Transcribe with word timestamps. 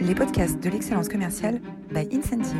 les 0.00 0.14
podcasts 0.14 0.58
de 0.60 0.70
l'excellence 0.70 1.08
commerciale 1.08 1.60
by 1.90 2.08
Incentive. 2.10 2.56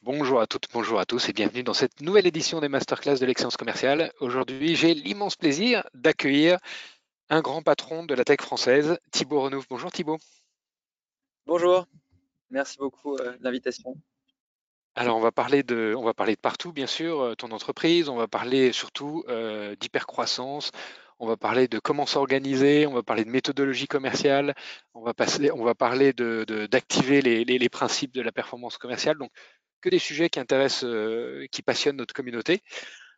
Bonjour 0.00 0.40
à 0.40 0.46
toutes, 0.46 0.68
bonjour 0.72 0.98
à 0.98 1.04
tous 1.04 1.28
et 1.28 1.32
bienvenue 1.32 1.62
dans 1.62 1.74
cette 1.74 2.00
nouvelle 2.00 2.26
édition 2.26 2.60
des 2.60 2.68
masterclass 2.68 3.18
de 3.18 3.26
l'excellence 3.26 3.56
commerciale. 3.56 4.12
Aujourd'hui, 4.20 4.76
j'ai 4.76 4.94
l'immense 4.94 5.36
plaisir 5.36 5.86
d'accueillir 5.92 6.58
un 7.28 7.42
grand 7.42 7.62
patron 7.62 8.04
de 8.04 8.14
la 8.14 8.24
tech 8.24 8.40
française, 8.40 8.98
Thibaut 9.10 9.42
Renouf. 9.42 9.66
Bonjour 9.68 9.92
Thibaut. 9.92 10.18
Bonjour, 11.46 11.86
merci 12.50 12.78
beaucoup 12.78 13.16
euh, 13.16 13.36
de 13.36 13.44
l'invitation. 13.44 13.94
Alors, 14.96 15.16
on 15.16 15.20
va 15.20 15.32
parler 15.32 15.64
de, 15.64 15.94
on 15.96 16.04
va 16.04 16.14
parler 16.14 16.36
de 16.36 16.40
partout, 16.40 16.72
bien 16.72 16.86
sûr, 16.86 17.20
euh, 17.20 17.34
ton 17.34 17.50
entreprise. 17.50 18.08
On 18.08 18.14
va 18.16 18.28
parler 18.28 18.72
surtout 18.72 19.24
euh, 19.28 19.74
d'hypercroissance. 19.76 20.70
On 21.18 21.26
va 21.26 21.36
parler 21.36 21.66
de 21.66 21.80
comment 21.80 22.06
s'organiser. 22.06 22.86
On 22.86 22.94
va 22.94 23.02
parler 23.02 23.24
de 23.24 23.30
méthodologie 23.30 23.88
commerciale. 23.88 24.54
On 24.94 25.02
va 25.02 25.12
passer, 25.12 25.50
on 25.50 25.64
va 25.64 25.74
parler 25.74 26.12
de, 26.12 26.44
d'activer 26.70 27.22
les, 27.22 27.44
les, 27.44 27.68
principes 27.68 28.12
de 28.14 28.22
la 28.22 28.30
performance 28.30 28.78
commerciale. 28.78 29.18
Donc, 29.18 29.30
que 29.80 29.88
des 29.88 29.98
sujets 29.98 30.28
qui 30.30 30.38
intéressent, 30.38 30.84
euh, 30.84 31.46
qui 31.50 31.62
passionnent 31.62 31.96
notre 31.96 32.14
communauté. 32.14 32.62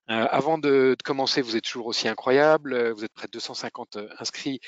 avant 0.09 0.59
de, 0.59 0.97
commencer, 1.05 1.43
vous 1.43 1.57
êtes 1.57 1.65
toujours 1.65 1.87
aussi 1.89 2.09
incroyable. 2.09 2.91
Vous 2.93 3.05
êtes 3.05 3.13
près 3.13 3.27
de 3.27 3.33
250 3.33 3.99
inscrits 4.19 4.61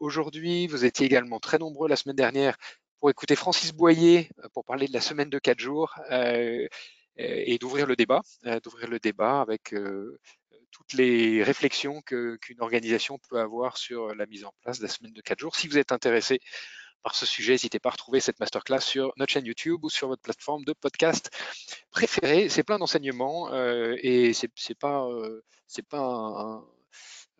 aujourd'hui. 0.00 0.66
Vous 0.68 0.84
étiez 0.84 1.06
également 1.06 1.40
très 1.40 1.58
nombreux 1.58 1.88
la 1.88 1.96
semaine 1.96 2.16
dernière 2.16 2.56
pour 3.04 3.10
écouter 3.10 3.36
Francis 3.36 3.74
Boyer 3.74 4.30
euh, 4.42 4.48
pour 4.54 4.64
parler 4.64 4.88
de 4.88 4.94
la 4.94 5.02
semaine 5.02 5.28
de 5.28 5.38
quatre 5.38 5.58
jours 5.58 5.94
euh, 6.10 6.66
et 7.18 7.58
d'ouvrir 7.58 7.86
le 7.86 7.96
débat, 7.96 8.22
euh, 8.46 8.60
d'ouvrir 8.60 8.88
le 8.88 8.98
débat 8.98 9.42
avec 9.42 9.74
toutes 10.70 10.92
les 10.94 11.42
réflexions 11.42 12.00
qu'une 12.00 12.60
organisation 12.60 13.18
peut 13.28 13.38
avoir 13.38 13.76
sur 13.76 14.14
la 14.14 14.24
mise 14.24 14.46
en 14.46 14.54
place 14.62 14.78
de 14.78 14.84
la 14.84 14.88
semaine 14.88 15.12
de 15.12 15.20
quatre 15.20 15.38
jours. 15.38 15.54
Si 15.54 15.68
vous 15.68 15.76
êtes 15.76 15.92
intéressé 15.92 16.40
par 17.02 17.14
ce 17.14 17.26
sujet, 17.26 17.52
n'hésitez 17.52 17.78
pas 17.78 17.90
à 17.90 17.92
retrouver 17.92 18.20
cette 18.20 18.40
masterclass 18.40 18.80
sur 18.80 19.12
notre 19.18 19.34
chaîne 19.34 19.44
YouTube 19.44 19.84
ou 19.84 19.90
sur 19.90 20.08
votre 20.08 20.22
plateforme 20.22 20.64
de 20.64 20.72
podcast 20.72 21.28
préférée. 21.90 22.48
C'est 22.48 22.62
plein 22.62 22.78
d'enseignements 22.78 23.52
et 23.98 24.32
c'est 24.32 24.48
pas 24.80 25.06
c'est 25.66 25.86
pas 25.86 26.00
un, 26.00 26.64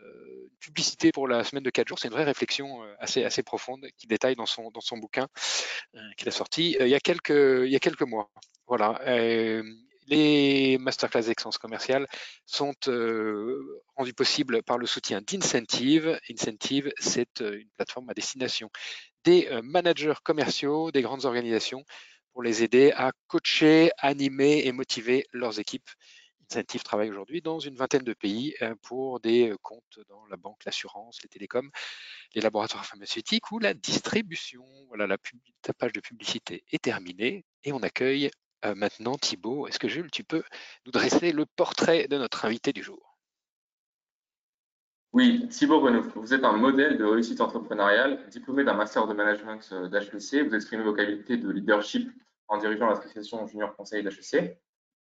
euh, 0.00 0.50
publicité 0.60 1.12
pour 1.12 1.28
la 1.28 1.44
semaine 1.44 1.62
de 1.62 1.70
4 1.70 1.88
jours. 1.88 1.98
C'est 1.98 2.08
une 2.08 2.14
vraie 2.14 2.24
réflexion 2.24 2.82
euh, 2.82 2.94
assez, 2.98 3.42
profonde 3.42 3.86
qui 3.98 4.06
détaille 4.06 4.34
dans 4.34 4.46
son, 4.46 4.70
bouquin 4.96 5.28
euh, 5.94 6.00
qu'il 6.16 6.28
a 6.28 6.32
sorti 6.32 6.76
il, 6.80 6.88
y 6.88 6.94
a 6.94 7.00
quelques, 7.00 8.02
mois. 8.02 8.30
Voilà. 8.66 9.00
les 10.06 10.78
masterclass 10.78 11.26
d'excellence 11.26 11.58
commerciale 11.58 12.06
sont 12.46 12.72
rendus 13.96 14.14
possibles 14.14 14.62
par 14.62 14.78
le 14.78 14.86
soutien 14.86 15.20
d'Incentive. 15.20 16.18
Incentive, 16.30 16.90
c'est 16.98 17.40
une 17.40 17.68
plateforme 17.76 18.08
à 18.08 18.14
destination 18.14 18.70
des 19.22 19.48
managers 19.62 20.14
commerciaux 20.22 20.90
des 20.90 21.02
grandes 21.02 21.26
organisations 21.26 21.84
pour 22.32 22.42
les 22.42 22.64
aider 22.64 22.92
à 22.96 23.12
coacher, 23.28 23.90
animer 23.98 24.62
et 24.64 24.72
motiver 24.72 25.26
leurs 25.32 25.60
équipes 25.60 25.90
Incentive 26.50 26.82
travaille 26.82 27.10
aujourd'hui 27.10 27.40
dans 27.40 27.58
une 27.58 27.76
vingtaine 27.76 28.02
de 28.02 28.12
pays 28.12 28.54
euh, 28.62 28.74
pour 28.82 29.20
des 29.20 29.50
euh, 29.50 29.56
comptes 29.62 30.00
dans 30.08 30.24
la 30.26 30.36
banque, 30.36 30.64
l'assurance, 30.64 31.22
les 31.22 31.28
télécoms, 31.28 31.70
les 32.34 32.40
laboratoires 32.40 32.84
pharmaceutiques 32.84 33.50
ou 33.52 33.58
la 33.58 33.74
distribution. 33.74 34.64
Voilà, 34.88 35.06
la, 35.06 35.16
page 35.78 35.92
de 35.92 36.00
publicité 36.00 36.64
est 36.70 36.82
terminée 36.82 37.44
et 37.62 37.72
on 37.72 37.78
accueille 37.78 38.30
euh, 38.64 38.74
maintenant 38.74 39.16
Thibaut. 39.16 39.66
Est-ce 39.66 39.78
que 39.78 39.88
Jules, 39.88 40.10
tu 40.10 40.24
peux 40.24 40.42
nous 40.86 40.92
dresser 40.92 41.32
le 41.32 41.46
portrait 41.46 42.08
de 42.08 42.18
notre 42.18 42.44
invité 42.44 42.72
du 42.72 42.82
jour? 42.82 43.18
Oui, 45.12 45.46
Thibaut 45.48 45.80
Renaud, 45.80 46.02
vous 46.16 46.34
êtes 46.34 46.42
un 46.42 46.56
modèle 46.56 46.98
de 46.98 47.04
réussite 47.04 47.40
entrepreneuriale, 47.40 48.26
diplômé 48.30 48.64
d'un 48.64 48.74
master 48.74 49.06
de 49.06 49.14
management 49.14 49.72
d'HEC. 49.72 50.48
Vous 50.48 50.54
exprimez 50.56 50.82
vos 50.82 50.92
qualités 50.92 51.36
de 51.36 51.48
leadership 51.50 52.10
en 52.48 52.58
dirigeant 52.58 52.88
l'association 52.88 53.46
junior 53.46 53.76
conseil 53.76 54.02
d'HEC. 54.02 54.58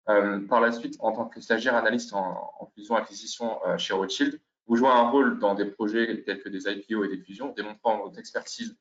Euh, 0.09 0.41
par 0.49 0.61
la 0.61 0.73
suite, 0.73 0.97
en 0.99 1.13
tant 1.13 1.27
que 1.27 1.41
stagiaire 1.41 1.77
analyste 1.77 2.13
en, 2.13 2.71
fusion-acquisition 2.75 3.65
euh, 3.67 3.79
chez 3.79 3.93
Rothschild, 3.93 4.41
vous 4.67 4.77
jouez 4.77 4.89
un 4.89 5.09
rôle 5.09 5.39
dans 5.39 5.55
des 5.55 5.67
projets 5.67 6.23
tels 6.25 6.43
que 6.43 6.49
des 6.49 6.69
IPO 6.69 7.05
et 7.05 7.09
des 7.09 7.19
fusions, 7.19 7.53
démontrant 7.53 7.99
votre 7.99 8.19
expertise 8.19 8.77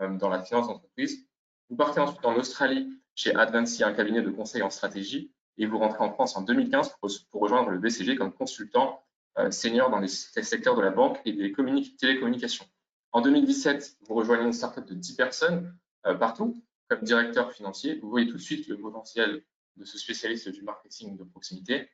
euh, 0.00 0.16
dans 0.16 0.28
la 0.28 0.42
finance 0.42 0.68
d'entreprise. 0.68 1.26
Vous 1.68 1.76
partez 1.76 2.00
ensuite 2.00 2.24
en 2.24 2.36
Australie 2.36 2.88
chez 3.14 3.34
Advancy, 3.34 3.84
un 3.84 3.92
cabinet 3.92 4.22
de 4.22 4.30
conseil 4.30 4.62
en 4.62 4.70
stratégie, 4.70 5.32
et 5.58 5.66
vous 5.66 5.78
rentrez 5.78 6.02
en 6.02 6.12
France 6.12 6.36
en 6.36 6.42
2015 6.42 6.96
pour, 7.00 7.40
rejoindre 7.40 7.70
le 7.70 7.78
BCG 7.78 8.16
comme 8.16 8.32
consultant 8.32 9.02
senior 9.50 9.90
dans 9.90 9.98
les 9.98 10.08
secteurs 10.08 10.76
de 10.76 10.82
la 10.82 10.90
banque 10.90 11.20
et 11.26 11.32
des 11.32 11.52
télécommunications. 11.98 12.66
En 13.12 13.20
2017, 13.20 13.98
vous 14.08 14.14
rejoignez 14.14 14.44
une 14.44 14.52
startup 14.52 14.86
de 14.86 14.94
10 14.94 15.16
personnes 15.16 15.74
partout 16.18 16.62
comme 16.88 17.02
directeur 17.02 17.52
financier. 17.52 17.98
Vous 18.02 18.08
voyez 18.08 18.26
tout 18.26 18.36
de 18.36 18.42
suite 18.42 18.66
le 18.68 18.78
potentiel 18.78 19.42
de 19.76 19.84
ce 19.84 19.98
spécialiste 19.98 20.48
du 20.48 20.62
marketing 20.62 21.16
de 21.16 21.24
proximité. 21.24 21.88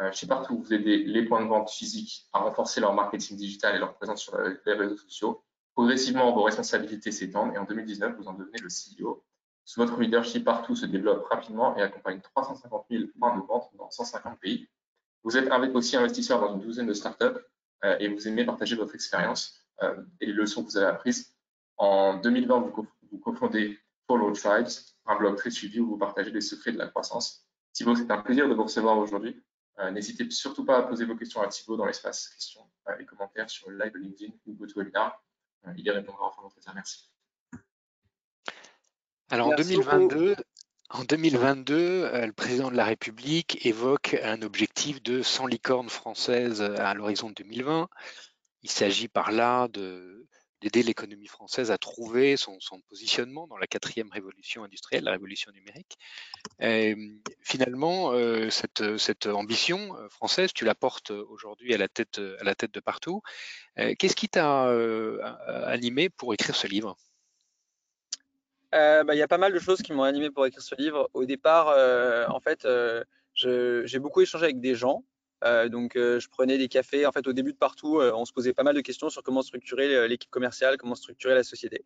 Euh, 0.00 0.10
chez 0.12 0.26
Partout, 0.26 0.58
vous 0.58 0.72
aidez 0.72 0.98
les 1.04 1.24
points 1.24 1.42
de 1.42 1.48
vente 1.48 1.70
physiques 1.70 2.28
à 2.32 2.40
renforcer 2.40 2.80
leur 2.80 2.94
marketing 2.94 3.36
digital 3.36 3.76
et 3.76 3.78
leur 3.78 3.94
présence 3.94 4.22
sur 4.22 4.38
les 4.38 4.72
réseaux 4.72 4.96
sociaux. 4.96 5.44
Progressivement, 5.74 6.32
vos 6.32 6.42
responsabilités 6.42 7.12
s'étendent 7.12 7.54
et 7.54 7.58
en 7.58 7.64
2019, 7.64 8.16
vous 8.16 8.28
en 8.28 8.34
devenez 8.34 8.58
le 8.58 8.68
CEO. 8.68 9.24
Sous 9.64 9.80
votre 9.80 9.98
leadership, 10.00 10.44
Partout 10.44 10.74
se 10.74 10.86
développe 10.86 11.26
rapidement 11.30 11.76
et 11.76 11.82
accompagne 11.82 12.20
350 12.20 12.86
000 12.90 13.04
points 13.18 13.36
de 13.36 13.42
vente 13.42 13.70
dans 13.78 13.90
150 13.90 14.38
pays. 14.40 14.68
Vous 15.24 15.36
êtes 15.36 15.50
aussi 15.74 15.96
investisseur 15.96 16.40
dans 16.40 16.54
une 16.54 16.60
douzaine 16.60 16.86
de 16.86 16.94
startups 16.94 17.38
euh, 17.84 17.96
et 18.00 18.08
vous 18.08 18.26
aimez 18.26 18.44
partager 18.44 18.76
votre 18.76 18.94
expérience 18.94 19.54
euh, 19.82 20.02
et 20.20 20.26
les 20.26 20.32
leçons 20.32 20.64
que 20.64 20.70
vous 20.70 20.76
avez 20.76 20.86
apprises. 20.86 21.34
En 21.76 22.14
2020, 22.14 22.58
vous, 22.58 22.86
vous 23.10 23.18
cofondez 23.18 23.78
Follow 24.06 24.32
Tribes, 24.32 24.68
un 25.06 25.16
blog 25.16 25.36
très 25.36 25.50
suivi 25.50 25.80
où 25.80 25.88
vous 25.88 25.98
partagez 25.98 26.30
les 26.30 26.40
secrets 26.40 26.72
de 26.72 26.78
la 26.78 26.88
croissance. 26.88 27.46
Thibaut, 27.72 27.96
c'est 27.96 28.10
un 28.10 28.18
plaisir 28.18 28.48
de 28.48 28.54
vous 28.54 28.64
recevoir 28.64 28.98
aujourd'hui. 28.98 29.42
Euh, 29.78 29.90
n'hésitez 29.90 30.28
surtout 30.30 30.64
pas 30.64 30.78
à 30.78 30.82
poser 30.82 31.06
vos 31.06 31.16
questions 31.16 31.40
à 31.40 31.48
Thibaut 31.48 31.76
dans 31.76 31.86
l'espace 31.86 32.28
questions 32.28 32.68
euh, 32.88 32.98
et 32.98 33.06
commentaires 33.06 33.48
sur 33.48 33.70
le 33.70 33.82
live 33.82 33.96
LinkedIn 33.96 34.32
ou 34.46 34.54
GoToWebinar. 34.54 35.22
Euh, 35.66 35.72
il 35.76 35.86
y 35.86 35.90
répondra 35.90 36.26
en 36.26 36.30
fin 36.30 36.42
d'entretien. 36.42 36.72
Merci. 36.74 37.10
Alors 39.30 39.48
en 39.48 39.54
2022, 39.54 40.36
en 40.90 41.04
2022, 41.04 42.26
le 42.26 42.32
président 42.32 42.70
de 42.70 42.76
la 42.76 42.84
République 42.84 43.64
évoque 43.64 44.18
un 44.22 44.42
objectif 44.42 45.02
de 45.02 45.22
100 45.22 45.46
licornes 45.46 45.88
françaises 45.88 46.60
à 46.60 46.92
l'horizon 46.92 47.30
2020. 47.30 47.88
Il 48.62 48.70
s'agit 48.70 49.08
par 49.08 49.32
là 49.32 49.68
de 49.68 50.26
d'aider 50.62 50.82
l'économie 50.82 51.26
française 51.26 51.70
à 51.70 51.78
trouver 51.78 52.36
son, 52.36 52.58
positionnement 52.88 53.46
dans 53.48 53.56
la 53.56 53.66
quatrième 53.66 54.10
révolution 54.10 54.62
industrielle, 54.64 55.04
la 55.04 55.10
révolution 55.10 55.50
numérique. 55.52 55.98
finalement, 57.42 58.12
euh, 58.12 58.48
cette, 58.50 59.26
ambition 59.26 59.96
euh, 59.96 60.08
française, 60.08 60.52
tu 60.54 60.64
la 60.64 60.74
portes 60.74 61.10
aujourd'hui 61.10 61.74
à, 61.74 61.78
la 61.78 61.88
tête, 61.88 62.20
à 62.40 62.44
la 62.44 62.54
tête 62.54 62.72
de 62.72 62.80
partout. 62.80 63.22
Euh, 63.78 63.94
qu'est-ce 63.98 64.16
qui 64.16 64.28
t'a 64.28 64.68
animé 65.66 66.08
pour 66.08 66.32
écrire 66.32 66.54
ce 66.54 66.66
livre? 66.66 66.96
Bah, 68.70 69.14
Il 69.14 69.18
y 69.18 69.22
a 69.22 69.28
pas 69.28 69.38
mal 69.38 69.52
de 69.52 69.58
choses 69.58 69.82
qui 69.82 69.92
m'ont 69.92 70.04
animé 70.04 70.30
pour 70.30 70.46
écrire 70.46 70.62
ce 70.62 70.74
livre. 70.76 71.10
Au 71.12 71.24
départ, 71.24 71.68
en 72.30 72.40
fait, 72.40 72.66
j'ai 73.34 73.98
beaucoup 73.98 74.20
échangé 74.20 74.44
avec 74.44 74.60
des 74.60 74.76
gens 74.76 75.04
euh, 75.44 75.68
donc, 75.68 75.96
euh, 75.96 76.20
je 76.20 76.28
prenais 76.28 76.58
des 76.58 76.68
cafés. 76.68 77.06
En 77.06 77.12
fait, 77.12 77.26
au 77.26 77.32
début 77.32 77.52
de 77.52 77.58
partout, 77.58 78.00
euh, 78.00 78.12
on 78.14 78.24
se 78.24 78.32
posait 78.32 78.52
pas 78.52 78.62
mal 78.62 78.74
de 78.74 78.80
questions 78.80 79.10
sur 79.10 79.22
comment 79.22 79.42
structurer 79.42 80.08
l'équipe 80.08 80.30
commerciale, 80.30 80.76
comment 80.76 80.94
structurer 80.94 81.34
la 81.34 81.42
société. 81.42 81.84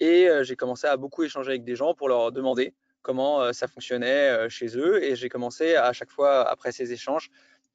Et 0.00 0.28
j'ai 0.42 0.56
commencé 0.56 0.86
à 0.86 0.96
beaucoup 0.96 1.22
échanger 1.22 1.50
avec 1.50 1.64
des 1.64 1.76
gens 1.76 1.94
pour 1.94 2.08
leur 2.08 2.32
demander 2.32 2.74
comment 3.02 3.52
ça 3.52 3.68
fonctionnait 3.68 4.48
chez 4.50 4.76
eux. 4.76 5.02
Et 5.02 5.14
j'ai 5.14 5.28
commencé 5.28 5.76
à 5.76 5.92
chaque 5.92 6.10
fois, 6.10 6.48
après 6.48 6.72
ces 6.72 6.92
échanges, 6.92 7.30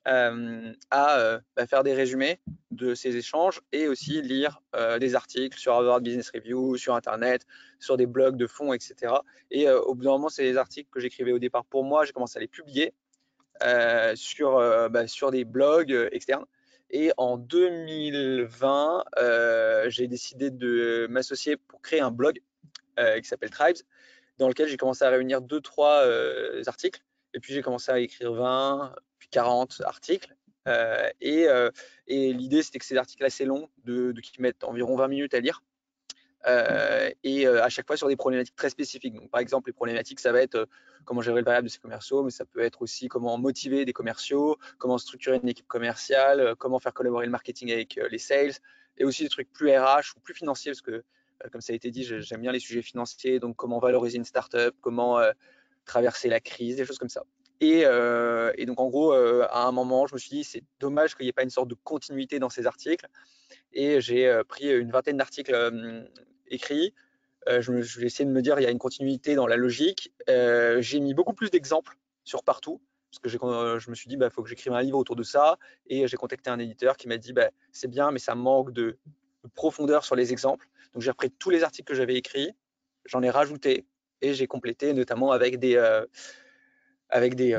à 0.06 1.40
bah, 1.56 1.66
faire 1.66 1.84
des 1.84 1.94
résumés 1.94 2.42
de 2.72 2.94
ces 2.94 3.16
échanges 3.16 3.62
et 3.72 3.88
aussi 3.88 4.22
lire 4.22 4.62
des 5.00 5.16
articles 5.16 5.58
sur 5.58 5.74
Harvard 5.74 6.02
Business 6.02 6.30
Review, 6.36 6.76
sur 6.76 6.94
Internet, 6.94 7.46
sur 7.80 7.96
des 7.96 8.06
blogs 8.06 8.36
de 8.36 8.48
fonds, 8.48 8.74
etc. 8.74 9.14
Et 9.50 9.70
au 9.70 9.96
bout 9.96 10.04
d'un 10.04 10.12
moment, 10.12 10.30
ces 10.30 10.58
articles 10.58 10.90
que 10.92 11.00
j'écrivais 11.00 11.32
au 11.32 11.40
départ 11.40 11.64
pour 11.64 11.86
moi, 11.86 12.04
j'ai 12.04 12.12
commencé 12.12 12.38
à 12.38 12.42
les 12.42 12.50
publier 12.50 12.94
euh, 13.64 14.16
sur, 14.16 14.58
euh, 14.58 14.88
bah, 14.88 15.08
sur 15.08 15.32
des 15.32 15.44
blogs 15.44 15.92
euh, 15.92 16.10
externes. 16.12 16.46
Et 16.92 17.12
en 17.18 17.38
2020, 17.38 19.04
j'ai 19.88 20.08
décidé 20.08 20.50
de 20.50 21.08
m'associer 21.10 21.58
pour 21.58 21.82
créer 21.82 22.00
un 22.00 22.10
blog 22.10 22.42
qui 22.98 23.28
s'appelle 23.28 23.52
Tribes, 23.52 23.78
dans 24.40 24.48
lequel 24.48 24.68
j'ai 24.68 24.76
commencé 24.76 25.06
à 25.06 25.10
réunir 25.10 25.40
2-3 25.40 26.68
articles. 26.68 27.02
Et 27.36 27.40
puis 27.40 27.54
j'ai 27.54 27.62
commencé 27.62 27.92
à 27.92 28.00
écrire 28.00 28.34
20, 28.34 28.96
puis 29.20 29.30
40 29.30 29.84
articles. 29.86 30.36
et, 31.22 31.46
et 32.08 32.34
l'idée, 32.34 32.64
c'était 32.64 32.80
que 32.80 32.86
ces 32.86 32.98
articles 32.98 33.24
assez 33.24 33.46
longs, 33.46 33.70
de, 33.86 34.12
qui 34.20 34.42
mettent 34.42 34.64
environ 34.64 34.96
20 34.96 35.10
minutes 35.10 35.36
à 35.36 35.42
lire, 35.42 35.62
et 36.46 37.48
à 37.48 37.70
chaque 37.70 37.88
fois 37.88 37.98
sur 37.98 38.08
des 38.08 38.16
problématiques 38.16 38.56
très 38.56 38.70
spécifiques. 38.70 39.14
Donc, 39.14 39.30
par 39.30 39.42
exemple, 39.42 39.70
les 39.70 39.74
problématiques, 39.74 40.20
ça 40.20 40.32
va 40.32 40.42
être 40.42 40.68
comment 41.06 41.22
gérer 41.22 41.40
le 41.40 41.46
variable 41.46 41.68
de 41.68 41.72
ces 41.72 41.80
commerciaux, 41.80 42.24
mais 42.24 42.32
ça 42.32 42.46
peut 42.46 42.62
être 42.62 42.82
aussi 42.82 43.08
comment 43.08 43.38
motiver 43.38 43.86
des 43.86 43.94
commerciaux, 43.94 44.58
comment 44.78 44.98
structurer 44.98 45.40
une 45.42 45.50
équipe 45.50 45.68
commerciale, 45.68 46.56
comment 46.58 46.80
faire 46.80 46.94
collaborer 46.94 47.26
le 47.26 47.32
marketing 47.32 47.72
avec 47.72 48.00
les 48.10 48.18
sales, 48.18 48.54
et 48.98 49.06
aussi 49.06 49.24
des 49.24 49.30
trucs 49.30 49.52
plus 49.52 49.70
RH 49.70 50.16
ou 50.16 50.20
plus 50.20 50.34
financiers, 50.34 50.72
parce 50.72 50.82
que, 50.82 51.04
comme 51.52 51.62
ça 51.62 51.74
a 51.74 51.76
été 51.76 51.90
dit, 51.92 52.04
j'aime 52.04 52.42
bien 52.42 52.52
les 52.52 52.60
sujets 52.60 52.82
financiers, 52.82 53.40
donc 53.40 53.56
comment 53.56 53.80
valoriser 53.80 54.18
une 54.18 54.26
startup, 54.26 54.76
comment 54.82 55.20
traverser 55.86 56.30
la 56.30 56.40
crise, 56.40 56.76
des 56.78 56.86
choses 56.86 57.00
comme 57.00 57.10
ça. 57.10 57.24
Et, 57.62 57.82
et 57.82 58.66
donc, 58.66 58.80
en 58.80 58.88
gros, 58.88 59.12
à 59.12 59.66
un 59.66 59.72
moment, 59.72 60.08
je 60.08 60.14
me 60.14 60.20
suis 60.20 60.30
dit, 60.30 60.44
c'est 60.44 60.64
dommage 60.80 61.16
qu'il 61.16 61.26
n'y 61.26 61.30
ait 61.30 61.34
pas 61.34 61.44
une 61.44 61.50
sorte 61.50 61.68
de 61.68 61.76
continuité 61.84 62.40
dans 62.40 62.50
ces 62.50 62.68
articles. 62.68 63.08
Et 63.74 64.00
j'ai 64.02 64.42
pris 64.48 64.70
une 64.70 64.92
vingtaine 64.92 65.18
d'articles 65.18 66.08
écrits. 66.48 66.94
je 67.48 67.82
j'ai 67.82 68.06
essayé 68.06 68.26
de 68.26 68.32
me 68.32 68.42
dire, 68.42 68.60
il 68.60 68.64
y 68.64 68.66
a 68.66 68.72
une 68.72 68.80
continuité 68.80 69.36
dans 69.36 69.48
la 69.48 69.58
logique. 69.58 70.14
j'ai 70.28 71.00
mis 71.00 71.14
beaucoup 71.14 71.34
plus 71.34 71.50
d'exemples 71.50 71.98
sur 72.24 72.44
partout 72.44 72.82
parce 73.12 73.20
que 73.20 73.30
je 73.80 73.90
me 73.90 73.96
suis 73.96 74.08
dit, 74.08 74.16
il 74.16 74.20
bah, 74.20 74.30
faut 74.30 74.44
que 74.44 74.50
j'écrive 74.50 74.74
un 74.74 74.82
livre 74.82 74.98
autour 74.98 75.16
de 75.16 75.24
ça. 75.24 75.58
Et 75.88 76.08
j'ai 76.08 76.18
contacté 76.18 76.50
un 76.50 76.60
éditeur 76.60 76.96
qui 76.96 77.08
m'a 77.08 77.18
dit, 77.18 77.34
bah, 77.34 77.50
c'est 77.72 77.88
bien, 77.88 78.12
mais 78.12 78.20
ça 78.20 78.36
manque 78.36 78.72
de, 78.72 78.98
profondeur 79.56 80.04
sur 80.04 80.16
les 80.16 80.32
exemples. 80.32 80.68
Donc 80.94 81.02
j'ai 81.02 81.12
repris 81.12 81.32
tous 81.32 81.50
les 81.50 81.64
articles 81.64 81.88
que 81.88 81.96
j'avais 81.96 82.16
écrits, 82.16 82.52
j'en 83.06 83.22
ai 83.22 83.30
rajouté 83.30 83.86
et 84.22 84.34
j'ai 84.34 84.48
complété 84.48 84.94
notamment 84.94 85.32
avec 85.32 85.60
des, 85.60 85.76
avec 87.10 87.36
des, 87.36 87.58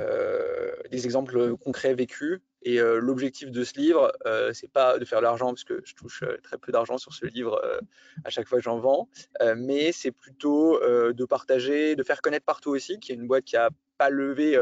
des, 0.91 1.05
exemples 1.05 1.57
concrets 1.57 1.95
vécus. 1.95 2.41
Et 2.63 2.79
l'objectif 2.79 3.51
de 3.51 3.65
ce 3.65 3.79
livre, 3.79 4.13
euh, 4.27 4.53
c'est 4.53 4.71
pas 4.71 4.99
de 4.99 5.05
faire 5.05 5.21
de 5.21 5.25
l'argent, 5.25 5.49
parce 5.49 5.65
que 5.65 5.81
je 5.85 5.95
touche 5.95 6.23
très 6.43 6.59
peu 6.59 6.73
d'argent 6.73 6.99
sur 6.99 7.15
ce 7.15 7.27
livre 7.27 7.61
à 8.25 8.31
chaque 8.31 8.47
fois 8.49 8.59
que 8.59 8.65
j'en 8.65 8.79
vends, 8.79 9.09
mais 9.57 9.93
c'est 9.93 10.13
plutôt 10.13 10.79
de 10.81 11.25
partager, 11.25 11.97
de 11.97 12.03
faire 12.03 12.21
connaître 12.23 12.45
partout 12.45 12.71
aussi, 12.71 12.99
qui 12.99 13.13
est 13.13 13.15
une 13.15 13.27
boîte 13.27 13.45
qui 13.45 13.57
a 13.57 13.71
pas 13.99 14.11
levé 14.11 14.59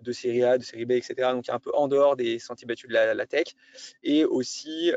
de 0.00 0.12
série 0.12 0.44
A, 0.44 0.58
de 0.58 0.62
série 0.62 0.84
B, 0.86 0.92
etc. 0.92 1.14
Donc, 1.32 1.44
qui 1.44 1.50
est 1.50 1.54
un 1.54 1.60
peu 1.60 1.72
en 1.74 1.88
dehors 1.88 2.16
des 2.16 2.38
sentiers 2.38 2.66
battus 2.66 2.88
de 2.88 2.94
la, 2.94 3.26
tech. 3.26 3.54
Et 4.02 4.24
aussi, 4.24 4.92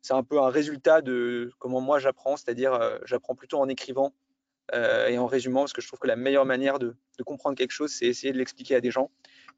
c'est 0.00 0.14
un 0.14 0.24
peu 0.24 0.40
un 0.40 0.50
résultat 0.50 1.00
de 1.00 1.52
comment 1.58 1.80
moi 1.80 2.00
j'apprends, 2.00 2.36
c'est-à-dire 2.36 3.00
j'apprends 3.04 3.36
plutôt 3.36 3.58
en 3.58 3.68
écrivant 3.68 4.12
euh, 4.12 4.21
et 4.72 5.18
en 5.18 5.26
résumant, 5.26 5.60
parce 5.60 5.72
que 5.72 5.82
je 5.82 5.86
trouve 5.86 5.98
que 5.98 6.06
la 6.06 6.16
meilleure 6.16 6.46
manière 6.46 6.78
de, 6.78 6.96
comprendre 7.24 7.56
quelque 7.56 7.72
chose, 7.72 7.92
c'est 7.92 8.06
essayer 8.06 8.32
de 8.32 8.38
l'expliquer 8.38 8.74
à 8.74 8.80
des 8.80 8.90
gens. 8.90 9.10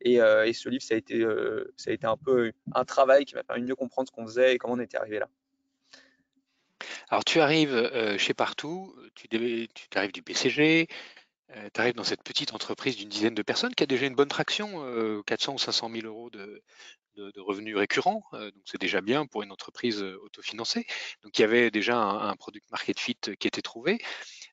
Et, 0.03 0.21
euh, 0.21 0.53
ce 0.53 0.69
livre, 0.69 0.83
ça 0.83 0.95
a, 0.95 0.99
été, 0.99 1.21
euh, 1.21 1.73
ça 1.77 1.91
a 1.91 1.93
été 1.95 2.07
un 2.07 2.17
peu 2.17 2.53
un 2.75 2.85
travail 2.85 3.25
qui 3.25 3.35
m'a 3.35 3.43
permis 3.43 3.63
de 3.63 3.69
mieux 3.69 3.77
comprendre 3.77 4.09
ce 4.09 4.13
qu'on 4.13 4.27
faisait 4.27 4.55
et 4.55 4.59
comment 4.59 4.75
on 4.75 4.81
était 4.81 4.99
arrivé 4.99 5.19
là. 5.19 5.29
Alors, 7.09 7.25
tu 7.25 7.41
arrives 7.41 7.91
chez 8.19 8.35
Partout, 8.35 8.95
tu, 9.15 9.29
tu 9.29 9.99
arrives 9.99 10.13
du 10.13 10.23
PCG, 10.23 10.89
tu 11.73 11.81
arrives 11.81 11.95
dans 11.95 12.05
cette 12.05 12.23
petite 12.23 12.53
entreprise 12.53 12.97
d'une 12.97 13.09
dizaine 13.09 13.35
de 13.35 13.43
personnes 13.43 13.75
qui 13.75 13.83
a 13.83 13.87
déjà 13.87 14.07
une 14.07 14.15
bonne 14.15 14.29
traction, 14.29 15.23
400 15.27 15.55
ou 15.55 15.59
500 15.59 15.91
000 15.91 16.07
euros 16.07 16.31
de, 16.31 16.63
revenus 17.37 17.77
récurrents, 17.77 18.23
donc 18.33 18.63
c'est 18.65 18.81
déjà 18.81 19.01
bien 19.01 19.27
pour 19.27 19.43
une 19.43 19.53
entreprise 19.53 20.03
autofinancée. 20.03 20.87
Donc 21.23 21.39
il 21.39 21.43
y 21.43 21.45
avait 21.45 21.71
déjà 21.71 21.97
un, 21.97 22.31
un 22.31 22.37
product 22.37 22.71
market 22.71 22.99
fit 22.99 23.19
qui 23.39 23.47
était 23.47 23.63
trouvé. 23.63 23.99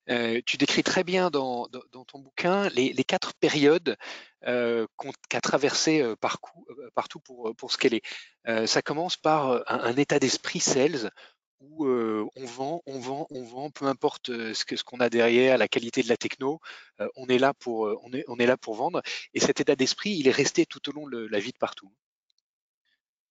Euh, 0.10 0.42
tu 0.46 0.58
décris 0.58 0.84
très 0.84 1.04
bien 1.04 1.30
dans, 1.30 1.68
ton 2.08 2.20
bouquin 2.20 2.70
les, 2.70 3.04
quatre 3.04 3.34
périodes 3.36 3.98
euh, 4.46 4.88
qu'a 5.30 5.42
traversé 5.42 6.02
euh, 6.02 6.16
partout 6.16 7.20
pour, 7.20 7.56
pour 7.56 7.72
scaler. 7.72 8.02
ça 8.66 8.82
commence 8.82 9.18
par 9.18 9.64
un, 9.68 9.96
état 9.96 10.20
d'esprit 10.20 10.60
sales 10.60 11.12
où 11.60 11.86
on 11.88 12.46
vend, 12.46 12.82
on 12.88 13.00
vend, 13.00 13.28
on 13.30 13.44
vend, 13.44 13.70
peu 13.70 13.86
importe 13.86 14.28
ce 14.54 14.66
qu'on 14.66 14.76
ce 14.76 14.84
qu'on 14.84 15.00
a 15.00 15.10
derrière, 15.10 15.60
la 15.60 15.68
qualité 15.68 16.02
de 16.02 16.10
la 16.10 16.18
techno, 16.18 16.60
on, 17.16 17.28
est 17.28 17.38
là 17.38 17.54
pour, 17.54 17.82
on, 18.04 18.12
est, 18.14 18.26
on 18.28 18.38
est 18.38 18.48
là 18.48 18.58
pour 18.58 18.74
vendre. 18.76 19.04
Et 19.36 19.40
cet 19.40 19.60
état 19.62 19.76
d'esprit, 19.76 20.12
il 20.12 20.28
est 20.28 20.32
resté 20.32 20.66
tout 20.66 20.90
au 20.90 20.92
long 20.94 21.08
de 21.08 21.28
la 21.28 21.40
vie 21.40 21.52
de 21.52 21.58
partout. 21.58 21.92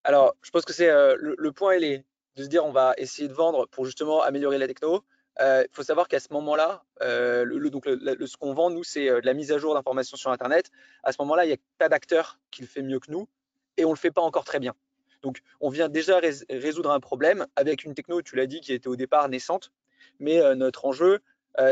Alors, 0.05 0.35
je 0.43 0.51
pense 0.51 0.65
que 0.65 0.73
c'est 0.73 0.89
le, 0.89 1.35
le, 1.37 1.53
point, 1.53 1.77
il 1.77 1.85
est 1.85 2.05
de 2.37 2.45
se 2.45 2.49
dire 2.49 2.65
on 2.65 2.73
va 2.73 2.95
essayer 2.97 3.29
de 3.29 3.33
vendre 3.33 3.67
pour 3.69 3.85
justement 3.85 4.23
améliorer 4.23 4.59
la 4.59 4.67
techno. 4.67 5.05
Il 5.39 5.45
euh, 5.45 5.65
faut 5.73 5.83
savoir 5.83 6.09
qu'à 6.09 6.21
ce 6.21 6.33
moment-là, 6.33 6.85
euh, 7.03 7.45
le, 7.45 8.27
ce 8.27 8.37
qu'on 8.37 8.53
vend, 8.53 8.71
nous, 8.71 8.85
c'est 8.85 9.09
euh, 9.09 9.21
de 9.21 9.27
la 9.27 9.33
mise 9.33 9.53
à 9.53 9.59
jour 9.59 9.75
d'informations 9.75 10.17
sur 10.17 10.31
Internet. 10.31 10.71
À 11.03 11.13
ce 11.13 11.17
moment-là, 11.21 11.45
il 11.45 11.49
n'y 11.49 11.55
a 11.55 11.59
pas 11.79 11.89
d'acteur 11.89 12.39
qui 12.51 12.63
le 12.63 12.69
fait 12.69 12.83
mieux 12.83 12.99
que 12.99 13.11
nous 13.11 13.29
et 13.77 13.85
on 13.85 13.89
ne 13.89 13.95
le 13.95 13.99
fait 13.99 14.11
pas 14.11 14.21
encore 14.21 14.45
très 14.45 14.59
bien. 14.59 14.75
Donc, 15.23 15.41
on 15.61 15.71
vient 15.71 15.89
déjà 15.89 16.19
résoudre 16.51 16.91
un 16.91 17.01
problème 17.01 17.47
avec 17.57 17.85
une 17.85 17.95
techno, 17.95 18.23
tu 18.23 18.37
l'as 18.37 18.47
dit, 18.47 18.61
qui 18.61 18.73
était 18.73 18.89
au 18.89 18.97
départ 18.97 19.29
naissante. 19.29 19.71
Mais 20.19 20.41
notre 20.57 20.87
enjeu, 20.87 21.21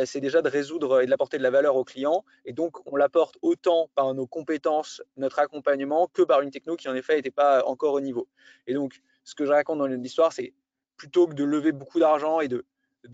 c'est 0.04 0.20
déjà 0.20 0.42
de 0.42 0.48
résoudre 0.48 1.00
et 1.00 1.06
de 1.06 1.10
l'apporter 1.10 1.38
de 1.38 1.42
la 1.42 1.50
valeur 1.50 1.76
aux 1.76 1.84
clients. 1.84 2.24
Et 2.44 2.52
donc, 2.52 2.76
on 2.86 2.96
l'apporte 2.96 3.38
autant 3.42 3.90
par 3.94 4.12
nos 4.12 4.26
compétences, 4.26 5.02
notre 5.16 5.38
accompagnement, 5.38 6.08
que 6.12 6.22
par 6.22 6.40
une 6.42 6.50
techno 6.50 6.76
qui, 6.76 6.88
en 6.88 6.94
effet, 6.94 7.16
n'était 7.16 7.30
pas 7.30 7.64
encore 7.64 7.94
au 7.94 8.00
niveau. 8.00 8.28
Et 8.66 8.74
donc, 8.74 9.00
ce 9.24 9.34
que 9.34 9.46
je 9.46 9.52
raconte 9.52 9.78
dans 9.78 9.86
l'histoire, 9.86 10.32
c'est 10.32 10.52
plutôt 10.96 11.26
que 11.26 11.34
de 11.34 11.44
lever 11.44 11.72
beaucoup 11.72 12.00
d'argent 12.00 12.40
et 12.40 12.48
de 12.48 12.64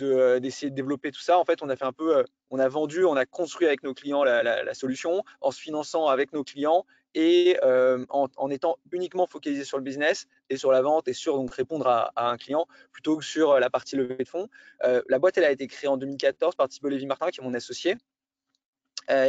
euh, 0.00 0.40
d'essayer 0.40 0.70
de, 0.70 0.74
développer 0.74 1.12
tout 1.12 1.20
ça. 1.20 1.38
En 1.38 1.44
fait, 1.44 1.62
on 1.62 1.68
a 1.68 1.76
fait 1.76 1.84
un 1.84 1.92
peu, 1.92 2.16
euh, 2.16 2.24
on 2.50 2.58
a 2.58 2.68
vendu, 2.68 3.04
on 3.04 3.16
a 3.16 3.26
construit 3.26 3.66
avec 3.66 3.82
nos 3.82 3.94
clients 3.94 4.24
la, 4.24 4.74
solution 4.74 5.22
en 5.40 5.50
se 5.50 5.60
finançant 5.60 6.06
avec 6.08 6.32
nos 6.32 6.42
clients 6.42 6.86
et 7.14 7.58
euh, 7.62 8.04
en, 8.08 8.50
étant 8.50 8.76
uniquement 8.92 9.26
focalisé 9.26 9.64
sur 9.64 9.78
le 9.78 9.84
business 9.84 10.26
et 10.50 10.56
sur 10.56 10.72
la 10.72 10.82
vente 10.82 11.08
et 11.08 11.12
sur 11.12 11.36
donc 11.36 11.52
répondre 11.54 11.86
à, 11.86 12.12
un 12.16 12.36
client 12.36 12.66
plutôt 12.92 13.16
que 13.16 13.24
sur 13.24 13.58
la 13.58 13.70
partie 13.70 13.96
levée 13.96 14.16
de 14.16 14.28
fonds. 14.28 14.48
la 14.82 15.18
boîte, 15.18 15.38
elle 15.38 15.44
a 15.44 15.50
été 15.50 15.66
créée 15.66 15.88
en 15.88 15.96
2014 15.96 16.54
par 16.54 16.68
Thibault 16.68 16.88
Lévy-Martin, 16.88 17.30
qui 17.30 17.40
est 17.40 17.44
mon 17.44 17.54
associé. 17.54 17.96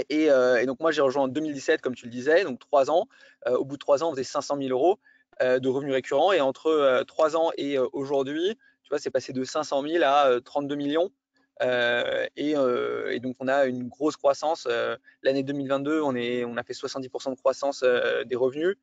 et, 0.10 0.28
donc 0.66 0.80
moi, 0.80 0.92
j'ai 0.92 1.02
rejoint 1.02 1.24
en 1.24 1.28
2017, 1.28 1.82
comme 1.82 1.96
tu 1.96 2.06
le 2.06 2.12
disais, 2.12 2.44
donc 2.44 2.60
trois 2.60 2.90
ans. 2.90 3.08
au 3.48 3.66
bout 3.66 3.76
de 3.76 3.80
trois 3.80 4.04
ans, 4.04 4.10
on 4.10 4.12
faisait 4.12 4.24
500 4.24 4.58
000 4.58 4.70
euros 4.70 5.00
de 5.42 5.68
revenus 5.68 5.94
récurrents. 5.94 6.31
Et 6.31 6.42
entre 6.42 7.04
trois 7.08 7.36
ans 7.36 7.52
et 7.58 7.78
aujourd'hui, 7.78 8.58
tu 8.84 8.90
vois, 8.90 9.00
c'est 9.00 9.12
passé 9.12 9.34
de 9.34 9.44
500 9.44 9.84
000 9.84 10.04
à 10.04 10.40
32 10.44 10.76
millions. 10.76 11.12
Et, 11.62 12.54
donc, 13.19 13.36
on 13.40 13.48
a 13.48 13.66
une 13.66 13.88
grosse 13.88 14.18
croissance. 14.18 14.68
L'année 15.24 15.44
2022, 15.44 16.02
on, 16.02 16.16
est, 16.16 16.46
on 16.46 16.57
a 16.57 16.63
fait 16.63 16.74
70% 16.74 17.31
de 17.31 17.36
croissance 17.36 17.84
des 18.25 18.36
revenus. 18.36 18.75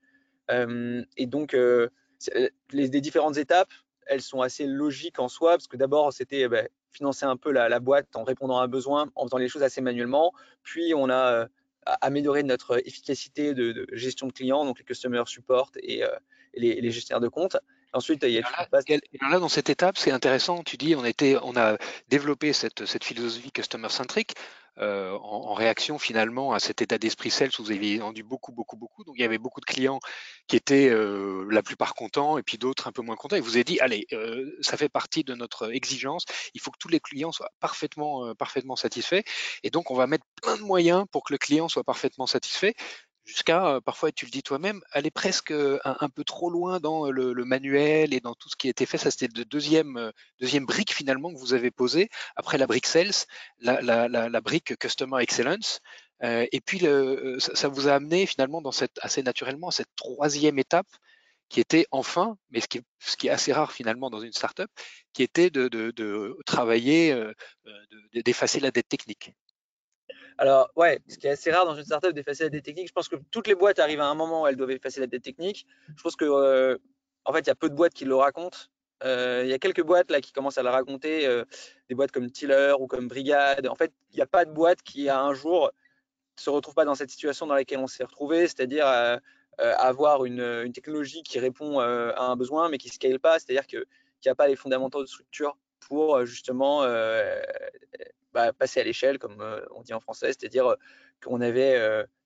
et 0.50 1.26
donc, 1.26 1.56
les, 2.72 2.88
différentes 2.88 3.36
étapes, 3.36 3.72
elles 4.06 4.22
sont 4.22 4.40
assez 4.40 4.66
logiques 4.66 5.18
en 5.18 5.28
soi, 5.28 5.52
parce 5.52 5.68
que 5.68 5.76
d'abord, 5.76 6.12
c'était 6.12 6.48
bah, 6.48 6.62
financer 6.90 7.24
un 7.24 7.36
peu 7.36 7.52
la, 7.52 7.80
boîte 7.80 8.14
en 8.16 8.24
répondant 8.24 8.58
à 8.58 8.64
un 8.64 8.68
besoin, 8.68 9.10
en 9.14 9.24
faisant 9.24 9.38
les 9.38 9.48
choses 9.48 9.62
assez 9.62 9.80
manuellement. 9.80 10.32
Puis, 10.62 10.94
on 10.94 11.10
a 11.10 11.48
amélioré 11.84 12.42
notre 12.42 12.80
efficacité 12.86 13.54
de, 13.54 13.86
gestion 13.92 14.28
de 14.28 14.32
clients, 14.32 14.64
donc 14.64 14.78
les 14.78 14.84
customer 14.84 15.22
support 15.26 15.72
et, 15.76 16.02
les, 16.54 16.80
les, 16.80 16.90
gestionnaires 16.90 17.20
de 17.20 17.28
compte. 17.28 17.56
Ensuite, 17.92 18.22
il 18.22 18.30
y 18.30 18.38
a 18.38 19.28
là, 19.30 19.38
dans 19.38 19.48
cette 19.48 19.68
étape, 19.68 19.98
c'est 19.98 20.10
intéressant. 20.10 20.62
Tu 20.62 20.76
dis, 20.76 20.94
on 20.96 21.04
était, 21.04 21.36
on 21.42 21.56
a 21.56 21.76
développé 22.08 22.52
cette, 22.52 22.86
cette 22.86 23.04
philosophie 23.04 23.52
customer 23.52 23.90
centric 23.90 24.34
euh, 24.78 25.10
en, 25.18 25.52
réaction 25.52 25.98
finalement 25.98 26.54
à 26.54 26.58
cet 26.58 26.80
état 26.80 26.96
d'esprit 26.96 27.30
sales 27.30 27.50
où 27.58 27.62
vous 27.62 27.72
aviez 27.72 27.98
vendu 27.98 28.22
beaucoup, 28.22 28.52
beaucoup, 28.52 28.76
beaucoup. 28.76 29.04
Donc 29.04 29.16
il 29.18 29.20
y 29.20 29.24
avait 29.24 29.36
beaucoup 29.36 29.60
de 29.60 29.66
clients 29.66 30.00
qui 30.46 30.56
étaient 30.56 30.88
euh, 30.88 31.46
la 31.50 31.62
plupart 31.62 31.92
contents 31.94 32.38
et 32.38 32.42
puis 32.42 32.56
d'autres 32.56 32.88
un 32.88 32.92
peu 32.92 33.02
moins 33.02 33.16
contents. 33.16 33.36
Et 33.36 33.40
vous 33.40 33.56
avez 33.56 33.64
dit, 33.64 33.78
allez, 33.80 34.06
euh, 34.12 34.50
ça 34.62 34.78
fait 34.78 34.88
partie 34.88 35.24
de 35.24 35.34
notre 35.34 35.70
exigence. 35.74 36.24
Il 36.54 36.60
faut 36.62 36.70
que 36.70 36.78
tous 36.78 36.88
les 36.88 37.00
clients 37.00 37.32
soient 37.32 37.50
parfaitement, 37.60 38.34
parfaitement 38.34 38.76
satisfaits. 38.76 39.22
Et 39.62 39.68
donc 39.68 39.90
on 39.90 39.94
va 39.94 40.06
mettre 40.06 40.24
plein 40.42 40.56
de 40.56 40.62
moyens 40.62 41.04
pour 41.12 41.24
que 41.24 41.34
le 41.34 41.38
client 41.38 41.68
soit 41.68 41.84
parfaitement 41.84 42.26
satisfait 42.26 42.74
jusqu'à, 43.24 43.80
parfois, 43.84 44.12
tu 44.12 44.24
le 44.24 44.30
dis 44.30 44.42
toi-même, 44.42 44.80
aller 44.92 45.10
presque 45.10 45.52
un, 45.52 46.08
peu 46.08 46.24
trop 46.24 46.50
loin 46.50 46.80
dans 46.80 47.10
le, 47.10 47.44
manuel 47.44 48.14
et 48.14 48.20
dans 48.20 48.34
tout 48.34 48.48
ce 48.48 48.56
qui 48.56 48.66
a 48.68 48.70
été 48.70 48.86
fait. 48.86 48.98
Ça, 48.98 49.10
c'était 49.10 49.28
le 49.36 49.44
deuxième, 49.44 50.12
deuxième 50.40 50.66
brique 50.66 50.92
finalement 50.92 51.32
que 51.32 51.38
vous 51.38 51.54
avez 51.54 51.70
posé 51.70 52.08
après 52.36 52.58
la 52.58 52.66
brique 52.66 52.86
Sales, 52.86 53.26
la, 53.60 53.80
la, 54.08 54.40
brique 54.40 54.76
Customer 54.78 55.22
Excellence. 55.22 55.80
et 56.22 56.60
puis, 56.64 56.80
ça, 57.38 57.68
vous 57.68 57.88
a 57.88 57.94
amené 57.94 58.26
finalement 58.26 58.62
dans 58.62 58.72
cette, 58.72 58.98
assez 59.02 59.22
naturellement 59.22 59.68
à 59.68 59.72
cette 59.72 59.94
troisième 59.96 60.58
étape 60.58 60.88
qui 61.48 61.60
était 61.60 61.86
enfin, 61.90 62.38
mais 62.50 62.60
ce 62.60 62.68
qui, 62.68 62.78
est, 62.78 62.84
ce 62.98 63.16
qui 63.16 63.26
est 63.28 63.30
assez 63.30 63.52
rare 63.52 63.72
finalement 63.72 64.08
dans 64.08 64.20
une 64.20 64.32
startup, 64.32 64.70
qui 65.12 65.22
était 65.22 65.50
de, 65.50 65.68
de 65.68 66.38
travailler, 66.46 67.14
d'effacer 68.14 68.58
la 68.60 68.70
dette 68.70 68.88
technique. 68.88 69.32
Alors, 70.38 70.70
ouais, 70.76 71.00
ce 71.08 71.18
qui 71.18 71.26
est 71.26 71.30
assez 71.30 71.50
rare 71.50 71.66
dans 71.66 71.74
une 71.74 71.84
startup 71.84 72.12
d'effacer 72.12 72.44
la 72.44 72.50
dette 72.50 72.64
technique, 72.64 72.88
je 72.88 72.92
pense 72.92 73.08
que 73.08 73.16
toutes 73.30 73.46
les 73.46 73.54
boîtes 73.54 73.78
arrivent 73.78 74.00
à 74.00 74.06
un 74.06 74.14
moment 74.14 74.42
où 74.42 74.46
elles 74.46 74.56
doivent 74.56 74.70
effacer 74.70 75.00
la 75.00 75.06
dette 75.06 75.22
technique. 75.22 75.66
Je 75.96 76.02
pense 76.02 76.16
que, 76.16 76.24
euh, 76.24 76.78
en 77.24 77.32
fait, 77.32 77.40
il 77.40 77.46
y 77.48 77.50
a 77.50 77.54
peu 77.54 77.68
de 77.68 77.74
boîtes 77.74 77.94
qui 77.94 78.04
le 78.04 78.14
racontent. 78.14 78.58
Euh, 79.04 79.42
il 79.44 79.50
y 79.50 79.52
a 79.52 79.58
quelques 79.58 79.82
boîtes 79.82 80.10
là 80.10 80.20
qui 80.20 80.32
commencent 80.32 80.58
à 80.58 80.62
le 80.62 80.68
raconter, 80.68 81.26
euh, 81.26 81.44
des 81.88 81.94
boîtes 81.94 82.12
comme 82.12 82.30
Tiller 82.30 82.74
ou 82.78 82.86
comme 82.86 83.08
Brigade. 83.08 83.66
En 83.66 83.74
fait, 83.74 83.92
il 84.12 84.16
n'y 84.16 84.22
a 84.22 84.26
pas 84.26 84.44
de 84.44 84.52
boîte 84.52 84.82
qui, 84.82 85.08
à 85.08 85.20
un 85.20 85.34
jour, 85.34 85.72
se 86.36 86.50
retrouve 86.50 86.74
pas 86.74 86.84
dans 86.84 86.94
cette 86.94 87.10
situation 87.10 87.46
dans 87.46 87.54
laquelle 87.54 87.78
on 87.78 87.86
s'est 87.86 88.04
retrouvé, 88.04 88.42
c'est-à-dire 88.42 88.86
avoir 89.58 90.24
une, 90.24 90.72
technologie 90.72 91.22
qui 91.22 91.38
répond 91.38 91.78
à 91.78 92.22
un 92.22 92.36
besoin 92.36 92.68
mais 92.68 92.78
qui 92.78 92.88
ne 92.88 92.92
scale 92.92 93.20
pas, 93.20 93.38
c'est-à-dire 93.38 93.66
qu'il 93.66 93.84
n'y 94.24 94.30
a 94.30 94.34
pas 94.34 94.48
les 94.48 94.56
fondamentaux 94.56 95.02
de 95.02 95.06
structure 95.06 95.56
pour 95.80 96.24
justement 96.24 96.82
bah, 98.32 98.52
passer 98.52 98.80
à 98.80 98.84
l'échelle, 98.84 99.18
comme 99.18 99.44
on 99.74 99.82
dit 99.82 99.94
en 99.94 100.00
français, 100.00 100.28
c'est-à-dire 100.28 100.76
qu'on 101.22 101.40
avait, 101.40 101.76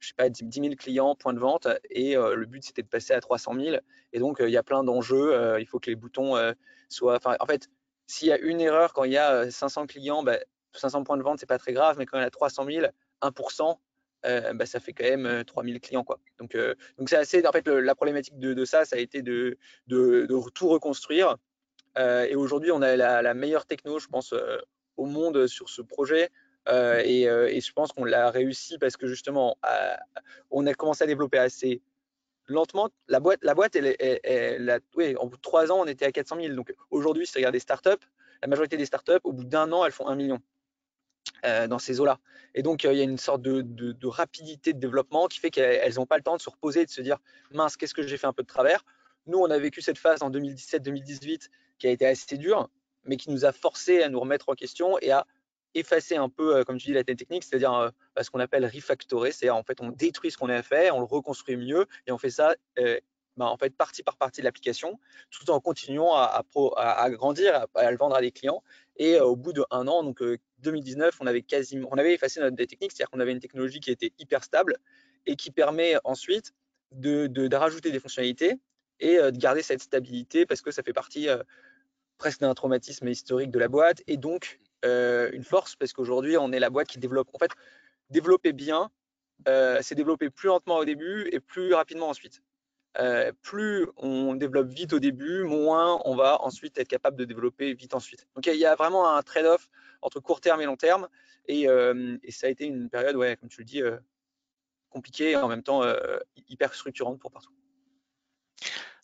je 0.00 0.08
sais 0.08 0.14
pas, 0.14 0.28
10 0.28 0.48
000 0.52 0.74
clients, 0.76 1.14
points 1.14 1.34
de 1.34 1.38
vente, 1.38 1.68
et 1.90 2.14
le 2.14 2.44
but 2.46 2.64
c'était 2.64 2.82
de 2.82 2.88
passer 2.88 3.12
à 3.12 3.20
300 3.20 3.54
000. 3.54 3.76
Et 4.12 4.18
donc 4.18 4.38
il 4.40 4.50
y 4.50 4.56
a 4.56 4.62
plein 4.62 4.84
d'enjeux. 4.84 5.58
il 5.58 5.66
faut 5.66 5.78
que 5.78 5.90
les 5.90 5.96
boutons 5.96 6.34
soient. 6.88 7.18
en 7.40 7.46
fait, 7.46 7.68
s'il 8.06 8.28
y 8.28 8.32
a 8.32 8.38
une 8.38 8.60
erreur 8.60 8.92
quand 8.92 9.04
il 9.04 9.12
y 9.12 9.18
a 9.18 9.50
500 9.50 9.86
clients, 9.86 10.24
500 10.72 11.00
bah, 11.00 11.04
points 11.04 11.16
de 11.16 11.22
vente, 11.22 11.38
c'est 11.40 11.46
pas 11.46 11.58
très 11.58 11.72
grave, 11.72 11.96
mais 11.98 12.06
quand 12.06 12.18
il 12.18 12.22
y 12.22 12.24
a 12.24 12.30
300 12.30 12.64
000, 12.64 12.86
1%, 13.22 13.78
bah, 14.54 14.66
ça 14.66 14.80
fait 14.80 14.92
quand 14.92 15.04
même 15.04 15.44
3000 15.44 15.80
clients. 15.80 16.04
Quoi. 16.04 16.18
Donc, 16.38 16.56
donc 16.98 17.08
c'est 17.08 17.16
assez. 17.16 17.46
En 17.46 17.52
fait, 17.52 17.66
la 17.68 17.94
problématique 17.94 18.38
de, 18.38 18.64
ça, 18.64 18.84
ça 18.84 18.96
a 18.96 18.98
été 18.98 19.22
de, 19.22 19.58
de, 19.86 20.26
tout 20.54 20.68
reconstruire. 20.68 21.36
et 21.98 22.34
aujourd'hui, 22.34 22.70
on 22.70 22.82
a 22.82 22.96
la, 22.96 23.34
meilleure 23.34 23.66
techno, 23.66 23.98
je 23.98 24.08
pense, 24.08 24.34
au 24.96 25.06
monde 25.06 25.46
sur 25.46 25.68
ce 25.68 25.82
projet. 25.82 26.30
Et, 26.68 27.22
et, 27.22 27.60
je 27.60 27.72
pense 27.72 27.92
qu'on 27.92 28.04
l'a 28.04 28.30
réussi 28.30 28.76
parce 28.78 28.96
que 28.96 29.06
justement, 29.06 29.56
on 30.50 30.66
a 30.66 30.74
commencé 30.74 31.04
à 31.04 31.06
développer 31.06 31.38
assez 31.38 31.80
lentement. 32.48 32.90
La 33.08 33.20
boîte, 33.20 33.38
la 33.42 33.54
boîte 33.54 33.76
elle, 33.76 33.96
elle, 34.00 34.80
oui, 34.96 35.16
en 35.16 35.26
bout 35.26 35.36
de 35.36 35.42
trois 35.42 35.70
ans, 35.70 35.80
on 35.80 35.86
était 35.86 36.06
à 36.06 36.12
400 36.12 36.40
000. 36.40 36.54
Donc 36.54 36.74
aujourd'hui, 36.90 37.26
si 37.26 37.32
tu 37.32 37.38
regardes 37.38 37.54
des 37.54 37.60
startups, 37.60 38.04
la 38.42 38.48
majorité 38.48 38.76
des 38.76 38.86
startups, 38.86 39.20
au 39.24 39.32
bout 39.32 39.44
d'un 39.44 39.70
an, 39.72 39.84
elles 39.84 39.92
font 39.92 40.08
un 40.08 40.16
million. 40.16 40.40
Euh, 41.44 41.68
dans 41.68 41.78
ces 41.78 42.00
eaux-là. 42.00 42.18
Et 42.54 42.62
donc, 42.62 42.84
euh, 42.84 42.92
il 42.92 42.98
y 42.98 43.00
a 43.00 43.04
une 43.04 43.18
sorte 43.18 43.42
de, 43.42 44.06
rapidité 44.06 44.72
de 44.72 44.78
développement 44.78 45.26
qui 45.26 45.38
fait 45.38 45.50
qu'elles 45.50 45.94
n'ont 45.94 46.06
pas 46.06 46.16
le 46.16 46.22
temps 46.22 46.36
de 46.36 46.40
se 46.40 46.48
reposer 46.48 46.82
et 46.82 46.86
de 46.86 46.90
se 46.90 47.02
dire 47.02 47.18
mince, 47.52 47.76
qu'est-ce 47.76 47.94
que 47.94 48.02
j'ai 48.02 48.16
fait 48.16 48.26
un 48.26 48.32
peu 48.32 48.42
de 48.42 48.48
travers? 48.48 48.84
Nous, 49.26 49.38
on 49.38 49.50
a 49.50 49.58
vécu 49.58 49.82
cette 49.82 49.98
phase 49.98 50.22
en 50.22 50.30
2017-2018 50.30 51.48
qui 51.78 51.86
a 51.88 51.90
été 51.90 52.06
assez 52.06 52.38
dure, 52.38 52.70
mais 53.06 53.16
qui 53.16 53.30
nous 53.30 53.44
a 53.44 53.52
forcé 53.52 54.02
à 54.02 54.08
nous 54.08 54.20
remettre 54.20 54.48
en 54.48 54.54
question 54.54 54.98
et 55.00 55.10
à 55.10 55.26
effacer 55.74 56.16
un 56.16 56.28
peu, 56.28 56.56
euh, 56.56 56.64
comme 56.64 56.78
tu 56.78 56.86
dis, 56.86 56.92
la 56.92 57.04
technique, 57.04 57.44
c'est-à-dire 57.44 57.92
bah, 58.14 58.22
ce 58.22 58.30
qu'on 58.30 58.40
appelle 58.40 58.64
refactorer, 58.64 59.32
c'est 59.32 59.50
en 59.50 59.62
fait 59.62 59.80
on 59.80 59.90
détruit 59.90 60.30
ce 60.30 60.38
qu'on 60.38 60.48
a 60.48 60.62
fait, 60.62 60.90
on 60.90 61.00
le 61.00 61.04
reconstruit 61.04 61.56
mieux 61.56 61.86
et 62.06 62.12
on 62.12 62.18
fait 62.18 62.30
ça 62.30 62.54
bah, 63.36 63.46
en 63.46 63.58
fait 63.58 63.70
partie 63.70 64.02
par 64.02 64.16
partie 64.16 64.40
de 64.40 64.46
l'application, 64.46 64.98
tout 65.30 65.50
en 65.50 65.60
continuant 65.60 66.14
à, 66.14 66.42
grandir, 67.10 67.66
à, 67.74 67.90
le 67.90 67.96
vendre 67.98 68.16
à 68.16 68.22
des 68.22 68.32
clients. 68.32 68.62
Et 68.96 69.20
au 69.20 69.36
bout 69.36 69.52
de 69.52 69.62
un 69.70 69.86
an, 69.88 70.02
donc 70.02 70.22
2019, 70.60 71.18
on 71.20 71.26
avait 71.26 71.42
quasiment, 71.42 71.88
on 71.92 71.98
avait 71.98 72.14
effacé 72.14 72.40
notre 72.40 72.56
technique, 72.56 72.92
c'est-à-dire 72.92 73.10
qu'on 73.10 73.20
avait 73.20 73.32
une 73.32 73.40
technologie 73.40 73.80
qui 73.80 73.90
était 73.90 74.12
hyper 74.18 74.42
stable 74.42 74.78
et 75.26 75.36
qui 75.36 75.50
permet 75.50 75.96
ensuite 76.04 76.54
de, 76.92 77.54
rajouter 77.54 77.90
des 77.90 78.00
fonctionnalités 78.00 78.54
et 79.00 79.16
de 79.16 79.36
garder 79.36 79.62
cette 79.62 79.82
stabilité 79.82 80.46
parce 80.46 80.62
que 80.62 80.70
ça 80.70 80.82
fait 80.82 80.94
partie 80.94 81.28
presque 82.18 82.40
d'un 82.40 82.54
traumatisme 82.54 83.08
historique 83.08 83.50
de 83.50 83.58
la 83.58 83.68
boîte 83.68 84.02
et 84.06 84.16
donc 84.16 84.60
une 84.84 85.42
force 85.42 85.74
parce 85.74 85.92
qu'aujourd'hui 85.92 86.36
on 86.36 86.52
est 86.52 86.60
la 86.60 86.70
boîte 86.70 86.86
qui 86.86 86.98
développe. 86.98 87.28
En 87.32 87.38
fait, 87.38 87.50
développer 88.10 88.52
bien, 88.52 88.90
c'est 89.46 89.96
développer 89.96 90.30
plus 90.30 90.46
lentement 90.46 90.76
au 90.76 90.84
début 90.84 91.28
et 91.32 91.40
plus 91.40 91.74
rapidement 91.74 92.08
ensuite. 92.08 92.40
Euh, 92.98 93.30
plus 93.42 93.86
on 93.96 94.34
développe 94.34 94.68
vite 94.68 94.94
au 94.94 94.98
début, 94.98 95.42
moins 95.42 96.00
on 96.06 96.14
va 96.14 96.40
ensuite 96.42 96.78
être 96.78 96.88
capable 96.88 97.16
de 97.16 97.24
développer 97.24 97.74
vite 97.74 97.94
ensuite. 97.94 98.26
Donc 98.34 98.46
il 98.46 98.56
y 98.56 98.64
a 98.64 98.74
vraiment 98.74 99.14
un 99.14 99.22
trade-off 99.22 99.68
entre 100.00 100.20
court 100.20 100.40
terme 100.40 100.60
et 100.62 100.64
long 100.64 100.76
terme. 100.76 101.08
Et, 101.46 101.68
euh, 101.68 102.16
ça 102.30 102.46
a 102.46 102.50
été 102.50 102.64
une 102.64 102.88
période, 102.88 103.16
ouais, 103.16 103.36
comme 103.36 103.48
tu 103.48 103.60
le 103.60 103.64
dis, 103.66 103.82
euh, 103.82 103.98
compliquée 104.88 105.32
et 105.32 105.36
en 105.36 105.48
même 105.48 105.62
temps 105.62 105.82
hyper 106.48 106.74
structurante 106.74 107.18
pour 107.18 107.30
partout. 107.30 107.52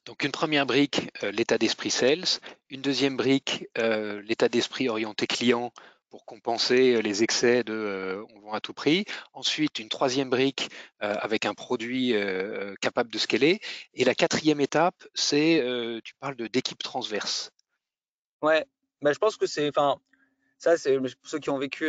Donc 0.04 0.24
une 0.24 0.32
première 0.32 0.66
brique, 0.66 1.10
l'état 1.22 1.58
d'esprit 1.58 1.90
sales. 1.90 2.24
Une 2.70 2.82
deuxième 2.82 3.16
brique, 3.16 3.68
l'état 3.76 4.48
d'esprit 4.48 4.88
orienté 4.88 5.26
client 5.26 5.72
pour 6.10 6.26
compenser 6.26 7.00
les 7.00 7.22
excès 7.22 7.64
de 7.64 8.22
on 8.34 8.40
vend 8.40 8.52
à 8.52 8.60
tout 8.60 8.74
prix. 8.74 9.04
Ensuite, 9.32 9.78
une 9.78 9.88
troisième 9.88 10.28
brique 10.28 10.68
avec 10.98 11.46
un 11.46 11.54
produit 11.54 12.14
capable 12.80 13.10
de 13.12 13.18
scaler. 13.18 13.60
Et 13.94 14.04
la 14.04 14.14
quatrième 14.14 14.60
étape, 14.60 15.06
c'est, 15.14 15.64
tu 16.04 16.14
parles 16.20 16.36
d'équipe 16.36 16.82
transverse. 16.82 17.52
Ouais, 18.42 18.66
bah, 19.00 19.12
je 19.12 19.18
pense 19.18 19.36
que 19.36 19.46
c'est, 19.46 19.68
enfin, 19.68 20.00
ça, 20.58 20.76
c'est 20.76 20.98
pour 20.98 21.08
ceux 21.22 21.38
qui 21.38 21.50
ont 21.50 21.58
vécu 21.58 21.86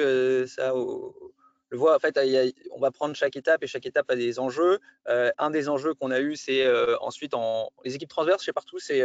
ça 0.48 0.76
au, 0.76 1.33
on 1.74 2.80
va 2.80 2.92
prendre 2.92 3.16
chaque 3.16 3.36
étape 3.36 3.64
et 3.64 3.68
chaque 3.68 3.86
étape 3.86 4.10
a 4.10 4.16
des 4.16 4.40
enjeux. 4.40 4.80
un 5.08 5.50
des 5.50 5.70
enjeux 5.70 5.94
qu'on 5.94 6.12
a 6.12 6.20
eu, 6.20 6.36
c'est 6.36 6.66
ensuite 7.02 7.34
en 7.34 7.72
les 7.84 7.96
équipes 7.96 8.10
transverses 8.10 8.44
chez 8.44 8.54
partout, 8.54 8.80
c'est 8.80 9.02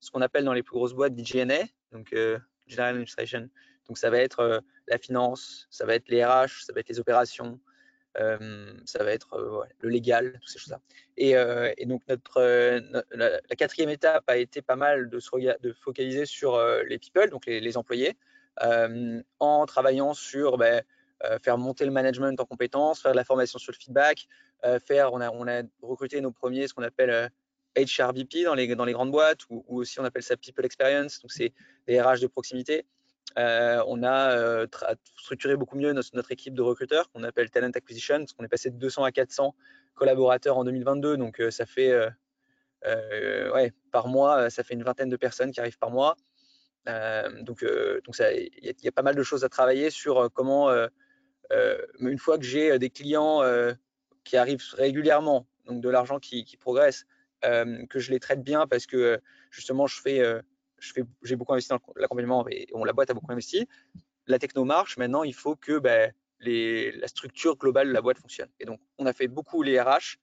ce 0.00 0.10
qu'on 0.10 0.22
appelle 0.22 0.44
dans 0.44 0.52
les 0.52 0.62
plus 0.62 0.74
grosses 0.74 0.94
boîtes 0.94 1.14
DGNA, 1.14 1.64
donc 1.92 2.14
General 2.66 2.90
Administration 2.90 3.48
donc 3.88 3.98
ça 3.98 4.10
va 4.10 4.18
être 4.18 4.40
euh, 4.40 4.60
la 4.88 4.98
finance, 4.98 5.66
ça 5.70 5.86
va 5.86 5.94
être 5.94 6.08
les 6.08 6.24
RH, 6.24 6.64
ça 6.64 6.72
va 6.72 6.80
être 6.80 6.88
les 6.88 7.00
opérations, 7.00 7.60
euh, 8.18 8.72
ça 8.84 9.02
va 9.04 9.12
être 9.12 9.34
euh, 9.34 9.62
le 9.80 9.88
légal, 9.88 10.32
toutes 10.40 10.48
ces 10.48 10.58
choses-là. 10.58 10.80
Et, 11.16 11.34
donc 11.86 12.02
notre, 12.08 12.40
la, 13.12 13.56
quatrième 13.56 13.90
étape 13.90 14.24
a 14.26 14.36
été 14.36 14.62
pas 14.62 14.76
mal 14.76 15.08
de, 15.08 15.20
se 15.20 15.58
de 15.60 15.72
focaliser 15.72 16.26
sur 16.26 16.60
les 16.86 16.98
people, 16.98 17.30
donc 17.30 17.46
les, 17.46 17.76
employés, 17.76 18.16
en 18.58 19.66
travaillant 19.66 20.14
sur 20.14 20.58
ben, 20.58 20.82
faire 21.42 21.58
monter 21.58 21.84
le 21.84 21.90
management 21.90 22.38
en 22.40 22.44
compétences, 22.44 23.00
faire 23.00 23.12
de 23.12 23.16
la 23.16 23.24
formation 23.24 23.58
sur 23.58 23.72
le 23.72 23.76
feedback, 23.76 24.28
faire, 24.86 25.12
on 25.12 25.20
a, 25.20 25.62
recruté 25.82 26.20
nos 26.20 26.30
premiers, 26.30 26.68
ce 26.68 26.74
qu'on 26.74 26.82
appelle 26.82 27.30
HRBP 27.76 28.44
dans 28.44 28.54
les, 28.54 28.74
dans 28.74 28.84
les 28.84 28.92
grandes 28.92 29.10
boîtes, 29.10 29.40
ou, 29.50 29.64
aussi 29.68 30.00
on 30.00 30.04
appelle 30.04 30.22
ça 30.22 30.36
People 30.36 30.64
Experience, 30.64 31.20
donc 31.20 31.32
c'est 31.32 31.52
des 31.86 32.00
RH 32.00 32.20
de 32.20 32.26
proximité. 32.26 32.86
Euh, 33.38 33.82
on 33.86 34.02
a 34.02 34.30
euh, 34.30 34.66
structuré 35.18 35.56
beaucoup 35.56 35.76
mieux 35.76 35.92
notre, 35.92 36.32
équipe 36.32 36.54
de 36.54 36.62
recruteurs 36.62 37.10
qu'on 37.10 37.22
appelle 37.22 37.50
Talent 37.50 37.70
Acquisition, 37.74 38.18
parce 38.18 38.32
qu'on 38.32 38.44
est 38.44 38.48
passé 38.48 38.70
de 38.70 38.76
200 38.76 39.04
à 39.04 39.12
400 39.12 39.54
collaborateurs 39.94 40.56
en 40.56 40.64
2022. 40.64 41.16
Donc, 41.16 41.40
euh, 41.40 41.50
ça 41.50 41.66
fait, 41.66 41.94
ouais, 42.84 43.72
par 43.90 44.08
mois, 44.08 44.48
ça 44.48 44.62
fait 44.62 44.74
une 44.74 44.84
vingtaine 44.84 45.10
de 45.10 45.16
personnes 45.16 45.50
qui 45.50 45.60
arrivent 45.60 45.78
par 45.78 45.90
mois. 45.90 46.16
donc 47.40 47.62
il 47.62 48.74
y, 48.82 48.88
a 48.88 48.92
pas 48.92 49.02
mal 49.02 49.16
de 49.16 49.22
choses 49.22 49.44
à 49.44 49.48
travailler 49.48 49.90
sur 49.90 50.30
comment, 50.32 50.70
une 51.50 52.18
fois 52.18 52.38
que 52.38 52.44
j'ai 52.44 52.78
des 52.78 52.90
clients 52.90 53.42
qui 54.24 54.36
arrivent 54.36 54.62
régulièrement, 54.74 55.46
donc 55.66 55.80
de 55.80 55.88
l'argent 55.88 56.18
qui, 56.18 56.56
progresse, 56.58 57.06
que 57.42 57.98
je 57.98 58.10
les 58.10 58.20
traite 58.20 58.42
bien 58.42 58.66
parce 58.66 58.86
que 58.86 59.20
justement, 59.50 59.86
je 59.86 60.00
fais 60.00 60.42
j'ai 61.22 61.36
beaucoup 61.36 61.52
investi 61.52 61.70
dans 61.70 61.80
l'accompagnement 61.96 62.46
et 62.48 62.66
on, 62.72 62.84
la 62.84 62.92
boîte 62.92 63.10
a 63.10 63.14
beaucoup 63.14 63.32
investi. 63.32 63.68
La 64.26 64.38
techno 64.38 64.64
marche. 64.64 64.96
Maintenant, 64.96 65.22
il 65.22 65.34
faut 65.34 65.56
que 65.56 65.78
ben, 65.78 66.12
la 66.40 67.08
structure 67.08 67.56
globale 67.56 67.88
de 67.88 67.92
la 67.92 68.02
boîte 68.02 68.18
fonctionne. 68.18 68.50
Et 68.60 68.64
donc, 68.64 68.80
on 68.98 69.06
a 69.06 69.12
fait 69.12 69.28
beaucoup 69.28 69.62
les 69.62 69.80
RH. 69.80 70.18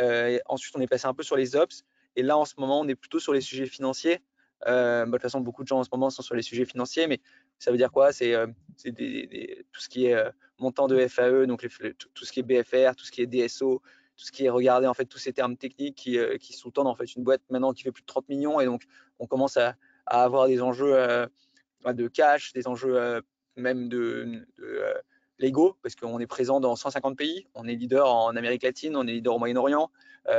Euh, 0.00 0.38
ensuite, 0.46 0.74
on 0.76 0.80
est 0.80 0.86
passé 0.86 1.06
un 1.06 1.14
peu 1.14 1.22
sur 1.22 1.36
les 1.36 1.54
ops. 1.56 1.84
Et 2.16 2.22
là, 2.22 2.36
en 2.36 2.44
ce 2.44 2.54
moment, 2.58 2.80
on 2.80 2.88
est 2.88 2.94
plutôt 2.94 3.20
sur 3.20 3.32
les 3.32 3.40
sujets 3.40 3.66
financiers. 3.66 4.20
Euh, 4.66 5.04
bah, 5.04 5.06
de 5.06 5.12
toute 5.12 5.22
façon, 5.22 5.40
beaucoup 5.40 5.62
de 5.62 5.68
gens 5.68 5.80
en 5.80 5.84
ce 5.84 5.90
moment 5.92 6.10
sont 6.10 6.22
sur 6.22 6.34
les 6.34 6.42
sujets 6.42 6.64
financiers, 6.64 7.06
mais 7.06 7.20
ça 7.62 7.70
veut 7.70 7.76
dire 7.76 7.92
quoi? 7.92 8.12
C'est 8.12 8.34
euh, 8.34 8.46
tout 8.76 9.80
ce 9.80 9.88
qui 9.88 10.06
est 10.06 10.16
montant 10.58 10.88
de 10.88 11.06
FAE, 11.06 11.46
donc 11.46 11.66
tout 12.14 12.24
ce 12.24 12.32
qui 12.32 12.40
est 12.40 12.42
BFR, 12.42 12.94
tout 12.96 13.04
ce 13.04 13.10
qui 13.12 13.22
est 13.22 13.26
DSO, 13.26 13.82
tout 14.16 14.24
ce 14.24 14.32
qui 14.32 14.44
est 14.44 14.50
regarder 14.50 14.86
en 14.86 14.94
fait 14.94 15.04
tous 15.06 15.18
ces 15.18 15.32
termes 15.32 15.56
techniques 15.56 15.96
qui, 15.96 16.18
qui 16.40 16.52
sous-tendent 16.52 16.88
en 16.88 16.94
fait 16.94 17.14
une 17.14 17.22
boîte 17.22 17.42
maintenant 17.50 17.72
qui 17.72 17.82
fait 17.82 17.92
plus 17.92 18.02
de 18.02 18.06
30 18.06 18.28
millions 18.28 18.60
et 18.60 18.66
donc 18.66 18.82
on 19.18 19.26
commence 19.26 19.56
à, 19.56 19.76
avoir 20.06 20.48
des 20.48 20.60
enjeux 20.60 20.94
euh, 20.94 21.26
de 21.86 22.08
cash, 22.08 22.52
des 22.52 22.66
enjeux 22.66 22.96
euh, 22.96 23.20
même 23.56 23.88
de, 23.88 24.44
euh, 24.60 24.94
légaux, 25.38 25.76
parce 25.82 25.94
qu'on 25.94 26.18
est 26.18 26.26
présent 26.26 26.60
dans 26.60 26.76
150 26.76 27.16
pays, 27.16 27.46
on 27.54 27.66
est 27.66 27.74
leader 27.74 28.12
en 28.12 28.34
Amérique 28.36 28.62
latine, 28.62 28.96
on 28.96 29.06
est 29.06 29.12
leader 29.12 29.34
au 29.34 29.38
Moyen-Orient. 29.38 29.90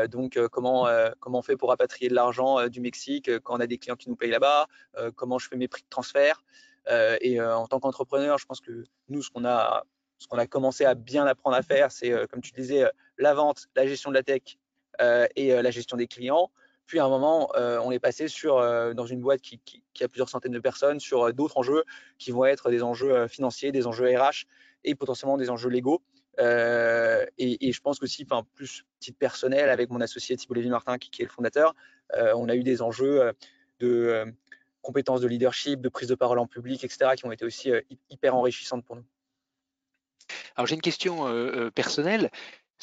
donc, 0.10 0.40
comment, 0.50 0.88
comment 1.20 1.40
on 1.40 1.42
fait 1.42 1.58
pour 1.58 1.70
rapatrier 1.70 2.10
de 2.10 2.16
l'argent 2.16 2.70
du 2.70 2.80
Mexique 2.80 3.30
quand 3.40 3.58
on 3.58 3.60
a 3.60 3.68
des 3.68 3.78
clients 3.78 3.98
qui 3.98 4.10
nous 4.10 4.16
payent 4.16 4.32
là-bas 4.32 4.68
Comment 5.16 5.40
je 5.40 5.50
fais 5.50 5.58
mes 5.58 5.68
prix 5.68 5.82
de 5.82 5.90
transfert 5.90 6.42
Et 6.90 7.42
en 7.42 7.68
tant 7.68 7.80
qu'entrepreneur, 7.80 8.38
je 8.38 8.46
pense 8.46 8.62
que 8.62 8.84
nous, 9.10 9.22
ce 9.22 9.30
qu'on 9.30 9.46
a, 9.46 9.84
ce 10.18 10.28
qu'on 10.28 10.38
a 10.38 10.48
commencé 10.48 10.86
à 10.86 10.96
bien 10.96 11.26
apprendre 11.26 11.56
à 11.56 11.62
faire, 11.62 11.92
c'est, 11.92 12.12
comme 12.30 12.42
tu 12.42 12.52
disais, 12.52 12.86
la 13.18 13.34
vente, 13.34 13.68
la 13.76 13.88
gestion 13.88 14.10
de 14.10 14.16
la 14.16 14.24
tech 14.24 14.58
et 15.00 15.62
la 15.62 15.72
gestion 15.72 15.98
des 15.98 16.08
clients. 16.08 16.50
Puis 16.86 17.00
à 17.00 17.06
un 17.06 17.10
moment, 17.10 17.50
euh, 17.56 17.80
on 17.84 17.92
est 17.92 18.00
passé 18.00 18.28
sur, 18.28 18.58
euh, 18.58 18.94
dans 18.94 19.06
une 19.06 19.22
boîte 19.22 19.42
qui, 19.42 19.60
a 20.02 20.08
plusieurs 20.08 20.30
centaines 20.30 20.52
de 20.52 20.60
personnes 20.60 21.00
sur 21.00 21.24
euh, 21.24 21.32
d'autres 21.32 21.58
enjeux 21.58 21.84
qui 22.18 22.32
vont 22.32 22.46
être 22.46 22.70
des 22.70 22.84
enjeux 22.84 23.28
financiers, 23.28 23.72
des 23.72 23.88
enjeux 23.88 24.06
RH 24.06 24.46
et 24.84 24.96
potentiellement 24.96 25.38
des 25.38 25.50
enjeux 25.50 25.70
légaux. 25.70 26.02
Et, 26.40 27.72
je 27.72 27.82
pense 27.82 28.00
que 28.00 28.08
si, 28.08 28.26
enfin, 28.30 28.46
plus 28.56 28.84
titre 29.00 29.18
personnel, 29.18 29.70
avec 29.70 29.90
mon 29.92 30.02
associé 30.02 30.36
Thibault 30.36 30.56
Lévy-Martin, 30.56 30.98
qui, 30.98 31.22
est 31.22 31.26
le 31.26 31.32
fondateur, 31.32 31.74
on 32.36 32.50
a 32.50 32.56
eu 32.56 32.64
des 32.64 32.82
enjeux 32.82 33.32
de 33.80 34.34
compétences 34.84 35.22
de 35.22 35.28
leadership, 35.28 35.82
de 35.82 35.90
prise 35.90 36.08
de 36.08 36.16
parole 36.16 36.38
en 36.38 36.46
public, 36.46 36.84
etc., 36.84 37.16
qui 37.18 37.26
ont 37.26 37.32
été 37.32 37.46
aussi 37.46 37.72
hyper 38.12 38.36
enrichissantes 38.36 38.86
pour 38.86 38.96
nous. 38.96 39.06
Alors 40.56 40.68
j'ai 40.68 40.76
une 40.76 40.82
question 40.82 41.72
personnelle 41.74 42.30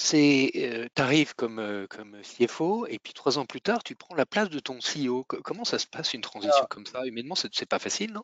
c'est 0.00 0.50
euh, 0.57 0.87
tu 0.95 1.02
arrives 1.02 1.35
comme, 1.35 1.59
euh, 1.59 1.87
comme 1.87 2.16
CFO 2.23 2.87
et 2.87 2.99
puis 2.99 3.12
trois 3.12 3.38
ans 3.38 3.45
plus 3.45 3.61
tard, 3.61 3.83
tu 3.83 3.95
prends 3.95 4.14
la 4.14 4.25
place 4.25 4.49
de 4.49 4.59
ton 4.59 4.78
CEO. 4.78 5.25
comment 5.25 5.64
ça 5.64 5.78
se 5.78 5.87
passe 5.87 6.14
une 6.14 6.23
transition 6.23 6.64
comme 6.71 6.87
ça? 6.87 7.04
Humainement, 7.04 7.35
c'est 7.35 7.69
pas 7.69 7.78
facile, 7.78 8.12
non? 8.12 8.23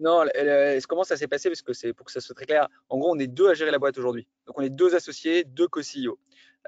Non, 0.00 0.24
comment 0.88 1.04
ça 1.04 1.16
s'est 1.16 1.28
passé? 1.28 1.48
Parce 1.48 1.62
que 1.62 1.72
c'est 1.72 1.94
pour 1.94 2.04
que 2.04 2.12
ça 2.12 2.20
soit 2.20 2.34
très 2.34 2.46
clair. 2.46 2.68
En 2.88 2.98
gros, 2.98 3.14
on 3.14 3.18
est 3.18 3.28
deux 3.28 3.48
à 3.48 3.54
gérer 3.54 3.70
la 3.70 3.78
boîte 3.78 3.96
aujourd'hui. 3.96 4.26
Donc, 4.46 4.58
on 4.58 4.62
est 4.62 4.70
deux 4.70 4.94
associés, 4.94 5.44
deux 5.44 5.68
co-CEO. 5.68 6.18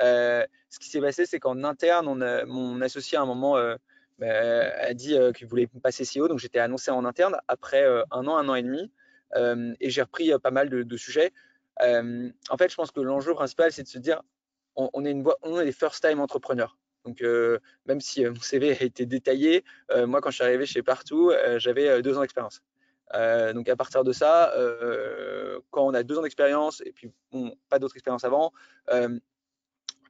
Euh, 0.01 0.47
ce 0.71 0.79
qui 0.79 0.89
s'est 0.89 1.01
passé, 1.01 1.27
c'est 1.27 1.41
qu'en 1.41 1.65
interne, 1.65 2.07
on 2.07 2.21
a, 2.21 2.45
mon 2.45 2.81
associé 2.83 3.19
à 3.19 3.23
un 3.23 3.27
moment 3.27 3.57
euh, 3.57 3.75
a 4.23 4.95
dit 4.95 5.17
euh, 5.17 5.33
qu'il 5.33 5.47
voulait 5.47 5.69
passer 5.83 6.05
CEO. 6.05 6.29
Donc, 6.29 6.39
j'étais 6.39 6.59
annoncé 6.59 6.91
en 6.91 7.05
interne 7.05 7.37
après 7.49 7.85
un 8.11 8.27
an, 8.27 8.37
un 8.37 8.49
an 8.49 8.55
et 8.55 8.63
demi. 8.63 8.91
et 9.81 9.91
j'ai 9.91 10.03
repris 10.03 10.33
pas 10.43 10.51
mal 10.51 10.69
de, 10.71 10.97
sujets. 10.97 11.33
en 11.81 12.57
fait, 12.59 12.71
je 12.71 12.77
pense 12.77 12.91
que 12.91 13.01
l'enjeu 13.01 13.35
principal, 13.35 13.73
c'est 13.73 13.83
de 13.83 13.89
se 13.89 13.99
dire 13.99 14.23
on, 14.77 15.05
est 15.05 15.11
une 15.11 15.25
on 15.43 15.61
est 15.61 15.65
des 15.65 15.73
first-time 15.73 16.21
entrepreneurs. 16.21 16.79
Donc, 17.05 17.23
même 17.87 18.01
si 18.01 18.25
mon 18.25 18.41
CV 18.41 18.71
a 18.71 18.83
été 18.83 19.07
détaillé, 19.07 19.65
moi, 20.07 20.21
quand 20.21 20.31
je 20.31 20.37
suis 20.37 20.45
arrivé 20.45 20.67
chez 20.67 20.83
Partout, 20.83 21.33
j'avais 21.59 22.03
deux 22.03 22.17
ans 22.17 22.23
d'expérience. 22.23 22.63
Euh, 23.15 23.53
donc 23.53 23.69
à 23.69 23.77
partir 23.77 24.05
de 24.05 24.13
ça, 24.13 24.53
euh, 24.55 25.61
quand 25.71 25.87
on 25.87 25.95
a 25.95 26.03
deux 26.03 26.19
ans 26.19 26.23
d'expérience 26.23 26.83
et 26.85 26.93
puis 26.93 27.13
pas 27.69 27.79
d'autres 27.79 27.97
expériences 27.97 28.25
avant, 28.25 28.53
euh, 28.91 29.19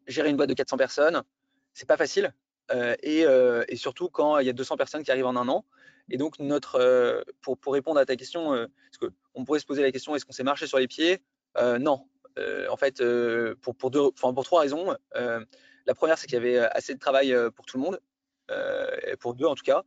gérer 0.06 0.30
une 0.30 0.36
boîte 0.36 0.48
de 0.48 0.54
400 0.54 0.76
personnes, 0.76 1.22
c'est 1.74 1.88
pas 1.88 1.96
facile. 1.96 2.32
Et, 3.02 3.20
et, 3.20 3.76
surtout 3.76 4.08
quand 4.08 4.38
il 4.38 4.46
y 4.46 4.50
a 4.50 4.52
200 4.52 4.76
personnes 4.76 5.02
qui 5.02 5.10
arrivent 5.10 5.26
en 5.26 5.36
un 5.36 5.48
an. 5.48 5.64
Et 6.10 6.16
donc 6.16 6.38
notre, 6.38 7.24
pour, 7.40 7.58
pour 7.58 7.72
répondre 7.72 7.98
à 8.00 8.06
ta 8.06 8.16
question, 8.16 8.50
parce 8.50 9.12
qu'on 9.34 9.44
pourrait 9.44 9.60
se 9.60 9.66
poser 9.66 9.82
la 9.82 9.92
question, 9.92 10.14
est-ce 10.14 10.24
qu'on 10.24 10.32
s'est 10.32 10.42
marché 10.42 10.66
sur 10.66 10.78
les 10.78 10.88
pieds? 10.88 11.22
Non. 11.56 12.06
en 12.68 12.76
fait, 12.76 13.02
pour, 13.60 14.44
trois 14.44 14.60
raisons. 14.60 14.96
la 15.14 15.94
première, 15.94 16.18
c'est 16.18 16.26
qu'il 16.26 16.34
y 16.34 16.40
avait 16.40 16.58
assez 16.58 16.94
de 16.94 16.98
travail 16.98 17.34
pour 17.54 17.66
tout 17.66 17.78
le 17.78 17.84
monde. 17.84 18.00
Euh, 18.50 19.16
pour 19.18 19.34
deux 19.34 19.46
en 19.46 19.54
tout 19.54 19.64
cas. 19.64 19.82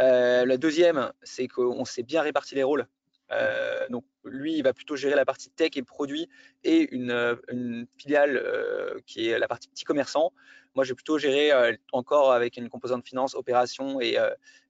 Euh, 0.00 0.44
la 0.44 0.56
deuxième, 0.56 1.12
c'est 1.22 1.46
qu'on 1.46 1.84
s'est 1.84 2.02
bien 2.02 2.22
réparti 2.22 2.54
les 2.54 2.62
rôles. 2.62 2.86
Euh, 3.32 3.86
donc 3.88 4.04
lui, 4.24 4.56
il 4.56 4.62
va 4.62 4.72
plutôt 4.72 4.96
gérer 4.96 5.14
la 5.14 5.24
partie 5.24 5.50
tech 5.50 5.70
et 5.76 5.82
produit 5.82 6.28
et 6.64 6.92
une, 6.94 7.86
filiale 7.96 8.42
qui 9.06 9.28
est 9.28 9.38
la 9.38 9.48
partie 9.48 9.68
petit 9.68 9.84
commerçant. 9.84 10.32
Moi, 10.74 10.84
j'ai 10.84 10.94
plutôt 10.94 11.18
géré 11.18 11.50
encore 11.92 12.32
avec 12.32 12.56
une 12.56 12.68
composante 12.68 13.06
finance, 13.06 13.34
opération 13.34 14.00
et, 14.00 14.16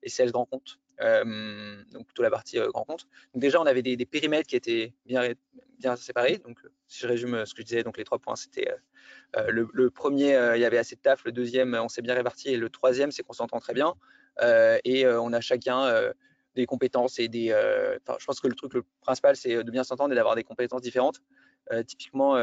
et 0.03 0.09
sales 0.09 0.31
grand 0.31 0.47
compte. 0.47 0.79
donc 1.01 2.07
plutôt 2.07 2.23
la 2.23 2.31
partie 2.31 2.59
grand 2.59 2.85
compte. 2.85 3.07
Donc 3.35 3.43
déjà, 3.43 3.61
on 3.61 3.67
avait 3.67 3.83
des, 3.83 4.07
périmètres 4.07 4.49
qui 4.49 4.57
étaient 4.57 4.95
bien, 5.05 5.33
bien 5.79 5.97
séparés. 5.97 6.39
Donc 6.39 6.59
si 6.87 7.01
je 7.01 7.07
résume 7.07 7.45
ce 7.45 7.55
que 7.55 7.63
je 7.63 7.67
disais, 7.67 7.83
donc 7.83 7.99
les 7.99 8.05
trois 8.05 8.19
points, 8.19 8.37
c'était 8.37 8.73
euh, 9.37 9.51
le, 9.51 9.91
premier, 9.91 10.35
euh, 10.35 10.57
il 10.57 10.61
y 10.61 10.65
avait 10.65 10.79
assez 10.79 10.97
de 10.97 11.01
taf. 11.01 11.25
Le 11.25 11.33
deuxième, 11.33 11.75
on 11.75 11.89
s'est 11.89 12.03
bien 12.03 12.15
réparti. 12.15 12.49
Et 12.51 12.57
le 12.57 12.69
troisième, 12.69 13.11
c'est 13.11 13.23
qu'on 13.23 13.33
s'entend 13.33 13.61
très 13.61 13.75
bien. 13.75 13.95
Euh, 14.43 14.79
et 14.85 15.07
on 15.07 15.33
a 15.33 15.41
chacun 15.41 15.93
des 16.55 16.67
compétences 16.67 17.19
et 17.19 17.29
des. 17.29 17.49
je 17.49 18.25
pense 18.25 18.41
que 18.41 18.49
le 18.49 18.55
truc 18.55 18.75
le 18.75 18.85
principal, 19.01 19.37
c'est 19.37 19.63
de 19.63 19.71
bien 19.71 19.85
s'entendre 19.85 20.13
et 20.13 20.17
d'avoir 20.17 20.35
des 20.35 20.45
compétences 20.45 20.83
différentes. 20.83 21.21
typiquement, 21.87 22.35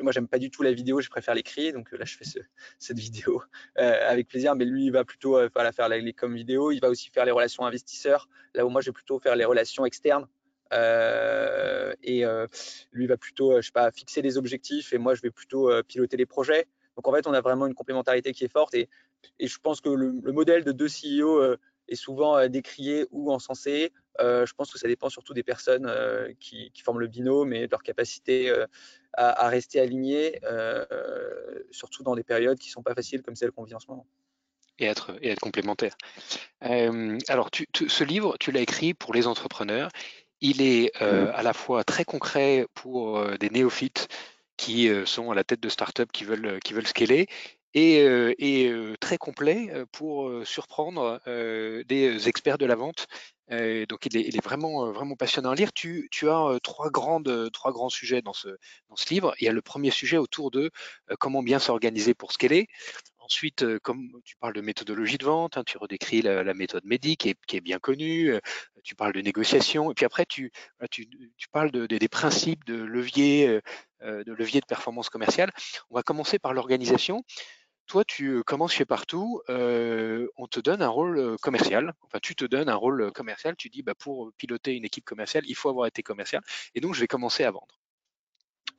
moi, 0.00 0.12
j'aime 0.12 0.28
pas 0.28 0.38
du 0.38 0.50
tout 0.50 0.62
la 0.62 0.72
vidéo, 0.72 1.00
je 1.00 1.10
préfère 1.10 1.34
l'écrit. 1.34 1.72
Donc 1.72 1.92
là, 1.92 2.04
je 2.04 2.16
fais 2.16 2.24
cette 2.78 2.98
vidéo 2.98 3.42
avec 3.76 4.28
plaisir. 4.28 4.54
Mais 4.54 4.64
lui, 4.64 4.86
il 4.86 4.92
va 4.92 5.04
plutôt 5.04 5.38
faire 5.50 5.88
les 5.88 6.12
comme 6.12 6.34
vidéo. 6.34 6.70
Il 6.70 6.80
va 6.80 6.88
aussi 6.88 7.10
faire 7.10 7.24
les 7.24 7.32
relations 7.32 7.66
investisseurs. 7.66 8.28
Là 8.54 8.64
où 8.64 8.70
moi, 8.70 8.80
je 8.80 8.86
vais 8.86 8.94
plutôt 8.94 9.18
faire 9.18 9.36
les 9.36 9.44
relations 9.44 9.84
externes. 9.84 10.26
Euh, 10.72 11.94
et 12.02 12.24
euh, 12.24 12.46
lui 12.92 13.06
va 13.06 13.16
plutôt, 13.16 13.52
euh, 13.52 13.60
je 13.60 13.66
sais 13.66 13.72
pas, 13.72 13.90
fixer 13.90 14.22
des 14.22 14.38
objectifs 14.38 14.92
et 14.92 14.98
moi 14.98 15.14
je 15.14 15.22
vais 15.22 15.30
plutôt 15.30 15.70
piloter 15.84 16.16
les 16.16 16.26
projets. 16.26 16.66
Donc 16.96 17.08
en 17.08 17.12
fait, 17.12 17.26
on 17.26 17.32
a 17.32 17.40
vraiment 17.40 17.66
une 17.66 17.74
complémentarité 17.74 18.32
qui 18.32 18.44
est 18.44 18.52
forte 18.52 18.74
et, 18.74 18.88
et 19.38 19.46
je 19.46 19.58
pense 19.58 19.80
que 19.80 19.88
le, 19.88 20.12
modèle 20.32 20.64
de 20.64 20.72
deux 20.72 20.88
CEO 20.88 21.56
est 21.88 21.96
souvent 21.96 22.48
décrié 22.48 23.06
ou 23.10 23.32
encensé. 23.32 23.92
je 24.18 24.52
pense 24.54 24.72
que 24.72 24.78
ça 24.78 24.88
dépend 24.88 25.08
surtout 25.08 25.34
des 25.34 25.42
personnes 25.42 25.90
qui, 26.40 26.70
forment 26.82 27.00
le 27.00 27.08
binôme 27.08 27.52
et 27.52 27.66
de 27.66 27.70
leur 27.70 27.82
capacité 27.82 28.52
à, 29.12 29.48
rester 29.48 29.80
alignées, 29.80 30.40
surtout 31.70 32.02
dans 32.02 32.14
des 32.14 32.24
périodes 32.24 32.58
qui 32.58 32.68
ne 32.68 32.72
sont 32.72 32.82
pas 32.82 32.94
faciles 32.94 33.22
comme 33.22 33.36
celles 33.36 33.52
qu'on 33.52 33.64
vit 33.64 33.74
en 33.74 33.80
ce 33.80 33.88
moment. 33.88 34.06
Et 34.78 34.86
être, 34.86 35.16
et 35.20 35.30
être 35.30 35.40
complémentaire. 35.40 35.96
alors, 36.60 37.50
tu, 37.50 37.66
ce 37.74 38.04
livre, 38.04 38.36
tu 38.38 38.52
l'as 38.52 38.60
écrit 38.60 38.94
pour 38.94 39.14
les 39.14 39.26
entrepreneurs 39.26 39.90
il 40.44 40.60
est 40.60 40.92
euh, 41.00 41.32
à 41.34 41.42
la 41.42 41.54
fois 41.54 41.84
très 41.84 42.04
concret 42.04 42.66
pour 42.74 43.18
euh, 43.18 43.36
des 43.38 43.48
néophytes 43.48 44.08
qui 44.56 44.88
sont 45.04 45.32
à 45.32 45.34
la 45.34 45.42
tête 45.42 45.60
de 45.60 45.68
startups 45.68 46.06
qui 46.12 46.24
veulent, 46.24 46.60
qui 46.60 46.74
veulent 46.74 46.86
scaler 46.86 47.26
et, 47.74 48.94
très 49.00 49.18
complet 49.18 49.70
pour 49.92 50.30
surprendre 50.46 51.20
des 51.26 52.28
experts 52.28 52.58
de 52.58 52.66
la 52.66 52.76
vente. 52.76 53.06
donc 53.50 54.06
il 54.06 54.16
est, 54.16 54.44
vraiment, 54.44 54.92
vraiment 54.92 55.16
passionnant 55.16 55.50
à 55.50 55.54
lire. 55.54 55.72
Tu, 55.72 56.08
as 56.22 56.58
trois, 56.62 56.90
grandes, 56.90 57.50
trois 57.52 57.72
grands 57.72 57.88
sujets 57.90 58.22
dans 58.22 58.32
ce, 58.32 58.48
livre. 59.10 59.34
Il 59.40 59.44
y 59.44 59.48
a 59.48 59.52
le 59.52 59.62
premier 59.62 59.90
sujet 59.90 60.16
autour 60.16 60.50
de 60.50 60.70
comment 61.18 61.42
bien 61.42 61.58
s'organiser 61.58 62.14
pour 62.14 62.32
scaler. 62.32 62.68
Ensuite, 63.24 63.62
euh, 63.62 63.78
comme 63.82 64.20
tu 64.22 64.36
parles 64.36 64.52
de 64.52 64.60
méthodologie 64.60 65.16
de 65.16 65.24
vente, 65.24 65.56
hein, 65.56 65.64
tu 65.64 65.78
redécris 65.78 66.20
la, 66.20 66.52
méthode 66.52 66.84
médique 66.84 67.34
qui 67.46 67.56
est, 67.56 67.60
bien 67.62 67.78
connue, 67.78 68.34
euh, 68.34 68.40
tu 68.82 68.94
parles 68.94 69.14
de 69.14 69.22
négociation, 69.22 69.90
et 69.90 69.94
puis 69.94 70.04
après, 70.04 70.26
tu, 70.26 70.52
tu, 70.90 71.08
parles 71.50 71.70
de, 71.70 71.86
des 71.86 72.08
principes 72.08 72.64
de 72.66 72.74
levier, 72.74 73.62
euh, 74.02 74.24
de 74.24 74.32
levier 74.34 74.60
de 74.60 74.66
performance 74.66 75.08
commerciale. 75.08 75.50
On 75.88 75.94
va 75.94 76.02
commencer 76.02 76.38
par 76.38 76.52
l'organisation. 76.52 77.24
Toi, 77.86 78.04
tu 78.04 78.42
commences 78.44 78.72
chez 78.72 78.84
Partout, 78.84 79.42
on 79.48 80.46
te 80.50 80.60
donne 80.60 80.82
un 80.82 80.88
rôle 80.88 81.36
commercial, 81.42 81.94
enfin 82.02 82.18
tu 82.22 82.34
te 82.34 82.44
donnes 82.44 82.68
un 82.68 82.74
rôle 82.74 83.12
commercial, 83.12 83.56
tu 83.56 83.68
dis 83.68 83.82
bah, 83.82 83.94
pour 83.94 84.32
piloter 84.38 84.74
une 84.74 84.84
équipe 84.84 85.04
commerciale, 85.04 85.44
il 85.46 85.54
faut 85.54 85.68
avoir 85.68 85.86
été 85.86 86.02
commercial, 86.02 86.42
et 86.74 86.80
donc 86.80 86.94
je 86.94 87.00
vais 87.00 87.06
commencer 87.06 87.44
à 87.44 87.50
vendre. 87.50 87.78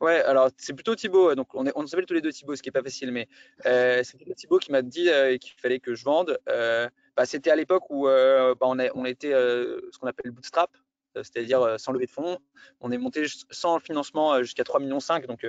Ouais, 0.00 0.20
alors 0.22 0.50
c'est 0.58 0.74
plutôt 0.74 0.94
Thibaut, 0.94 1.34
donc 1.34 1.54
on, 1.54 1.86
s'appelle 1.86 2.04
tous 2.04 2.14
les 2.14 2.20
deux 2.20 2.32
Thibaut, 2.32 2.54
ce 2.54 2.62
qui 2.62 2.68
n'est 2.68 2.72
pas 2.72 2.82
facile, 2.82 3.12
mais 3.12 3.28
euh, 3.64 4.02
c'est 4.04 4.18
plutôt 4.18 4.34
Thibaut 4.34 4.58
qui 4.58 4.70
m'a 4.70 4.82
dit 4.82 5.08
euh, 5.08 5.38
qu'il 5.38 5.54
fallait 5.58 5.80
que 5.80 5.94
je 5.94 6.04
vende. 6.04 6.38
Euh, 6.50 6.88
bah, 7.16 7.24
C'était 7.24 7.50
à 7.50 7.56
l'époque 7.56 7.84
où 7.88 8.04
bah, 8.04 8.56
on, 8.62 9.04
était 9.06 9.32
ce 9.32 9.98
qu'on 9.98 10.06
appelle 10.06 10.32
bootstrap, 10.32 10.70
c'est-à-dire 11.14 11.80
sans 11.80 11.92
lever 11.92 12.06
de 12.06 12.10
fonds. 12.10 12.38
On 12.80 12.92
est 12.92 12.98
monté 12.98 13.24
sans 13.50 13.78
financement 13.80 14.42
jusqu'à 14.42 14.64
3,5 14.64 14.80
millions, 14.80 14.98
donc 15.28 15.46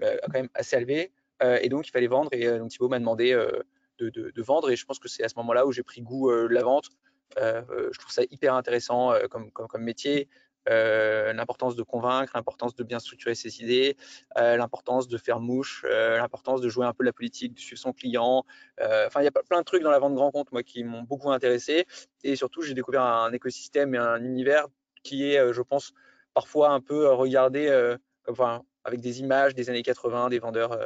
quand 0.00 0.32
même 0.32 0.48
assez 0.54 0.76
élevé. 0.76 1.12
Et 1.40 1.68
donc 1.68 1.86
il 1.86 1.90
fallait 1.90 2.06
vendre, 2.06 2.30
et 2.32 2.58
donc 2.58 2.70
Thibaut 2.70 2.88
m'a 2.88 2.98
demandé 2.98 3.32
de, 3.98 4.10
de, 4.10 4.42
vendre, 4.42 4.70
et 4.70 4.76
je 4.76 4.84
pense 4.84 4.98
que 4.98 5.08
c'est 5.08 5.24
à 5.24 5.28
ce 5.28 5.34
moment-là 5.36 5.66
où 5.66 5.72
j'ai 5.72 5.82
pris 5.82 6.00
goût 6.00 6.30
de 6.30 6.46
la 6.46 6.62
vente. 6.62 6.90
je 7.36 7.98
trouve 7.98 8.12
ça 8.12 8.22
hyper 8.30 8.54
intéressant 8.54 9.12
comme, 9.28 9.50
métier. 9.78 10.28
Euh, 10.68 11.32
l'importance 11.34 11.76
de 11.76 11.82
convaincre, 11.82 12.32
l'importance 12.34 12.74
de 12.74 12.84
bien 12.84 12.98
structurer 12.98 13.34
ses 13.34 13.60
idées, 13.60 13.96
euh, 14.38 14.56
l'importance 14.56 15.08
de 15.08 15.18
faire 15.18 15.38
mouche, 15.38 15.84
euh, 15.86 16.16
l'importance 16.16 16.62
de 16.62 16.68
jouer 16.70 16.86
un 16.86 16.94
peu 16.94 17.04
la 17.04 17.12
politique, 17.12 17.54
de 17.54 17.58
suivre 17.58 17.80
son 17.80 17.92
client. 17.92 18.44
Enfin, 18.80 19.20
il 19.20 19.24
y 19.24 19.28
a 19.28 19.30
plein 19.30 19.58
de 19.58 19.64
trucs 19.64 19.82
dans 19.82 19.90
la 19.90 19.98
vente 19.98 20.14
grand 20.14 20.30
compte, 20.30 20.50
moi, 20.52 20.62
qui 20.62 20.84
m'ont 20.84 21.02
beaucoup 21.02 21.30
intéressé. 21.30 21.86
Et 22.22 22.36
surtout, 22.36 22.62
j'ai 22.62 22.74
découvert 22.74 23.02
un 23.02 23.32
écosystème 23.32 23.94
et 23.94 23.98
un 23.98 24.22
univers 24.24 24.66
qui 25.02 25.30
est, 25.30 25.52
je 25.52 25.62
pense, 25.62 25.92
parfois 26.32 26.70
un 26.70 26.80
peu 26.80 27.12
regardé 27.12 27.96
enfin, 28.26 28.62
avec 28.84 29.00
des 29.00 29.20
images 29.20 29.54
des 29.54 29.68
années 29.68 29.82
80, 29.82 30.30
des 30.30 30.38
vendeurs 30.38 30.78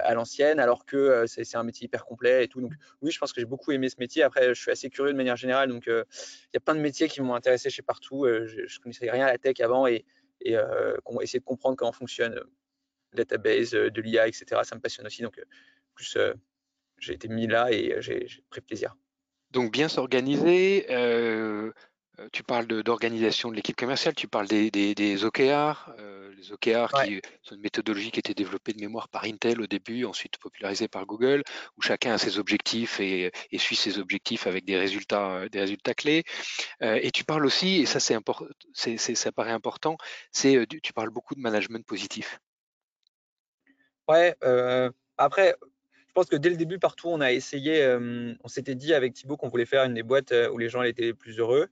à 0.00 0.14
l'ancienne, 0.14 0.60
alors 0.60 0.84
que 0.84 0.96
euh, 0.96 1.26
c'est 1.26 1.56
un 1.56 1.62
métier 1.62 1.86
hyper 1.86 2.04
complet 2.04 2.44
et 2.44 2.48
tout. 2.48 2.60
Donc 2.60 2.72
oui, 3.02 3.10
je 3.10 3.18
pense 3.18 3.32
que 3.32 3.40
j'ai 3.40 3.46
beaucoup 3.46 3.72
aimé 3.72 3.88
ce 3.88 3.96
métier. 3.98 4.22
Après, 4.22 4.54
je 4.54 4.60
suis 4.60 4.70
assez 4.70 4.90
curieux 4.90 5.12
de 5.12 5.16
manière 5.16 5.36
générale, 5.36 5.68
donc 5.68 5.88
euh, 5.88 6.04
il 6.12 6.54
y 6.54 6.56
a 6.56 6.60
plein 6.60 6.74
de 6.74 6.80
métiers 6.80 7.08
qui 7.08 7.20
m'ont 7.20 7.34
intéressé 7.34 7.70
chez 7.70 7.82
partout. 7.82 8.24
Euh, 8.24 8.46
je, 8.46 8.62
ne 8.62 8.82
connaissais 8.82 9.10
rien 9.10 9.26
à 9.26 9.32
la 9.32 9.38
tech 9.38 9.60
avant 9.60 9.86
et, 9.86 10.04
essayer 10.40 11.38
de 11.38 11.44
comprendre 11.44 11.76
comment 11.76 11.92
fonctionne 11.92 12.38
database, 13.14 13.70
de 13.70 14.00
l'IA, 14.02 14.28
etc. 14.28 14.60
Ça 14.64 14.74
me 14.76 14.80
passionne 14.80 15.06
aussi. 15.06 15.22
Donc 15.22 15.40
plus 15.94 16.18
j'ai 16.98 17.14
été 17.14 17.28
mis 17.28 17.46
là 17.46 17.72
et 17.72 17.96
j'ai 18.00 18.26
pris 18.50 18.60
plaisir. 18.60 18.94
Donc 19.50 19.72
bien 19.72 19.88
s'organiser, 19.88 20.86
tu 22.32 22.42
parles 22.42 22.66
d'organisation 22.66 23.50
de, 23.50 23.56
l'équipe 23.56 23.76
commerciale, 23.76 24.14
tu 24.14 24.28
parles 24.28 24.46
des, 24.46 24.70
des, 24.70 25.24
OKR. 25.24 25.92
Euh, 25.98 26.32
les 26.36 26.52
OKR, 26.52 26.92
qui 27.04 27.20
sont 27.42 27.54
une 27.54 27.60
méthodologie 27.60 28.10
qui 28.10 28.18
a 28.18 28.20
été 28.20 28.34
développée 28.34 28.72
de 28.72 28.80
mémoire 28.80 29.08
par 29.08 29.24
Intel 29.24 29.60
au 29.60 29.66
début, 29.66 30.04
ensuite 30.04 30.38
popularisée 30.38 30.88
par 30.88 31.06
Google, 31.06 31.42
où 31.76 31.82
chacun 31.82 32.12
a 32.12 32.18
ses 32.18 32.38
objectifs 32.38 33.00
et, 33.00 33.32
suit 33.56 33.76
ses 33.76 33.98
objectifs 33.98 34.46
avec 34.46 34.64
des 34.64 34.76
résultats, 34.76 35.36
euh, 35.36 35.48
des 35.48 35.60
résultats 35.60 35.94
clés. 35.94 36.22
et 36.80 37.10
tu 37.10 37.24
parles 37.24 37.46
aussi, 37.46 37.80
et 37.80 37.86
ça, 37.86 38.00
c'est 38.00 38.14
important, 38.14 38.46
ça 38.74 39.32
paraît 39.32 39.52
important, 39.52 39.96
c'est 40.30 40.66
tu 40.82 40.92
parles 40.92 41.10
beaucoup 41.10 41.34
de 41.34 41.40
management 41.40 41.84
positif. 41.86 42.38
Ouais, 44.08 44.36
après, 45.16 45.56
je 46.06 46.12
pense 46.12 46.26
que 46.26 46.36
dès 46.36 46.50
le 46.50 46.56
début, 46.56 46.78
partout, 46.78 47.08
on 47.08 47.20
a 47.20 47.32
essayé, 47.32 47.86
on 48.44 48.48
s'était 48.48 48.74
dit 48.74 48.94
avec 48.94 49.14
Thibaut 49.14 49.36
qu'on 49.36 49.48
voulait 49.48 49.66
faire 49.66 49.84
une 49.84 49.94
des 49.94 50.02
boîtes 50.02 50.34
où 50.52 50.58
les 50.58 50.68
gens 50.68 50.82
étaient 50.82 51.02
les 51.02 51.14
plus 51.14 51.38
heureux. 51.38 51.68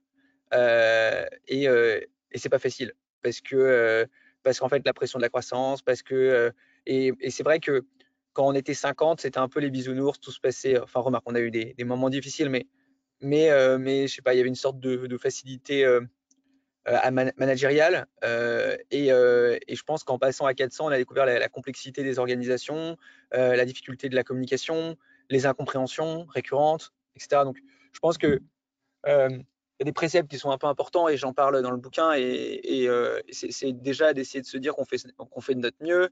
Et, 0.53 1.63
et 1.65 2.37
c'est 2.37 2.49
pas 2.49 2.59
facile 2.59 2.93
parce 3.21 3.41
que 3.41 4.07
parce 4.43 4.59
qu'en 4.59 4.69
fait 4.69 4.85
la 4.85 4.93
pression 4.93 5.19
de 5.19 5.23
la 5.23 5.29
croissance, 5.29 5.81
parce 5.81 6.03
que 6.03 6.51
et, 6.85 7.13
c'est 7.29 7.43
vrai 7.43 7.59
que 7.59 7.85
quand 8.33 8.47
on 8.47 8.53
était 8.53 8.73
50, 8.73 9.21
c'était 9.21 9.37
un 9.37 9.47
peu 9.47 9.59
les 9.59 9.69
bisounours, 9.69 10.19
tout 10.19 10.31
se 10.31 10.39
passait. 10.39 10.79
Enfin, 10.79 10.99
remarque, 10.99 11.23
on 11.27 11.35
a 11.35 11.39
eu 11.39 11.51
des, 11.51 11.75
moments 11.83 12.09
difficiles, 12.09 12.49
mais 12.49 12.67
mais 13.21 13.49
mais 13.77 14.07
je 14.07 14.15
sais 14.15 14.21
pas, 14.21 14.33
il 14.33 14.37
y 14.37 14.39
avait 14.39 14.49
une 14.49 14.55
sorte 14.55 14.79
de, 14.79 15.17
facilité 15.17 15.87
managériale. 16.87 18.07
Et, 18.91 19.07
je 19.07 19.83
pense 19.83 20.03
qu'en 20.03 20.19
passant 20.19 20.45
à 20.45 20.53
400, 20.53 20.87
on 20.87 20.89
a 20.89 20.97
découvert 20.97 21.25
la, 21.25 21.49
complexité 21.49 22.03
des 22.03 22.19
organisations, 22.19 22.97
la 23.31 23.65
difficulté 23.65 24.09
de 24.09 24.15
la 24.15 24.23
communication, 24.23 24.97
les 25.29 25.45
incompréhensions 25.45 26.25
récurrentes, 26.25 26.91
etc. 27.15 27.43
Donc, 27.45 27.57
je 27.93 27.99
pense 27.99 28.17
que 28.17 28.41
y 29.79 29.83
a 29.83 29.85
des 29.85 29.93
préceptes 29.93 30.29
qui 30.29 30.37
sont 30.37 30.51
un 30.51 30.57
peu 30.57 30.67
importants 30.67 31.07
et 31.07 31.17
j'en 31.17 31.33
parle 31.33 31.61
dans 31.61 31.71
le 31.71 31.77
bouquin 31.77 32.13
et, 32.13 32.87
c'est 33.31 33.73
déjà 33.73 34.13
d'essayer 34.13 34.41
de 34.41 34.45
se 34.45 34.57
dire 34.57 34.75
qu'on 34.75 34.85
fait, 34.85 34.97
qu'on 35.17 35.41
fait 35.41 35.55
de 35.55 35.59
notre 35.59 35.81
mieux 35.81 36.09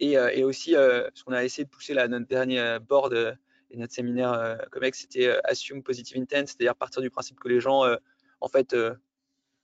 et, 0.00 0.44
aussi 0.44 0.72
ce 0.72 1.24
qu'on 1.24 1.32
a 1.32 1.44
essayé 1.44 1.64
de 1.64 1.70
pousser 1.70 1.94
là, 1.94 2.08
notre 2.08 2.26
dernier 2.26 2.78
board 2.80 3.38
et 3.70 3.76
notre 3.76 3.92
séminaire 3.92 4.58
COMEX, 4.70 5.00
c'était 5.00 5.32
assume 5.44 5.82
positive 5.82 6.18
intent, 6.20 6.46
c'est-à-dire 6.46 6.74
partir 6.74 7.02
du 7.02 7.10
principe 7.10 7.38
que 7.38 7.48
les 7.48 7.60
gens 7.60 7.84
en 8.40 8.48
fait 8.48 8.76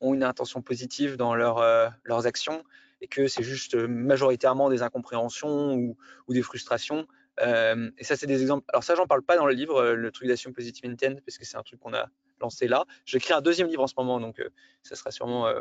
ont 0.00 0.14
une 0.14 0.22
intention 0.22 0.62
positive 0.62 1.16
dans 1.16 1.34
leur, 1.34 1.60
leurs 2.04 2.26
actions 2.26 2.62
et 3.00 3.08
que 3.08 3.26
c'est 3.26 3.42
juste 3.42 3.74
majoritairement 3.74 4.70
des 4.70 4.82
incompréhensions 4.82 5.74
ou, 5.74 5.96
ou 6.28 6.34
des 6.34 6.42
frustrations. 6.42 7.06
et 7.40 8.04
ça, 8.04 8.16
c'est 8.16 8.26
des 8.26 8.42
exemples. 8.42 8.64
Alors 8.68 8.84
ça, 8.84 8.94
j'en 8.94 9.06
parle 9.06 9.22
pas 9.22 9.36
dans 9.36 9.46
le 9.46 9.54
livre, 9.54 9.92
le 9.92 10.10
truc 10.12 10.28
d'assume 10.28 10.52
positive 10.52 10.88
intent, 10.88 11.20
parce 11.26 11.36
que 11.36 11.44
c'est 11.44 11.56
un 11.56 11.62
truc 11.62 11.80
qu'on 11.80 11.94
a 11.94 12.08
lancé 12.40 12.68
là. 12.68 12.84
J'écris 13.04 13.32
un 13.32 13.40
deuxième 13.40 13.68
livre 13.68 13.82
en 13.82 13.86
ce 13.86 13.94
moment, 13.96 14.20
donc 14.20 14.42
ça 14.82 14.96
sera 14.96 15.10
sûrement. 15.10 15.52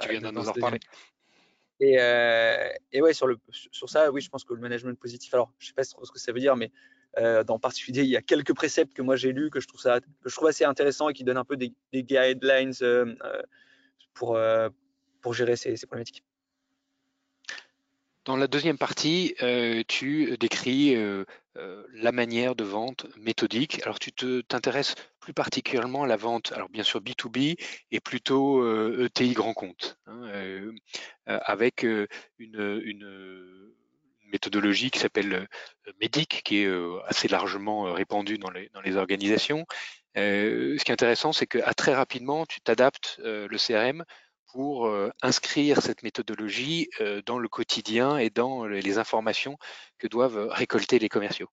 tu 0.00 0.10
viens 0.10 0.20
de 0.20 0.30
nous 0.30 0.48
en 0.48 0.52
reparler. 0.52 0.80
Et, 1.80 1.94
et, 2.92 3.00
ouais, 3.00 3.14
sur, 3.14 3.26
le, 3.26 3.38
sur 3.50 3.88
ça, 3.88 4.10
oui, 4.10 4.20
je 4.20 4.28
pense 4.28 4.44
que 4.44 4.52
le 4.52 4.60
management 4.60 4.98
positif, 4.98 5.32
alors 5.32 5.52
je 5.58 5.68
sais 5.68 5.72
pas 5.72 5.84
trop 5.84 6.04
ce 6.04 6.12
que 6.12 6.18
ça 6.18 6.32
veut 6.32 6.40
dire, 6.40 6.56
mais 6.56 6.70
euh, 7.18 7.42
dans 7.42 7.58
particulier, 7.58 8.02
il 8.02 8.08
y 8.08 8.16
a 8.16 8.22
quelques 8.22 8.54
préceptes 8.54 8.94
que 8.94 9.02
moi 9.02 9.16
j'ai 9.16 9.32
lus 9.32 9.50
que 9.50 9.60
je 9.60 9.66
trouve 9.66 9.80
ça, 9.80 10.00
que 10.00 10.28
je 10.28 10.34
trouve 10.34 10.48
assez 10.48 10.64
intéressant 10.64 11.08
et 11.08 11.12
qui 11.12 11.24
donnent 11.24 11.38
un 11.38 11.44
peu 11.44 11.56
des, 11.56 11.74
guidelines 11.92 12.72
euh, 12.82 13.14
euh, 13.24 13.42
pour, 14.14 14.38
pour 15.20 15.34
gérer 15.34 15.56
ces, 15.56 15.74
problématiques. 15.86 16.22
Dans 18.26 18.36
la 18.36 18.46
deuxième 18.46 18.78
partie, 18.78 19.34
tu 19.88 20.36
décris 20.38 20.94
la 21.92 22.12
manière 22.12 22.54
de 22.54 22.64
vente 22.64 23.06
méthodique. 23.16 23.80
Alors, 23.82 23.98
tu 23.98 24.12
t'intéresses 24.12 24.94
plus 25.20 25.32
particulièrement 25.32 26.04
à 26.04 26.06
la 26.06 26.16
vente, 26.16 26.52
alors 26.52 26.68
bien 26.68 26.82
sûr 26.82 27.00
B2B 27.00 27.56
et 27.90 28.00
plutôt 28.00 28.64
ETI 29.04 29.32
e 29.32 29.34
grand 29.34 29.54
compte, 29.54 29.98
hein, 30.06 30.72
avec 31.26 31.86
une, 32.38 33.70
méthodologie 34.30 34.90
qui 34.90 34.98
s'appelle 34.98 35.34
euh, 35.34 35.92
MEDIC, 36.00 36.42
qui 36.44 36.62
est 36.62 36.66
euh, 36.66 37.00
assez 37.06 37.28
largement 37.28 37.86
euh, 37.86 37.92
répandue 37.92 38.38
dans 38.38 38.50
les, 38.50 38.68
dans 38.70 38.80
les 38.80 38.96
organisations. 38.96 39.66
ce 40.14 40.82
qui 40.82 40.90
est 40.90 40.92
intéressant, 40.92 41.32
c'est 41.32 41.46
qu'à 41.46 41.74
très 41.74 41.94
rapidement, 41.94 42.46
tu 42.46 42.60
t'adaptes 42.60 43.20
le 43.22 43.56
CRM 43.56 44.04
pour 44.52 44.92
inscrire 45.22 45.80
cette 45.82 46.02
méthodologie 46.02 46.88
dans 47.26 47.38
le 47.38 47.48
quotidien 47.48 48.18
et 48.18 48.30
dans 48.30 48.66
les 48.66 48.98
informations 48.98 49.58
que 49.98 50.06
doivent 50.06 50.48
récolter 50.50 50.98
les 50.98 51.08
commerciaux. 51.08 51.48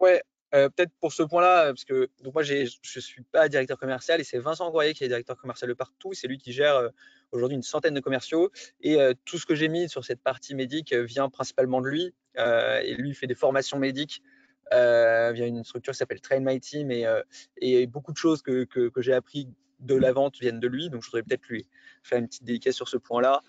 Ouais, 0.00 0.22
peut-être 0.52 0.92
pour 1.00 1.12
ce 1.12 1.22
point-là, 1.22 1.66
parce 1.66 1.84
que 1.84 2.08
donc 2.22 2.34
moi 2.34 2.42
je 2.42 2.54
ne 2.62 3.00
suis 3.00 3.22
pas 3.22 3.48
directeur 3.48 3.78
commercial 3.78 4.20
et 4.20 4.24
c'est 4.24 4.38
Vincent 4.38 4.70
Goyer 4.70 4.94
qui 4.94 5.04
est 5.04 5.08
directeur 5.08 5.36
commercial 5.36 5.68
de 5.68 5.74
partout. 5.74 6.12
C'est 6.12 6.28
lui 6.28 6.38
qui 6.38 6.52
gère 6.52 6.90
aujourd'hui 7.32 7.56
une 7.56 7.62
centaine 7.62 7.94
de 7.94 8.00
commerciaux. 8.00 8.50
Et 8.80 9.00
euh, 9.00 9.14
tout 9.24 9.38
ce 9.38 9.46
que 9.46 9.54
j'ai 9.54 9.68
mis 9.68 9.88
sur 9.88 10.04
cette 10.04 10.22
partie 10.22 10.54
médique 10.54 10.92
euh, 10.92 11.04
vient 11.04 11.28
principalement 11.28 11.80
de 11.80 11.88
lui. 11.88 12.14
Euh, 12.38 12.80
et 12.80 12.94
lui, 12.94 13.14
fait 13.14 13.26
des 13.26 13.34
formations 13.34 13.78
médiques 13.78 14.22
via 14.70 15.46
une 15.46 15.64
structure 15.64 15.92
qui 15.92 15.98
s'appelle 15.98 16.20
Train 16.20 16.40
My 16.40 16.60
Team. 16.60 16.90
Et, 16.90 17.86
beaucoup 17.86 18.12
de 18.12 18.18
choses 18.18 18.42
que, 18.42 18.64
que, 18.64 19.00
j'ai 19.00 19.14
appris 19.14 19.48
de 19.80 19.94
la 19.94 20.12
vente 20.12 20.38
viennent 20.38 20.60
de 20.60 20.68
lui. 20.68 20.90
Donc, 20.90 21.02
je 21.02 21.06
voudrais 21.06 21.22
peut-être 21.22 21.46
lui 21.48 21.66
faire 22.02 22.18
une 22.18 22.28
petite 22.28 22.44
dédicace 22.44 22.74
sur 22.74 22.88
ce 22.88 22.96
point-là. 22.96 23.42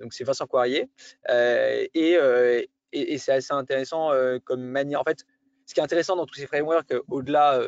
donc, 0.00 0.12
c'est 0.14 0.24
Vincent 0.24 0.46
Poirier. 0.46 0.88
et, 1.30 2.18
et, 2.92 3.18
c'est 3.18 3.32
assez 3.32 3.52
intéressant 3.52 4.10
comme 4.44 4.62
manière. 4.62 5.00
En 5.00 5.04
fait, 5.04 5.24
ce 5.66 5.74
qui 5.74 5.80
est 5.80 5.82
intéressant 5.84 6.16
dans 6.16 6.26
tous 6.26 6.34
ces 6.34 6.46
frameworks, 6.46 6.94
au-delà 7.08 7.60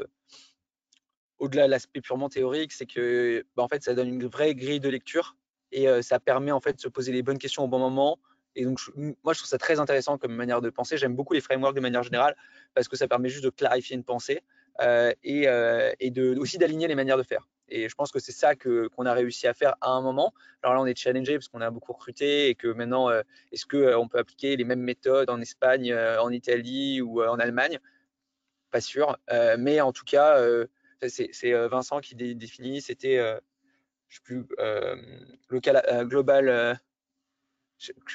au-delà 1.39 1.67
de 1.67 1.71
l'aspect 1.71 2.01
purement 2.01 2.29
théorique, 2.29 2.73
c'est 2.73 2.87
que 2.87 3.45
bah, 3.57 3.63
en 3.63 3.69
fait, 3.69 3.83
ça 3.83 3.95
donne 3.95 4.09
une 4.09 4.27
vraie 4.27 4.55
grille 4.55 4.81
de 4.81 4.89
lecture 4.89 5.37
et 5.73 5.89
euh, 5.89 6.03
ça 6.03 6.19
permet 6.19 6.53
en 6.53 6.61
fait 6.61 6.75
de 6.75 6.81
se 6.81 6.89
poser 6.89 7.13
les 7.13 7.23
bonnes 7.23 7.39
questions 7.39 7.65
au 7.65 7.69
bon 7.69 7.79
moment. 7.79 8.19
Et 8.55 8.65
donc, 8.65 8.81
moi, 8.97 9.35
je 9.35 9.39
trouve 9.39 9.49
ça 9.49 9.59
très 9.59 9.81
intéressant 9.81 10.17
comme 10.17 10.35
manière 10.35 10.63
de 10.63 10.71
penser. 10.71 10.97
J'aime 10.97 11.15
beaucoup 11.15 11.35
les 11.35 11.43
frameworks 11.43 11.77
de 11.77 11.81
manière 11.81 12.03
générale 12.03 12.35
parce 12.75 12.89
que 12.89 12.97
ça 12.97 13.07
permet 13.07 13.29
juste 13.29 13.45
de 13.45 13.51
clarifier 13.51 13.97
une 13.97 14.05
pensée 14.05 14.41
euh, 14.81 15.13
et, 15.23 15.47
euh, 15.47 15.93
et 16.01 16.11
de, 16.11 16.35
aussi 16.39 16.57
d'aligner 16.57 16.89
les 16.89 16.95
manières 16.95 17.19
de 17.19 17.23
faire. 17.23 17.47
Et 17.69 17.89
je 17.89 17.95
pense 17.95 18.13
que 18.13 18.19
c'est 18.19 18.33
ça 18.33 18.55
que, 18.55 18.89
qu'on 18.89 19.07
a 19.07 19.13
réussi 19.13 19.47
à 19.47 19.55
faire 19.55 19.75
à 19.81 19.91
un 19.91 20.01
moment. 20.01 20.33
Alors 20.63 20.75
là, 20.75 20.81
on 20.81 20.87
est 20.87 20.97
challengé 20.97 21.35
parce 21.35 21.49
qu'on 21.49 21.61
a 21.61 21.71
beaucoup 21.71 21.93
recruté 21.93 22.49
et 22.49 22.55
que 22.55 22.69
maintenant, 22.69 23.11
est-ce 23.53 23.67
qu'on 23.67 24.09
peut 24.09 24.19
appliquer 24.19 24.57
les 24.57 24.65
mêmes 24.65 24.83
méthodes 24.83 25.31
en 25.31 25.41
Espagne, 25.41 25.95
en 25.95 26.31
Italie 26.31 27.01
ou 27.01 27.23
en 27.23 27.39
Allemagne? 27.39 27.79
Pas 28.71 28.81
sûr. 28.81 29.19
mais 29.59 29.81
en 29.81 29.93
tout 29.93 30.05
cas, 30.05 30.41
c'est 31.09 31.53
Vincent 31.69 32.01
qui 32.01 32.15
définit, 32.15 32.81
c'était, 32.81 33.17
je 34.09 34.17
sais 34.17 34.23
plus, 34.23 34.47
local, 35.49 36.07
global, 36.09 36.79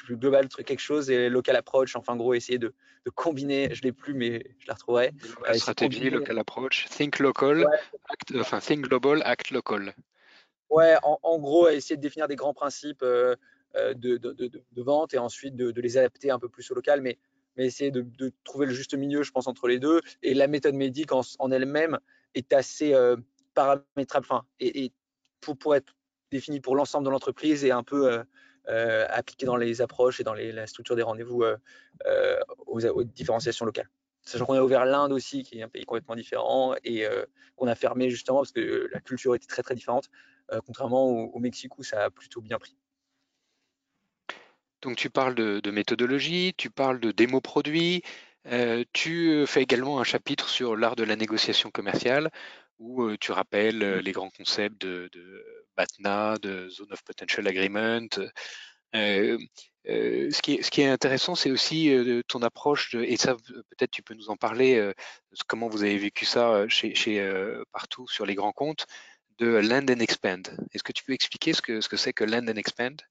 global 0.08 0.48
quelque 0.48 0.80
chose 0.80 1.10
et 1.10 1.28
local 1.28 1.56
approach. 1.56 1.96
Enfin, 1.96 2.16
gros, 2.16 2.34
essayer 2.34 2.58
de, 2.58 2.74
combiner. 3.14 3.74
Je 3.74 3.82
l'ai 3.82 3.92
plus, 3.92 4.14
mais 4.14 4.44
je 4.58 4.66
la 4.68 4.74
retrouverai. 4.74 5.12
stratégie, 5.54 6.10
local 6.10 6.38
approach, 6.38 6.86
think 6.88 7.18
local, 7.18 7.66
act, 8.08 8.32
enfin 8.36 8.60
think 8.60 8.86
global, 8.88 9.22
act 9.24 9.50
local. 9.50 9.94
Ouais, 10.70 10.96
en, 11.02 11.38
gros, 11.38 11.68
essayer 11.68 11.96
de 11.96 12.00
définir 12.00 12.28
des 12.28 12.36
grands 12.36 12.54
principes 12.54 13.04
de, 13.04 13.38
vente 14.76 15.14
et 15.14 15.18
ensuite 15.18 15.54
de, 15.54 15.80
les 15.80 15.98
adapter 15.98 16.30
un 16.30 16.38
peu 16.38 16.48
plus 16.48 16.70
au 16.70 16.74
local, 16.74 17.02
mais, 17.02 17.18
mais 17.56 17.66
essayer 17.66 17.90
de, 17.90 18.32
trouver 18.44 18.66
le 18.66 18.72
juste 18.72 18.94
milieu, 18.94 19.22
je 19.22 19.32
pense, 19.32 19.46
entre 19.46 19.68
les 19.68 19.78
deux. 19.78 20.00
Et 20.22 20.34
la 20.34 20.46
méthode 20.46 20.74
médique 20.74 21.12
en, 21.12 21.22
en 21.38 21.50
elle-même, 21.50 21.98
est 22.34 22.52
assez 22.52 22.94
euh, 22.94 23.16
paramétrable, 23.54 24.26
enfin, 24.28 24.44
et, 24.60 24.92
pour, 25.40 25.56
pour, 25.56 25.74
être 25.74 25.94
défini 26.30 26.60
pour 26.60 26.76
l'ensemble 26.76 27.04
de 27.04 27.10
l'entreprise 27.10 27.64
et 27.64 27.70
un 27.70 27.82
peu 27.82 28.22
euh, 28.68 28.72
euh, 28.72 29.06
appliqué 29.10 29.46
dans 29.46 29.56
les 29.56 29.82
approches 29.82 30.20
et 30.20 30.24
dans 30.24 30.34
la 30.34 30.66
structure 30.66 30.96
des 30.96 31.02
rendez-vous 31.02 31.44
aux, 32.66 33.04
différenciations 33.04 33.66
locales. 33.66 33.88
Sachant 34.24 34.46
qu'on 34.46 34.54
a 34.54 34.62
ouvert 34.62 34.84
l'Inde 34.84 35.12
aussi, 35.12 35.42
qui 35.42 35.58
est 35.58 35.62
un 35.62 35.68
pays 35.68 35.84
complètement 35.84 36.14
différent, 36.14 36.74
et 36.84 37.04
qu'on 37.56 37.66
a 37.66 37.74
fermé 37.74 38.08
justement 38.10 38.38
parce 38.38 38.52
que 38.52 38.88
la 38.92 39.00
culture 39.00 39.34
était 39.34 39.46
très 39.46 39.62
très 39.62 39.74
différente. 39.74 40.08
contrairement 40.66 41.06
au, 41.06 41.38
Mexique 41.38 41.76
où 41.78 41.82
ça 41.82 42.04
a 42.04 42.10
plutôt 42.10 42.40
bien 42.40 42.58
pris. 42.58 42.76
Donc 44.82 44.96
tu 44.96 45.10
parles 45.10 45.34
de, 45.34 45.70
méthodologie, 45.70 46.54
tu 46.56 46.70
parles 46.70 47.00
de 47.00 47.12
démo 47.12 47.40
produit, 47.40 48.02
euh, 48.46 48.84
tu 48.92 49.30
euh, 49.30 49.46
fais 49.46 49.62
également 49.62 50.00
un 50.00 50.04
chapitre 50.04 50.48
sur 50.48 50.76
l'art 50.76 50.96
de 50.96 51.04
la 51.04 51.14
négociation 51.14 51.70
commerciale 51.70 52.30
où 52.80 53.04
euh, 53.04 53.16
tu 53.20 53.30
rappelles 53.30 53.98
les 53.98 54.12
grands 54.12 54.30
concepts 54.30 54.80
de, 54.80 55.08
BATNA, 55.76 56.36
de 56.38 56.68
Zone 56.68 56.92
of 56.92 57.02
Potential 57.04 57.46
Agreement. 57.46 58.08
ce, 58.94 60.40
qui 60.40 60.80
est, 60.80 60.86
intéressant, 60.86 61.34
c'est 61.34 61.50
aussi 61.50 61.92
ton 62.28 62.42
approche, 62.42 62.94
et 62.94 63.16
ça 63.16 63.34
peut-être 63.34 63.90
tu 63.90 64.02
peux 64.02 64.14
nous 64.14 64.30
en 64.30 64.36
parler, 64.36 64.92
comment 65.46 65.68
vous 65.68 65.82
avez 65.82 65.98
vécu 65.98 66.24
ça 66.24 66.66
chez, 66.68 66.94
partout 67.72 68.06
sur 68.08 68.26
les 68.26 68.34
grands 68.34 68.52
comptes, 68.52 68.86
de 69.38 69.46
Land 69.46 69.86
and 69.90 70.00
Expand. 70.00 70.56
Est-ce 70.72 70.82
que 70.82 70.92
tu 70.92 71.04
peux 71.04 71.12
expliquer 71.12 71.52
ce 71.52 71.62
que 71.62 71.80
c'est 71.80 71.96
ce 71.96 72.04
que, 72.06 72.24
que 72.24 72.24
Land 72.24 72.48
and 72.48 72.56
Expand? 72.56 73.02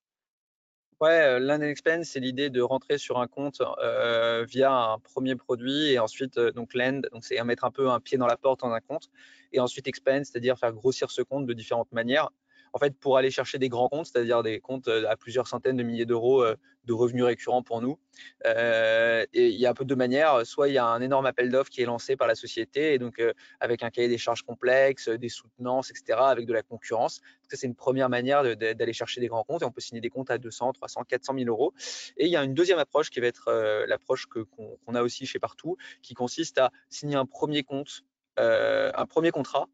Ouais, 1.01 1.19
euh, 1.19 1.39
land 1.39 1.55
and 1.55 1.61
expand, 1.61 2.03
c'est 2.03 2.19
l'idée 2.19 2.51
de 2.51 2.61
rentrer 2.61 2.99
sur 2.99 3.19
un 3.19 3.25
compte 3.25 3.63
euh, 3.81 4.45
via 4.47 4.71
un 4.71 4.99
premier 4.99 5.35
produit 5.35 5.87
et 5.87 5.97
ensuite 5.97 6.37
euh, 6.37 6.51
donc 6.51 6.75
land, 6.75 7.01
donc 7.11 7.25
c'est 7.25 7.43
mettre 7.43 7.65
un 7.65 7.71
peu 7.71 7.89
un 7.89 7.99
pied 7.99 8.19
dans 8.19 8.27
la 8.27 8.37
porte 8.37 8.63
en 8.63 8.71
un 8.71 8.81
compte 8.81 9.09
et 9.51 9.59
ensuite 9.59 9.87
expand, 9.87 10.23
c'est-à-dire 10.23 10.59
faire 10.59 10.71
grossir 10.73 11.09
ce 11.09 11.23
compte 11.23 11.47
de 11.47 11.53
différentes 11.53 11.91
manières 11.91 12.29
en 12.73 12.79
fait, 12.79 12.97
pour 12.97 13.17
aller 13.17 13.31
chercher 13.31 13.57
des 13.57 13.69
grands 13.69 13.89
comptes, 13.89 14.07
c'est-à-dire 14.07 14.43
des 14.43 14.59
comptes 14.59 14.87
euh, 14.87 15.09
à 15.09 15.17
plusieurs 15.17 15.47
centaines 15.47 15.77
de 15.77 15.83
milliers 15.83 16.05
d'euros 16.05 16.43
euh, 16.43 16.55
de 16.85 16.93
revenus 16.93 17.25
récurrents 17.25 17.63
pour 17.63 17.81
nous. 17.81 17.99
Euh, 18.45 19.25
et 19.33 19.49
il 19.49 19.59
y 19.59 19.65
a 19.65 19.69
un 19.69 19.73
peu 19.73 19.85
de 19.85 19.93
manières. 19.93 20.45
Soit 20.45 20.69
il 20.69 20.73
y 20.73 20.77
a 20.77 20.85
un 20.85 21.01
énorme 21.01 21.25
appel 21.25 21.49
d'offres 21.49 21.69
qui 21.69 21.81
est 21.81 21.85
lancé 21.85 22.15
par 22.15 22.27
la 22.27 22.35
société, 22.35 22.93
et 22.93 22.99
donc 22.99 23.21
avec 23.59 23.83
un 23.83 23.89
cahier 23.91 24.07
des 24.07 24.17
charges 24.17 24.41
complexe, 24.41 25.07
des 25.07 25.29
soutenances, 25.29 25.91
etc., 25.91 26.19
avec 26.21 26.47
de 26.47 26.53
la 26.53 26.63
concurrence. 26.63 27.21
Ça, 27.49 27.57
c'est 27.57 27.67
une 27.67 27.75
première 27.75 28.09
manière 28.09 28.43
d'aller 28.55 28.93
chercher 28.93 29.21
des 29.21 29.27
grands 29.27 29.43
comptes, 29.43 29.61
et 29.61 29.65
on 29.65 29.71
peut 29.71 29.81
signer 29.81 30.01
des 30.01 30.09
comptes 30.09 30.31
à 30.31 30.39
200, 30.39 30.73
300, 30.73 31.03
400 31.03 31.35
000 31.37 31.49
euros. 31.49 31.73
Et 32.17 32.25
il 32.25 32.31
y 32.31 32.35
a 32.35 32.43
une 32.43 32.55
deuxième 32.55 32.79
approche 32.79 33.11
qui 33.11 33.19
va 33.19 33.27
être 33.27 33.51
l'approche 33.87 34.25
qu'on 34.25 34.95
a 34.95 35.03
aussi 35.03 35.27
chez 35.27 35.37
Partout, 35.37 35.77
qui 36.01 36.15
consiste 36.15 36.57
à 36.57 36.71
signer 36.89 37.15
un 37.15 37.27
premier 37.27 37.61
compte, 37.61 38.01
un 38.37 39.05
premier 39.05 39.29
contrat 39.29 39.67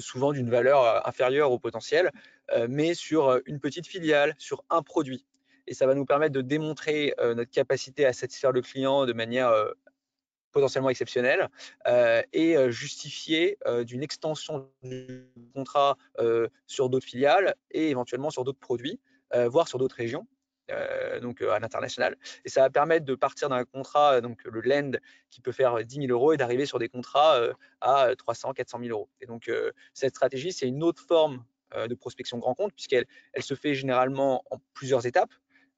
souvent 0.00 0.32
d'une 0.32 0.50
valeur 0.50 0.82
euh, 0.82 1.00
inférieure 1.04 1.52
au 1.52 1.58
potentiel, 1.58 2.10
euh, 2.52 2.66
mais 2.68 2.94
sur 2.94 3.40
une 3.46 3.60
petite 3.60 3.86
filiale, 3.86 4.34
sur 4.38 4.64
un 4.70 4.82
produit. 4.82 5.26
Et 5.66 5.74
ça 5.74 5.86
va 5.86 5.94
nous 5.94 6.06
permettre 6.06 6.32
de 6.32 6.42
démontrer 6.42 7.12
notre 7.18 7.50
capacité 7.50 8.06
à 8.06 8.12
satisfaire 8.12 8.52
le 8.52 8.62
client 8.62 9.04
de 9.04 9.12
manière 9.12 9.52
potentiellement 10.52 10.90
exceptionnel 10.90 11.48
et 12.32 12.54
justifier 12.70 13.58
d'une 13.82 14.04
extension 14.04 14.70
du 14.84 15.26
contrat 15.56 15.96
sur 16.68 16.88
d'autres 16.88 17.04
filiales 17.04 17.56
et 17.72 17.90
éventuellement 17.90 18.30
sur 18.30 18.44
d'autres 18.44 18.60
produits, 18.60 19.00
voire 19.34 19.66
sur 19.66 19.80
d'autres 19.80 19.96
régions. 19.96 20.28
Donc 21.22 21.42
à 21.42 21.58
l'international. 21.58 22.16
Et 22.44 22.48
ça 22.48 22.62
va 22.62 22.70
permettre 22.70 23.04
de 23.04 23.14
partir 23.14 23.48
d'un 23.48 23.64
contrat, 23.64 24.20
donc 24.20 24.42
le 24.44 24.60
lend, 24.60 24.98
qui 25.30 25.40
peut 25.40 25.52
faire 25.52 25.84
10 25.84 26.06
000 26.06 26.08
euros 26.08 26.32
et 26.32 26.36
d'arriver 26.36 26.66
sur 26.66 26.78
des 26.78 26.88
contrats 26.88 27.40
à 27.80 28.14
300, 28.16 28.52
400 28.52 28.80
000 28.80 28.90
euros. 28.90 29.08
Et 29.20 29.26
donc 29.26 29.50
cette 29.94 30.14
stratégie, 30.14 30.52
c'est 30.52 30.66
une 30.66 30.82
autre 30.82 31.02
forme 31.06 31.44
de 31.74 31.94
prospection 31.94 32.38
grand 32.38 32.54
compte 32.54 32.72
puisqu'elle 32.72 33.06
elle 33.32 33.42
se 33.42 33.54
fait 33.54 33.74
généralement 33.74 34.44
en 34.50 34.58
plusieurs 34.74 35.06
étapes. 35.06 35.32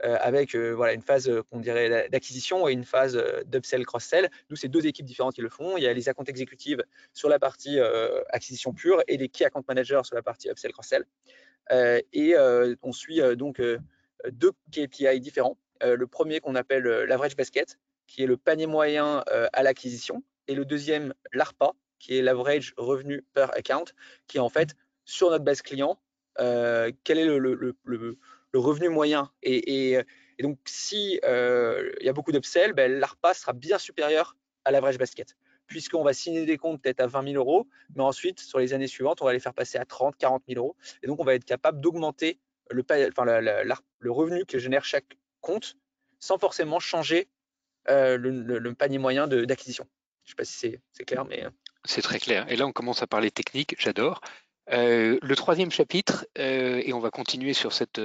Euh, 0.05 0.17
avec 0.21 0.55
euh, 0.55 0.71
voilà, 0.71 0.93
une 0.93 1.03
phase 1.03 1.29
euh, 1.29 1.43
qu'on 1.51 1.59
dirait 1.59 2.09
d'acquisition 2.09 2.69
et 2.69 2.73
une 2.73 2.85
phase 2.85 3.21
d'upsell, 3.47 3.85
cross-sell. 3.85 4.31
Nous, 4.49 4.55
c'est 4.55 4.69
deux 4.69 4.87
équipes 4.87 5.07
différentes 5.07 5.35
qui 5.35 5.41
le 5.41 5.49
font. 5.49 5.77
Il 5.77 5.83
y 5.83 5.89
a 5.89 5.93
les 5.93 6.09
accounts 6.09 6.25
exécutives 6.25 6.85
sur 7.13 7.29
la 7.29 7.41
partie 7.41 7.81
acquisition 8.31 8.73
pure 8.73 9.03
et 9.09 9.17
les 9.17 9.29
key 9.29 9.45
account 9.45 9.65
managers 9.67 10.03
sur 10.05 10.15
la 10.15 10.23
partie 10.23 10.49
upsell, 10.49 10.73
cross-sell. 10.73 11.05
et 12.13 12.37
on 12.83 12.93
suit 12.93 13.21
donc 13.37 13.61
deux 14.31 14.53
KPI 14.73 15.21
différents. 15.21 15.57
le 15.83 16.07
premier 16.07 16.41
qu'on 16.41 16.55
appelle 16.55 16.83
l'average 16.83 17.37
basket, 17.37 17.79
qui 18.07 18.23
est 18.23 18.27
le 18.27 18.37
panier 18.37 18.67
moyen 18.67 19.25
à 19.53 19.63
l'acquisition, 19.63 20.23
et 20.49 20.55
le 20.55 20.65
deuxième, 20.65 21.15
l'ARPA, 21.33 21.73
qui 21.99 22.17
est 22.17 22.23
l'average 22.23 22.75
revenu 22.77 23.25
per 23.35 23.47
account, 23.55 23.85
qui 24.27 24.39
est 24.39 24.41
en 24.41 24.49
fait 24.49 24.75
sur 25.05 25.31
notre 25.31 25.45
base 25.45 25.63
client, 25.63 26.01
quel 26.37 27.19
est 27.19 27.27
le 27.27 28.59
revenu 28.59 28.89
moyen. 28.89 29.31
Et, 29.43 29.99
donc, 30.41 30.59
si 30.67 31.19
euh, 31.25 31.93
il 32.01 32.07
y 32.07 32.09
a 32.09 32.13
beaucoup 32.13 32.33
d'upsell, 32.33 32.73
ben, 32.73 32.93
l'ARPA 32.93 33.35
sera 33.35 33.53
bien 33.53 33.79
supérieur 33.79 34.37
à 34.65 34.71
l'average 34.71 34.99
basket, 34.99 35.37
puisqu'on 35.67 36.05
va 36.05 36.13
signer 36.13 36.47
des 36.47 36.57
comptes 36.57 36.81
peut-être 36.81 37.01
à 37.01 37.07
20 37.07 37.33
000 37.33 37.37
euros, 37.37 37.67
mais 37.97 38.03
ensuite, 38.03 38.39
sur 38.39 38.59
les 38.59 38.73
années 38.73 38.87
suivantes, 38.87 39.21
on 39.21 39.25
va 39.25 39.33
les 39.33 39.41
faire 39.41 39.55
passer 39.55 39.79
à 39.79 39.85
30, 39.85 40.17
40 40.17 40.45
000 40.49 40.61
euros. 40.61 40.77
Et 41.03 41.09
donc, 41.09 41.21
on 41.21 41.25
va 41.25 41.35
être 41.35 41.45
capable 41.45 41.81
d'augmenter 41.81 42.39
le, 42.71 44.11
revenu 44.11 44.45
que 44.45 44.59
génère 44.59 44.85
chaque 44.85 45.17
compte 45.41 45.77
sans 46.21 46.39
forcément 46.39 46.81
changer 46.81 47.29
euh, 47.89 48.19
le, 48.19 48.75
panier 48.75 48.99
moyen 48.99 49.27
d'acquisition. 49.27 49.87
Je 50.25 50.31
ne 50.31 50.33
sais 50.33 50.37
pas 50.37 50.45
si 50.45 50.77
c'est 50.93 51.05
clair, 51.05 51.25
mais... 51.25 51.45
Euh. 51.45 51.51
C'est 51.85 52.03
très 52.03 52.19
clair. 52.19 52.51
Et 52.51 52.57
là, 52.57 52.67
on 52.67 52.73
commence 52.73 53.03
à 53.03 53.07
parler 53.07 53.31
technique, 53.31 53.77
j'adore. 53.79 54.21
Euh, 54.71 55.19
le 55.23 55.37
troisième 55.37 55.71
chapitre, 55.71 56.27
et 56.37 56.93
on 56.93 57.01
va 57.01 57.11
continuer 57.11 57.55
sur 57.55 57.73
cette, 57.73 57.99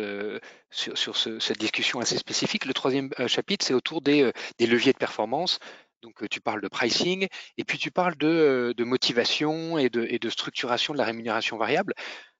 discussion 1.60 2.00
assez 2.00 2.18
spécifique, 2.18 2.66
le 2.66 2.74
troisième 2.74 3.10
chapitre, 3.28 3.66
c'est 3.66 3.74
autour 3.74 4.02
des, 4.02 4.32
leviers 4.60 4.94
de 4.94 4.98
performance. 4.98 5.60
Donc 6.02 6.28
tu 6.30 6.40
parles 6.40 6.62
de 6.62 6.68
pricing, 6.70 7.28
et 7.58 7.64
puis 7.66 7.78
tu 7.78 7.92
parles 7.92 8.16
de, 8.16 8.74
motivation 8.84 9.78
et 9.78 9.90
de, 9.90 10.30
structuration 10.30 10.94
de 10.94 11.00
la 11.00 11.06
rémunération 11.06 11.58
variable. 11.58 11.94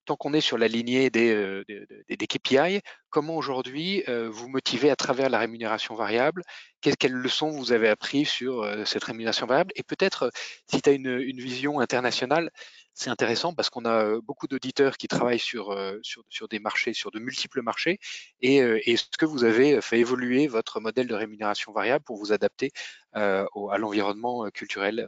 Tant 0.06 0.16
qu'on 0.18 0.34
est 0.34 0.42
sur 0.42 0.58
la 0.58 0.68
lignée 0.68 1.10
des, 1.10 1.64
des, 2.10 2.28
KPI, 2.28 2.82
comment 3.10 3.38
aujourd'hui 3.38 4.04
vous 4.08 4.50
motivez 4.50 4.90
à 4.90 4.96
travers 4.96 5.30
la 5.30 5.40
rémunération 5.40 5.96
variable? 5.96 6.44
Quelles 6.82 7.14
leçons 7.14 7.52
vous 7.52 7.72
avez 7.72 7.88
appris 7.88 8.26
sur 8.26 8.70
cette 8.86 9.06
rémunération 9.06 9.46
variable? 9.46 9.72
Et 9.76 9.84
peut-être, 9.84 10.32
si 10.70 10.82
tu 10.82 10.90
as 10.90 10.94
une, 10.94 11.40
vision 11.40 11.80
internationale, 11.80 12.52
c'est 12.94 13.10
intéressant 13.10 13.54
parce 13.54 13.70
qu'on 13.70 13.86
a 13.86 14.20
beaucoup 14.22 14.48
d'auditeurs 14.48 14.98
qui 14.98 15.08
travaillent 15.08 15.40
sur, 15.40 15.74
sur, 16.02 16.48
des 16.50 16.60
marchés, 16.60 16.94
sur 16.94 17.12
de 17.12 17.20
multiples 17.20 17.62
marchés. 17.62 18.00
Et 18.42 18.58
est-ce 18.58 19.06
que 19.18 19.26
vous 19.26 19.46
avez 19.46 19.82
fait 19.82 20.00
évoluer 20.00 20.48
votre 20.48 20.82
modèle 20.82 21.08
de 21.08 21.16
rémunération 21.16 21.72
variable 21.72 22.04
pour 22.04 22.18
vous 22.18 22.34
adapter 22.34 22.72
à 23.14 23.48
l'environnement 23.78 24.50
culturel? 24.52 25.08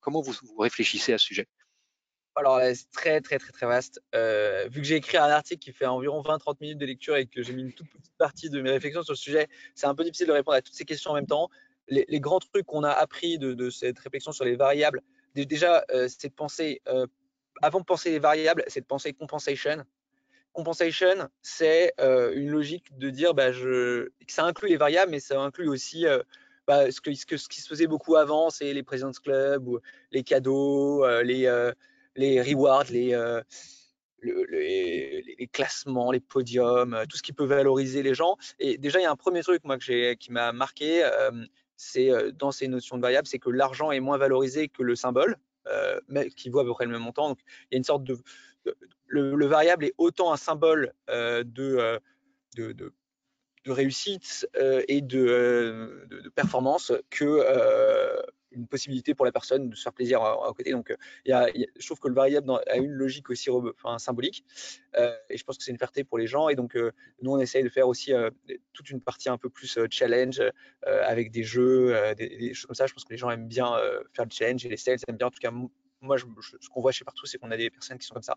Comment 0.00 0.22
vous, 0.22 0.34
réfléchissez 0.58 1.12
à 1.12 1.18
ce 1.18 1.26
sujet? 1.26 1.48
Alors, 2.36 2.60
c'est 2.74 2.90
très, 2.92 3.20
très, 3.20 3.38
très, 3.38 3.52
très 3.52 3.66
vaste. 3.66 4.00
vu 4.12 4.80
que 4.80 4.86
j'ai 4.86 4.96
écrit 4.96 5.16
un 5.16 5.24
article 5.24 5.62
qui 5.62 5.72
fait 5.72 5.86
environ 5.86 6.22
20-30 6.22 6.56
minutes 6.60 6.78
de 6.78 6.86
lecture 6.86 7.16
et 7.16 7.26
que 7.26 7.42
j'ai 7.42 7.52
mis 7.52 7.62
une 7.62 7.72
toute 7.72 7.88
petite 7.88 8.16
partie 8.18 8.50
de 8.50 8.60
mes 8.60 8.70
réflexions 8.70 9.02
sur 9.02 9.12
le 9.12 9.18
sujet, 9.18 9.48
c'est 9.74 9.86
un 9.86 9.94
peu 9.94 10.04
difficile 10.04 10.26
de 10.26 10.32
répondre 10.32 10.56
à 10.56 10.62
toutes 10.62 10.74
ces 10.74 10.84
questions 10.84 11.12
en 11.12 11.14
même 11.14 11.26
temps. 11.26 11.48
Les, 11.88 12.20
grands 12.20 12.40
trucs 12.40 12.66
qu'on 12.66 12.84
a 12.84 12.90
appris 12.90 13.38
de, 13.38 13.70
cette 13.70 13.98
réflexion 13.98 14.32
sur 14.32 14.44
les 14.44 14.56
variables, 14.56 15.02
déjà, 15.34 15.84
c'est 16.08 16.28
de 16.28 16.34
penser 16.34 16.82
avant 17.62 17.80
de 17.80 17.84
penser 17.84 18.10
les 18.10 18.18
variables, 18.18 18.64
c'est 18.68 18.80
de 18.80 18.86
penser 18.86 19.12
compensation. 19.12 19.84
Compensation, 20.52 21.28
c'est 21.42 21.92
euh, 22.00 22.32
une 22.34 22.50
logique 22.50 22.96
de 22.96 23.10
dire 23.10 23.34
bah, 23.34 23.52
je, 23.52 24.08
ça 24.26 24.44
inclut 24.44 24.68
les 24.68 24.76
variables, 24.76 25.10
mais 25.10 25.20
ça 25.20 25.38
inclut 25.40 25.68
aussi 25.68 26.06
euh, 26.06 26.22
bah, 26.66 26.90
ce, 26.90 27.00
que, 27.00 27.14
ce, 27.14 27.26
qui 27.26 27.60
se 27.60 27.68
faisait 27.68 27.86
beaucoup 27.86 28.16
avant, 28.16 28.48
c'est 28.50 28.72
les 28.72 28.82
Presidents 28.82 29.12
Club, 29.22 29.68
ou 29.68 29.80
les 30.12 30.22
cadeaux, 30.22 31.04
euh, 31.04 31.22
les, 31.22 31.46
les 32.16 32.42
rewards, 32.42 32.84
les, 32.90 33.40
les, 34.22 35.48
classements, 35.52 36.10
les 36.10 36.20
podiums, 36.20 37.04
tout 37.08 37.16
ce 37.16 37.22
qui 37.22 37.32
peut 37.32 37.44
valoriser 37.44 38.02
les 38.02 38.14
gens. 38.14 38.36
Et 38.58 38.78
déjà, 38.78 38.98
il 38.98 39.02
y 39.02 39.06
a 39.06 39.10
un 39.10 39.16
premier 39.16 39.42
truc 39.42 39.62
moi, 39.64 39.78
que 39.78 40.14
qui 40.14 40.32
m'a 40.32 40.52
marqué, 40.52 41.08
c'est 41.76 42.10
dans 42.32 42.50
ces 42.50 42.68
notions 42.68 42.96
de 42.96 43.02
variables, 43.02 43.26
c'est 43.26 43.38
que 43.38 43.50
l'argent 43.50 43.92
est 43.92 44.00
moins 44.00 44.18
valorisé 44.18 44.68
que 44.68 44.82
le 44.82 44.96
symbole. 44.96 45.36
Euh, 45.68 46.00
mais 46.08 46.30
qui 46.30 46.48
vaut 46.48 46.60
à 46.60 46.64
peu 46.64 46.72
près 46.72 46.84
le 46.84 46.92
même 46.92 47.02
montant. 47.02 47.28
Donc, 47.28 47.40
il 47.70 47.74
y 47.74 47.76
a 47.76 47.78
une 47.78 47.84
sorte 47.84 48.04
de. 48.04 48.16
Le, 49.08 49.46
variable 49.46 49.84
est 49.84 49.94
autant 49.98 50.32
un 50.32 50.36
symbole 50.36 50.92
euh, 51.10 51.44
euh, 51.58 51.98
de, 52.56 52.92
de, 53.66 53.72
réussite 53.72 54.48
et 54.88 55.00
de, 55.00 56.30
performance 56.34 56.92
que 57.10 58.24
une 58.52 58.66
possibilité 58.66 59.14
pour 59.14 59.26
la 59.26 59.32
personne 59.32 59.68
de 59.68 59.74
se 59.74 59.82
faire 59.82 59.92
plaisir 59.92 60.22
à, 60.22 60.52
côté. 60.56 60.70
Donc, 60.70 60.94
il 61.26 61.30
y 61.30 61.32
a, 61.32 61.46
je 61.54 61.86
trouve 61.86 62.00
que 62.00 62.08
le 62.08 62.14
variable 62.14 62.50
a 62.66 62.76
une 62.76 62.92
logique 62.92 63.28
aussi 63.28 63.50
enfin, 63.50 63.98
symbolique, 63.98 64.44
et 64.96 65.36
je 65.36 65.44
pense 65.44 65.58
que 65.58 65.64
c'est 65.64 65.72
une 65.72 65.78
fierté 65.78 66.04
pour 66.04 66.18
les 66.18 66.26
gens. 66.26 66.48
Et 66.48 66.54
donc, 66.54 66.74
nous, 67.20 67.32
on 67.32 67.38
essaye 67.38 67.62
de 67.62 67.68
faire 67.68 67.86
aussi 67.86 68.12
toute 68.72 68.90
une 68.90 69.00
partie 69.00 69.28
un 69.28 69.36
peu 69.36 69.50
plus 69.50 69.78
challenge 69.90 70.42
avec 70.82 71.30
des 71.30 71.42
jeux, 71.42 71.94
des, 72.16 72.54
choses 72.54 72.66
comme 72.66 72.74
ça. 72.74 72.86
Je 72.86 72.94
pense 72.94 73.04
que 73.04 73.12
les 73.12 73.18
gens 73.18 73.30
aiment 73.30 73.48
bien 73.48 73.72
faire 74.14 74.24
le 74.24 74.30
challenge 74.30 74.64
et 74.64 74.68
les 74.68 74.76
sales 74.76 74.98
aiment 75.08 75.18
bien. 75.18 75.26
En 75.26 75.30
tout 75.30 75.40
cas, 75.40 75.52
moi, 76.00 76.16
ce 76.18 76.68
qu'on 76.68 76.80
voit 76.80 76.92
chez 76.92 77.04
partout, 77.04 77.26
c'est 77.26 77.38
qu'on 77.38 77.50
a 77.50 77.56
des 77.56 77.70
personnes 77.70 77.98
qui 77.98 78.06
sont 78.06 78.14
comme 78.14 78.22
ça. 78.22 78.36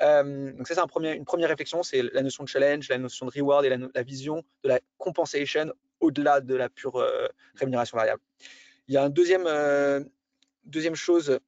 Donc 0.00 0.66
ça, 0.66 0.74
c'est 0.74 1.16
une 1.16 1.24
première 1.24 1.48
réflexion, 1.48 1.82
c'est 1.82 2.02
la 2.02 2.22
notion 2.22 2.44
de 2.44 2.48
challenge, 2.48 2.88
la 2.88 2.98
notion 2.98 3.26
de 3.26 3.30
reward 3.30 3.64
et 3.64 3.68
la, 3.68 4.02
vision 4.02 4.42
de 4.64 4.68
la 4.68 4.80
compensation 4.98 5.72
au-delà 6.00 6.40
de 6.40 6.54
la 6.54 6.68
pure 6.68 7.04
rémunération 7.54 7.96
variable. 7.96 8.20
Il 8.88 8.94
y 8.94 8.98
a 8.98 9.04
une 9.04 9.12
deuxième, 9.12 9.46
euh, 9.46 10.02
deuxième 10.64 10.94
chose 10.94 11.38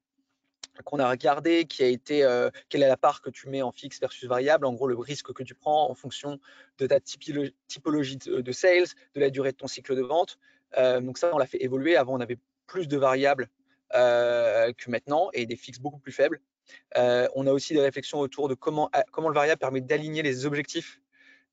qu'on 0.85 0.99
a 0.99 1.09
regardé 1.09 1.67
qui 1.67 1.83
a 1.83 1.87
été 1.87 2.25
euh, 2.25 2.51
quelle 2.69 2.83
est 2.83 2.89
la 2.89 2.97
part 2.97 3.23
que 3.23 3.31
tu 3.31 3.49
mets 3.49 3.63
en 3.63 3.71
fixe 3.71 4.01
versus 4.01 4.29
variable, 4.29 4.67
en 4.67 4.73
gros 4.73 4.89
le 4.89 4.97
risque 4.97 5.33
que 5.33 5.43
tu 5.43 5.55
prends 5.55 5.91
en 5.91 5.95
fonction 5.95 6.41
de 6.79 6.87
ta 6.87 7.01
typologie 7.01 8.17
de, 8.17 8.53
sales, 8.53 8.87
de 9.15 9.21
la 9.21 9.31
durée 9.31 9.53
de 9.53 9.57
ton 9.57 9.67
cycle 9.67 9.95
de 9.95 10.03
vente. 10.03 10.39
Euh, 10.79 11.01
donc 11.01 11.19
ça, 11.19 11.31
on 11.33 11.39
l'a 11.39 11.47
fait 11.47 11.63
évoluer. 11.63 11.97
Avant, 11.97 12.15
on 12.15 12.21
avait 12.21 12.39
plus 12.67 12.89
de 12.89 12.97
variables 12.97 13.49
que 13.93 14.91
maintenant 14.91 15.29
et 15.35 15.47
des 15.47 15.55
fixes 15.55 15.79
beaucoup 15.79 16.01
plus 16.01 16.11
faibles. 16.11 16.41
On 16.97 17.47
a 17.47 17.53
aussi 17.53 17.75
des 17.75 17.81
réflexions 17.81 18.21
autour 18.21 18.49
de 18.49 18.55
comment, 18.55 18.91
comment 19.13 19.29
le 19.29 19.35
variable 19.35 19.59
permet 19.59 19.81
d'aligner 19.81 20.23
les 20.23 20.47
objectifs 20.47 21.01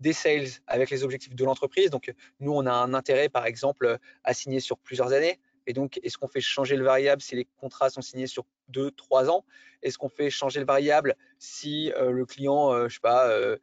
des 0.01 0.13
sales 0.13 0.47
avec 0.67 0.89
les 0.89 1.03
objectifs 1.03 1.35
de 1.35 1.45
l'entreprise. 1.45 1.91
Donc, 1.91 2.13
nous, 2.39 2.51
on 2.51 2.65
a 2.65 2.73
un 2.73 2.93
intérêt, 2.93 3.29
par 3.29 3.45
exemple, 3.45 3.97
à 4.23 4.33
signer 4.33 4.59
sur 4.59 4.77
plusieurs 4.79 5.13
années. 5.13 5.39
Et 5.67 5.73
donc, 5.73 5.99
est-ce 6.03 6.17
qu'on 6.17 6.27
fait 6.27 6.41
changer 6.41 6.75
le 6.75 6.83
variable 6.83 7.21
si 7.21 7.35
les 7.35 7.45
contrats 7.57 7.89
sont 7.89 8.01
signés 8.01 8.27
sur 8.27 8.45
2-3 8.73 9.29
ans? 9.29 9.45
Est-ce 9.83 9.97
qu'on 9.97 10.09
fait 10.09 10.29
changer 10.29 10.59
le 10.59 10.65
variable 10.65 11.15
si 11.37 11.91
euh, 11.93 12.11
le 12.11 12.25
client, 12.25 12.73
euh, 12.73 12.89
je 12.89 12.95
sais 12.95 12.99
pas, 12.99 13.29
euh, 13.29 13.57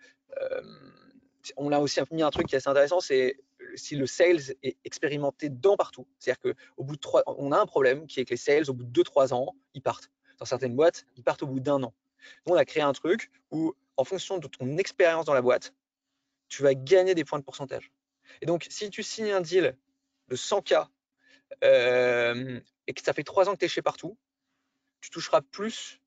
on 1.57 1.73
a 1.73 1.79
aussi 1.79 2.01
mis 2.13 2.23
un 2.23 2.31
truc 2.31 2.47
qui 2.47 2.55
est 2.55 2.59
assez 2.59 2.69
intéressant, 2.69 3.01
c'est 3.01 3.37
si 3.75 3.97
le 3.97 4.07
sales 4.07 4.55
est 4.63 4.77
expérimenté 4.85 5.49
dans 5.49 5.77
partout. 5.77 6.07
C'est-à-dire 6.19 6.55
qu'au 6.55 6.85
bout 6.85 6.97
de 6.97 7.01
trois, 7.01 7.23
on 7.27 7.53
a 7.53 7.59
un 7.59 7.67
problème 7.67 8.07
qui 8.07 8.21
est 8.21 8.25
que 8.25 8.31
les 8.31 8.37
sales, 8.37 8.71
au 8.71 8.75
bout 8.75 8.85
de 8.85 9.03
2-3 9.03 9.35
ans, 9.35 9.57
ils 9.75 9.83
partent. 9.83 10.11
Dans 10.38 10.44
certaines 10.44 10.77
boîtes, 10.77 11.07
ils 11.16 11.24
partent 11.24 11.42
au 11.42 11.46
bout 11.46 11.61
d'un 11.61 11.83
an. 11.83 11.92
Nous, 12.46 12.55
on 12.55 12.57
a 12.57 12.64
créé 12.64 12.83
un 12.83 12.92
truc 12.92 13.31
où, 13.51 13.74
en 13.96 14.05
fonction 14.05 14.38
de 14.38 14.46
ton 14.46 14.77
expérience 14.79 15.24
dans 15.24 15.35
la 15.35 15.42
boîte, 15.42 15.72
tu 16.48 16.62
vas 16.62 16.74
gagner 16.74 17.14
des 17.14 17.24
points 17.24 17.38
de 17.38 17.44
pourcentage. 17.44 17.90
Et 18.40 18.46
donc, 18.46 18.66
si 18.70 18.90
tu 18.90 19.03
signes 19.03 19.33
un 19.33 19.40
deal 19.40 19.77
de 20.29 20.37
100K 20.37 20.88
et 21.62 22.94
que 22.94 23.03
ça 23.03 23.12
fait 23.12 23.24
trois 23.24 23.48
ans 23.48 23.55
que 23.55 23.59
tu 23.59 23.64
es 23.64 23.68
chez 23.68 23.83
partout, 23.83 24.16
tu 25.01 25.11
toucheras 25.11 25.40
plus, 25.40 26.01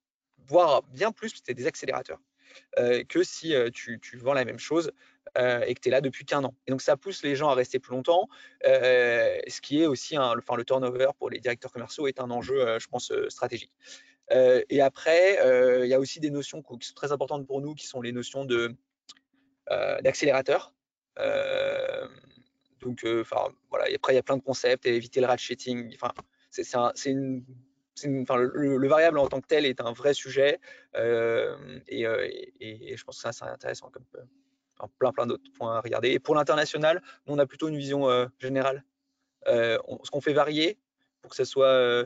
voire 0.48 0.84
bien 0.84 1.12
plus, 1.12 1.32
parce 1.32 1.42
que 1.42 1.46
tu 1.46 1.52
es 1.52 1.56
des 1.56 1.68
accélérateurs, 1.68 2.20
que 3.10 3.24
si 3.24 3.54
tu, 3.74 4.00
vends 4.18 4.34
la 4.34 4.46
même 4.46 4.60
chose 4.60 4.92
et 5.36 5.74
que 5.74 5.80
tu 5.80 5.90
es 5.90 5.92
là 5.92 6.02
depuis 6.02 6.26
qu'un 6.26 6.44
an. 6.44 6.56
Et 6.68 6.72
donc 6.72 6.82
ça 6.82 6.98
pousse 6.98 7.24
les 7.24 7.36
gens 7.36 7.50
à 7.50 7.56
rester 7.56 7.80
plus 7.80 7.92
longtemps, 7.96 8.30
ce 8.64 9.62
qui 9.62 9.82
est 9.82 9.86
aussi, 9.86 10.16
un, 10.16 10.38
enfin, 10.38 10.56
le 10.56 10.66
turnover 10.66 11.10
pour 11.18 11.30
les 11.30 11.40
directeurs 11.40 11.72
commerciaux 11.72 12.08
est 12.08 12.20
un 12.20 12.30
enjeu, 12.32 12.80
je 12.80 12.88
pense, 12.88 13.12
stratégique. 13.30 13.72
Et 14.32 14.82
après, 14.82 15.38
il 15.84 15.90
y 15.90 15.94
a 15.94 16.00
aussi 16.00 16.20
des 16.20 16.32
notions 16.32 16.62
qui 16.62 16.88
sont 16.88 16.94
très 16.94 17.12
importantes 17.12 17.46
pour 17.46 17.62
nous, 17.62 17.76
qui 17.76 17.88
sont 17.88 18.02
les 18.02 18.12
notions 18.12 18.46
de 18.46 18.76
d'accélérateur. 20.02 20.74
Donc, 22.82 23.04
euh, 23.06 23.22
enfin, 23.22 23.54
voilà. 23.70 23.86
après, 23.96 24.14
il 24.14 24.16
y 24.16 24.20
a 24.20 24.24
plein 24.24 24.38
de 24.38 24.42
concepts, 24.42 24.86
éviter 24.86 25.22
le 25.22 25.28
ratcheting. 25.28 25.94
Enfin, 25.96 26.12
c'est 26.50 27.12
une 27.12 27.44
Enfin, 28.24 28.38
le, 28.38 28.88
variable 28.88 29.20
en 29.20 29.28
tant 29.28 29.42
que 29.42 29.46
tel 29.46 29.64
est 29.64 29.80
un 29.80 29.92
vrai 29.92 30.16
sujet 30.16 30.60
et, 30.96 32.04
et, 32.60 32.98
je 32.98 33.04
pense 33.04 33.18
que 33.18 33.22
ça 33.22 33.32
c'est 33.32 33.46
intéressant 33.46 33.92
comme 33.92 34.06
plein 34.98 35.12
plein 35.12 35.28
d'autres 35.28 35.52
points 35.54 35.76
à 35.76 35.82
regarder. 35.82 36.10
Et 36.10 36.20
pour 36.20 36.34
l'international, 36.34 37.04
on 37.28 37.38
a 37.38 37.46
plutôt 37.46 37.68
une 37.68 37.78
vision 37.78 38.08
générale. 38.40 38.84
ce 39.46 40.10
qu'on 40.10 40.22
fait 40.22 40.34
varier 40.34 40.80
pour 41.22 41.32
que 41.32 41.36
ce 41.36 41.46
soit 41.46 42.06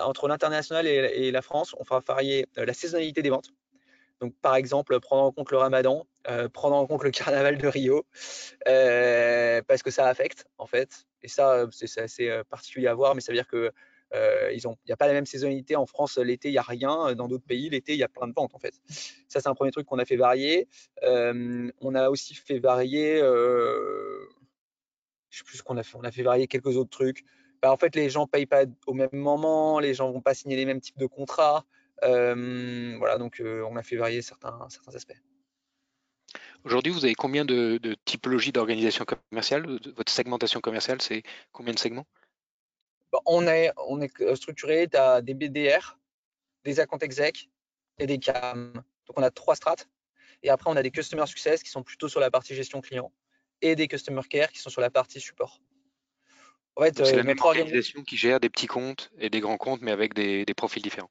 entre 0.00 0.28
l'international 0.28 0.86
et, 0.86 1.30
la 1.30 1.42
France, 1.42 1.74
on 1.78 1.84
fera 1.84 2.02
varier 2.06 2.46
la 2.56 2.74
saisonnalité 2.74 3.22
des 3.22 3.30
ventes. 3.30 3.50
Donc, 4.20 4.34
par 4.40 4.56
exemple, 4.56 4.98
prendre 5.00 5.24
en 5.24 5.32
compte 5.32 5.50
le 5.50 5.58
ramadan, 5.58 6.06
prendre 6.52 6.76
en 6.76 6.86
compte 6.86 7.04
le 7.04 7.10
carnaval 7.10 7.58
de 7.58 7.66
Rio, 7.66 8.06
parce 8.64 9.82
que 9.82 9.90
ça 9.90 10.06
affecte, 10.06 10.46
en 10.58 10.66
fait. 10.66 11.06
Et 11.22 11.28
ça, 11.28 11.66
c'est 11.70 12.00
assez 12.00 12.40
particulier 12.48 12.88
à 12.88 12.94
voir, 12.94 13.14
mais 13.14 13.20
ça 13.20 13.32
veut 13.32 13.38
dire 13.38 13.48
que 13.48 13.72
il 14.14 14.60
n'y 14.86 14.92
a 14.92 14.96
pas 14.96 15.06
la 15.06 15.12
même 15.12 15.26
saisonnalité. 15.26 15.76
En 15.76 15.86
France, 15.86 16.18
l'été, 16.18 16.48
il 16.48 16.52
n'y 16.52 16.58
a 16.58 16.62
rien. 16.62 17.14
Dans 17.14 17.28
d'autres 17.28 17.46
pays, 17.46 17.68
l'été, 17.68 17.92
il 17.92 17.98
y 17.98 18.04
a 18.04 18.08
plein 18.08 18.26
de 18.26 18.32
ventes, 18.34 18.54
en 18.54 18.58
fait. 18.58 18.74
Ça, 19.28 19.40
c'est 19.40 19.48
un 19.48 19.54
premier 19.54 19.70
truc 19.70 19.86
qu'on 19.86 19.98
a 19.98 20.04
fait 20.04 20.16
varier. 20.16 20.68
on 21.02 21.94
a 21.94 22.08
aussi 22.08 22.34
fait 22.34 22.58
varier, 22.58 23.18
je 23.18 25.38
sais 25.38 25.44
plus 25.44 25.58
ce 25.58 25.62
qu'on 25.62 25.76
a 25.76 25.82
fait. 25.82 25.96
On 25.96 26.04
a 26.04 26.10
fait 26.10 26.22
varier 26.22 26.46
quelques 26.46 26.76
autres 26.76 26.90
trucs. 26.90 27.24
Bah, 27.62 27.72
en 27.72 27.76
fait, 27.76 27.94
les 27.96 28.10
gens 28.10 28.22
ne 28.22 28.26
payent 28.26 28.46
pas 28.46 28.64
au 28.86 28.94
même 28.94 29.08
moment, 29.12 29.78
les 29.78 29.94
gens 29.94 30.08
ne 30.08 30.14
vont 30.14 30.20
pas 30.20 30.34
signer 30.34 30.56
les 30.56 30.64
mêmes 30.64 30.80
types 30.80 30.98
de 30.98 31.06
contrats. 31.06 31.64
voilà, 32.02 33.18
donc 33.18 33.42
on 33.42 33.76
a 33.76 33.82
fait 33.82 33.96
varier 33.96 34.22
certains, 34.22 34.66
certains 34.68 34.94
aspects. 34.94 35.20
Aujourd'hui, 36.64 36.92
vous 36.92 37.04
avez 37.04 37.14
combien 37.14 37.44
de, 37.44 37.78
de 37.78 37.96
typologies 38.04 38.50
d'organisation 38.50 39.04
commerciale 39.04 39.66
Votre 39.96 40.12
segmentation 40.12 40.60
commerciale, 40.60 41.00
c'est 41.00 41.22
combien 41.52 41.72
de 41.72 41.78
segments? 41.78 42.06
Bah, 43.12 43.20
on 43.24 43.46
est, 43.46 43.72
on 43.88 44.00
est 44.00 44.20
euh, 44.20 44.34
structuré, 44.34 44.88
tu 44.88 44.96
as 44.96 45.22
des 45.22 45.34
BDR, 45.34 45.98
des 46.64 46.80
account 46.80 46.98
exec 46.98 47.48
et 47.98 48.06
des 48.06 48.18
CAM. 48.18 48.72
Donc 48.74 49.18
on 49.18 49.22
a 49.22 49.30
trois 49.30 49.54
strates. 49.54 49.88
Et 50.42 50.50
après, 50.50 50.70
on 50.70 50.76
a 50.76 50.82
des 50.82 50.90
customer 50.90 51.26
success 51.26 51.62
qui 51.62 51.70
sont 51.70 51.82
plutôt 51.82 52.08
sur 52.08 52.20
la 52.20 52.30
partie 52.30 52.54
gestion 52.54 52.80
client 52.80 53.12
et 53.62 53.74
des 53.74 53.88
customer 53.88 54.22
care 54.28 54.50
qui 54.50 54.58
sont 54.58 54.70
sur 54.70 54.80
la 54.80 54.90
partie 54.90 55.20
support. 55.20 55.60
En 56.76 56.82
fait, 56.82 57.04
c'est 57.04 57.16
la 57.16 57.22
euh, 57.22 57.24
même 57.24 57.38
organisation 57.40 58.02
qui 58.02 58.16
gère 58.16 58.38
des 58.38 58.50
petits 58.50 58.66
comptes 58.66 59.10
et 59.18 59.30
des 59.30 59.40
grands 59.40 59.56
comptes, 59.56 59.80
mais 59.80 59.92
avec 59.92 60.12
des, 60.12 60.44
profils 60.54 60.82
différents. 60.82 61.10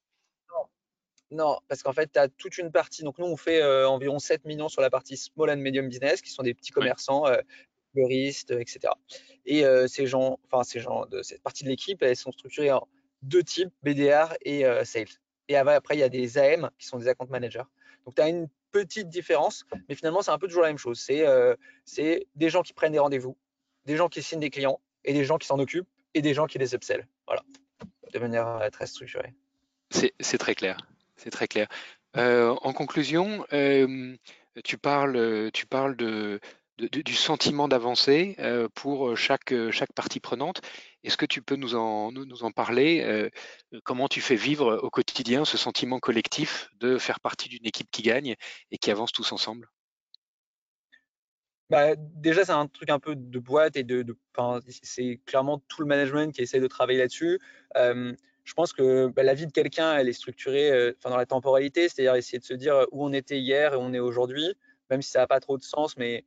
Non, 1.31 1.57
parce 1.67 1.81
qu'en 1.81 1.91
fait, 1.91 2.11
tu 2.13 2.19
as 2.19 2.29
toute 2.29 2.59
une 2.59 2.71
partie. 2.71 3.03
Donc, 3.03 3.17
nous, 3.17 3.25
on 3.25 3.35
fait 3.35 3.61
euh, 3.61 3.89
environ 3.89 4.19
7 4.19 4.45
millions 4.45 4.69
sur 4.69 4.81
la 4.81 4.91
partie 4.91 5.17
small 5.17 5.49
and 5.49 5.57
medium 5.57 5.89
business, 5.89 6.21
qui 6.21 6.29
sont 6.29 6.43
des 6.43 6.53
petits 6.53 6.71
commerçants, 6.71 7.25
fleuriste, 7.93 8.51
etc. 8.51 8.93
Et 9.45 9.63
ces 9.87 10.05
gens, 10.05 10.39
enfin 10.45 10.63
ces 10.63 10.79
gens 10.79 11.05
de 11.07 11.23
cette 11.23 11.41
partie 11.41 11.63
de 11.63 11.69
l'équipe, 11.69 12.01
elles 12.03 12.15
sont 12.15 12.31
structurées 12.31 12.71
en 12.71 12.87
deux 13.23 13.43
types, 13.43 13.73
BDR 13.83 14.35
et 14.41 14.63
sales. 14.83 15.07
Et 15.47 15.55
après, 15.55 15.95
il 15.95 15.99
y 15.99 16.03
a 16.03 16.09
des 16.09 16.37
AM 16.37 16.69
qui 16.77 16.85
sont 16.85 16.99
des 16.99 17.07
account 17.07 17.27
managers. 17.29 17.63
Donc, 18.05 18.15
tu 18.15 18.21
as 18.21 18.29
une 18.29 18.47
petite 18.71 19.09
différence, 19.09 19.65
mais 19.89 19.95
finalement, 19.95 20.21
c'est 20.21 20.31
un 20.31 20.37
peu 20.37 20.47
toujours 20.47 20.63
la 20.63 20.69
même 20.69 20.77
chose. 20.77 20.99
C'est 20.99 22.27
des 22.35 22.49
gens 22.49 22.61
qui 22.61 22.73
prennent 22.73 22.93
des 22.93 22.99
rendez-vous, 22.99 23.35
des 23.85 23.95
gens 23.95 24.09
qui 24.09 24.21
signent 24.21 24.41
des 24.41 24.51
clients 24.51 24.79
et 25.05 25.13
des 25.13 25.23
gens 25.23 25.37
qui 25.37 25.47
s'en 25.47 25.59
occupent 25.59 25.87
et 26.13 26.21
des 26.21 26.33
gens 26.33 26.45
qui 26.45 26.57
les 26.57 26.75
upsell. 26.75 27.07
Voilà, 27.27 27.43
de 28.13 28.19
manière 28.19 28.69
très 28.71 28.87
structurée. 28.87 29.33
C'est 29.91 30.37
très 30.37 30.55
clair. 30.55 30.77
C'est 31.15 31.29
très 31.29 31.47
clair. 31.47 31.67
en 32.15 32.73
conclusion, 32.73 33.45
tu 34.63 34.77
parles, 34.77 35.51
tu 35.53 35.65
parles 35.65 35.95
du 36.77 37.13
sentiment 37.15 37.67
d'avancer 37.67 38.35
euh, 38.39 38.67
pour 38.73 39.09
euh, 39.09 39.15
chaque, 39.15 39.53
euh, 39.53 39.71
chaque 39.71 39.93
partie 39.93 40.19
prenante. 40.19 40.61
Est-ce 41.03 41.17
que 41.17 41.25
tu 41.25 41.41
peux 41.41 41.55
nous 41.55 41.75
en, 41.75 42.11
nous, 42.11 42.43
en 42.43 42.51
parler 42.51 43.29
Comment 43.83 44.07
tu 44.07 44.21
fais 44.21 44.35
vivre 44.35 44.79
au 44.81 44.89
quotidien 44.89 45.45
ce 45.45 45.55
sentiment 45.55 45.99
collectif 45.99 46.67
de 46.79 46.97
faire 46.97 47.19
partie 47.19 47.47
d'une 47.47 47.65
équipe 47.65 47.91
qui 47.91 48.01
gagne 48.01 48.35
et 48.71 48.77
qui 48.79 48.89
avance 48.89 49.11
tous 49.11 49.31
ensemble? 49.31 49.69
Bah, 51.69 51.95
déjà, 51.97 52.45
c'est 52.45 52.51
un 52.51 52.67
truc 52.67 52.89
un 52.89 52.99
peu 52.99 53.15
de 53.15 53.39
boîte 53.39 53.75
et 53.75 53.83
de, 53.83 54.05
c'est 54.69 55.19
clairement 55.25 55.59
tout 55.67 55.81
le 55.81 55.87
management 55.87 56.33
qui 56.33 56.41
essaie 56.41 56.59
de 56.59 56.67
travailler 56.67 56.99
là-dessus. 56.99 57.39
je 57.75 58.53
pense 58.55 58.73
que 58.73 59.07
bah, 59.07 59.23
la 59.23 59.33
vie 59.33 59.47
de 59.47 59.51
quelqu'un, 59.51 59.97
elle 59.97 60.07
est 60.07 60.13
structurée 60.13 60.93
dans 61.03 61.17
la 61.17 61.25
temporalité, 61.25 61.89
c'est-à-dire 61.89 62.15
essayer 62.15 62.39
de 62.39 62.43
se 62.43 62.53
dire 62.53 62.85
où 62.91 63.05
on 63.05 63.13
était 63.13 63.39
hier 63.39 63.73
et 63.73 63.77
où 63.77 63.79
on 63.79 63.93
est 63.93 63.99
aujourd'hui, 63.99 64.55
même 64.89 65.01
si 65.01 65.11
ça 65.11 65.19
n'a 65.19 65.27
pas 65.27 65.39
trop 65.39 65.57
de 65.57 65.63
sens, 65.63 65.97
mais 65.97 66.25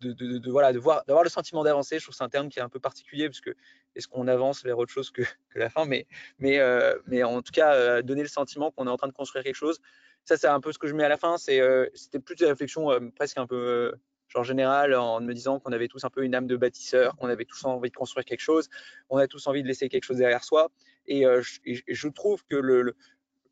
de, 0.00 0.50
voilà, 0.50 0.72
de 0.72 0.78
voir, 0.78 1.04
d'avoir 1.06 1.24
le 1.24 1.30
sentiment 1.30 1.64
d'avancer. 1.64 1.98
Je 1.98 2.04
trouve 2.04 2.12
que 2.12 2.18
c'est 2.18 2.24
un 2.24 2.28
terme 2.28 2.48
qui 2.48 2.58
est 2.58 2.62
un 2.62 2.68
peu 2.68 2.80
particulier 2.80 3.28
parce 3.28 3.40
que 3.40 3.50
est-ce 3.94 4.08
qu'on 4.08 4.28
avance 4.28 4.62
vers 4.62 4.78
autre 4.78 4.92
chose 4.92 5.10
que, 5.10 5.22
la 5.54 5.70
fin, 5.70 5.84
mais, 5.84 6.06
mais, 6.38 6.58
euh, 6.58 6.98
mais 7.06 7.22
en 7.22 7.42
tout 7.42 7.52
cas, 7.52 7.74
euh, 7.74 8.02
donner 8.02 8.22
le 8.22 8.28
sentiment 8.28 8.70
qu'on 8.70 8.86
est 8.86 8.90
en 8.90 8.96
train 8.96 9.08
de 9.08 9.12
construire 9.12 9.44
quelque 9.44 9.54
chose. 9.54 9.80
Ça, 10.24 10.36
c'est 10.36 10.48
un 10.48 10.60
peu 10.60 10.72
ce 10.72 10.78
que 10.78 10.86
je 10.86 10.94
mets 10.94 11.04
à 11.04 11.08
la 11.08 11.16
fin. 11.16 11.36
Euh, 11.48 11.88
c'était 11.94 12.18
plus 12.18 12.36
des 12.36 12.46
réflexions 12.46 12.88
presque 13.14 13.38
un 13.38 13.46
peu 13.46 13.94
genre 14.28 14.44
générale 14.44 14.94
en 14.94 15.20
me 15.20 15.32
disant 15.32 15.60
qu'on 15.60 15.72
avait 15.72 15.88
tous 15.88 16.04
un 16.04 16.10
peu 16.10 16.24
une 16.24 16.34
âme 16.34 16.46
de 16.46 16.56
bâtisseur, 16.56 17.16
qu'on 17.16 17.28
avait 17.28 17.44
tous 17.44 17.64
envie 17.64 17.90
de 17.90 17.96
construire 17.96 18.24
quelque 18.24 18.40
chose, 18.40 18.68
on 19.08 19.18
a 19.18 19.26
tous 19.26 19.46
envie 19.46 19.62
de 19.62 19.68
laisser 19.68 19.88
quelque 19.88 20.04
chose 20.04 20.18
derrière 20.18 20.44
soi. 20.44 20.70
Et, 21.06 21.24
je, 21.24 22.08
trouve 22.08 22.44
que 22.48 22.56
le, 22.56 22.96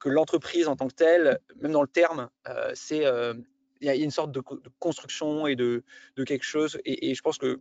que 0.00 0.08
l'entreprise 0.08 0.66
en 0.66 0.76
tant 0.76 0.88
que 0.88 0.94
telle, 0.94 1.38
même 1.60 1.72
dans 1.72 1.82
le 1.82 1.88
terme, 1.88 2.28
c'est 2.74 3.04
il 3.80 3.86
y, 3.86 3.90
a 3.90 3.94
une 3.94 4.10
sorte 4.10 4.32
de, 4.32 4.40
construction 4.78 5.46
et 5.46 5.56
de, 5.56 5.84
quelque 6.26 6.44
chose. 6.44 6.78
Et, 6.84 7.14
je 7.14 7.22
pense 7.22 7.38
que 7.38 7.60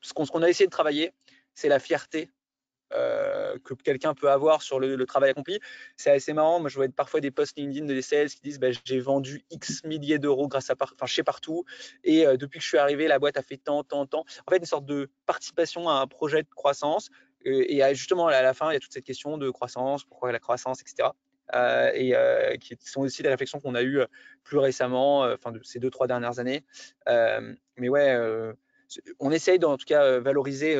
ce 0.00 0.12
qu'on 0.12 0.42
a 0.42 0.48
essayé 0.48 0.66
de 0.66 0.72
travailler, 0.72 1.12
c'est 1.54 1.68
la 1.68 1.78
fierté 1.78 2.30
euh, 2.94 3.58
que 3.64 3.74
quelqu'un 3.74 4.14
peut 4.14 4.30
avoir 4.30 4.62
sur 4.62 4.80
le, 4.80 5.04
travail 5.06 5.30
accompli. 5.30 5.58
C'est 5.96 6.10
assez 6.10 6.32
marrant. 6.32 6.60
Moi, 6.60 6.68
je 6.68 6.76
vois 6.76 6.88
parfois 6.88 7.20
des 7.20 7.30
posts 7.30 7.58
LinkedIn 7.58 7.86
de 7.86 7.94
des 7.94 8.02
sales 8.02 8.28
qui 8.28 8.40
disent 8.42 8.58
bah, 8.58 8.68
j'ai 8.84 9.00
vendu 9.00 9.44
X 9.50 9.84
milliers 9.84 10.18
d'euros 10.18 10.48
grâce 10.48 10.70
à 10.70 10.74
enfin, 10.80 11.06
chez 11.06 11.22
partout. 11.22 11.64
Et 12.04 12.26
euh, 12.26 12.36
depuis 12.36 12.58
que 12.58 12.62
je 12.62 12.68
suis 12.68 12.78
arrivé, 12.78 13.08
la 13.08 13.18
boîte 13.18 13.36
a 13.36 13.42
fait 13.42 13.56
tant, 13.56 13.82
tant, 13.84 14.06
tant. 14.06 14.24
En 14.46 14.50
fait, 14.50 14.58
une 14.58 14.64
sorte 14.64 14.86
de 14.86 15.10
participation 15.26 15.88
à 15.88 15.94
un 15.94 16.06
projet 16.06 16.42
de 16.42 16.48
croissance. 16.54 17.10
Euh, 17.46 17.64
et 17.68 17.82
justement, 17.94 18.28
à 18.28 18.42
la 18.42 18.54
fin, 18.54 18.70
il 18.70 18.74
y 18.74 18.76
a 18.76 18.80
toute 18.80 18.92
cette 18.92 19.04
question 19.04 19.38
de 19.38 19.50
croissance, 19.50 20.04
pourquoi 20.04 20.32
la 20.32 20.38
croissance, 20.38 20.80
etc. 20.80 21.08
Et 21.94 22.14
qui 22.58 22.76
sont 22.80 23.02
aussi 23.02 23.22
des 23.22 23.28
réflexions 23.28 23.60
qu'on 23.60 23.74
a 23.74 23.82
eues 23.82 24.00
plus 24.42 24.58
récemment, 24.58 25.20
enfin 25.22 25.52
ces 25.62 25.78
deux, 25.80 25.90
trois 25.90 26.06
dernières 26.06 26.38
années. 26.38 26.64
mais 27.06 27.88
ouais, 27.88 28.16
on 29.18 29.30
essaye 29.30 29.62
en 29.64 29.76
tout 29.76 29.84
cas 29.84 30.18
valoriser 30.20 30.76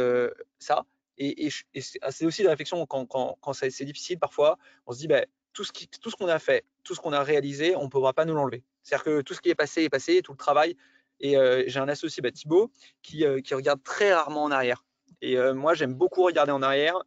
ça. 0.58 0.84
Et, 1.22 1.50
c'est 2.10 2.26
aussi 2.26 2.42
des 2.42 2.48
réflexions 2.48 2.84
quand, 2.86 3.52
c'est 3.52 3.84
difficile 3.84 4.18
parfois, 4.18 4.58
on 4.86 4.92
se 4.92 4.98
dit, 4.98 5.08
bah, 5.08 5.24
tout 5.52 5.64
ce 5.64 6.16
qu'on 6.16 6.28
a 6.28 6.38
fait, 6.38 6.64
tout 6.82 6.94
ce 6.94 7.00
qu'on 7.00 7.12
a 7.12 7.22
réalisé, 7.22 7.76
on 7.76 7.84
ne 7.84 7.88
pourra 7.88 8.12
pas 8.12 8.24
nous 8.24 8.34
l'enlever. 8.34 8.62
C'est-à-dire 8.82 9.04
que 9.04 9.20
tout 9.20 9.34
ce 9.34 9.40
qui 9.40 9.50
est 9.50 9.54
passé 9.54 9.82
est 9.82 9.90
passé, 9.90 10.22
tout 10.22 10.32
le 10.32 10.38
travail. 10.38 10.76
Et 11.20 11.36
j'ai 11.66 11.78
un 11.78 11.88
associé, 11.88 12.20
bah, 12.20 12.32
Thibaut, 12.32 12.70
qui, 13.02 13.24
qui, 13.44 13.54
regarde 13.54 13.82
très 13.82 14.12
rarement 14.12 14.44
en 14.44 14.50
arrière. 14.50 14.84
Et 15.20 15.36
moi, 15.52 15.74
j'aime 15.74 15.94
beaucoup 15.94 16.24
regarder 16.24 16.52
en 16.52 16.62
arrière 16.62 17.02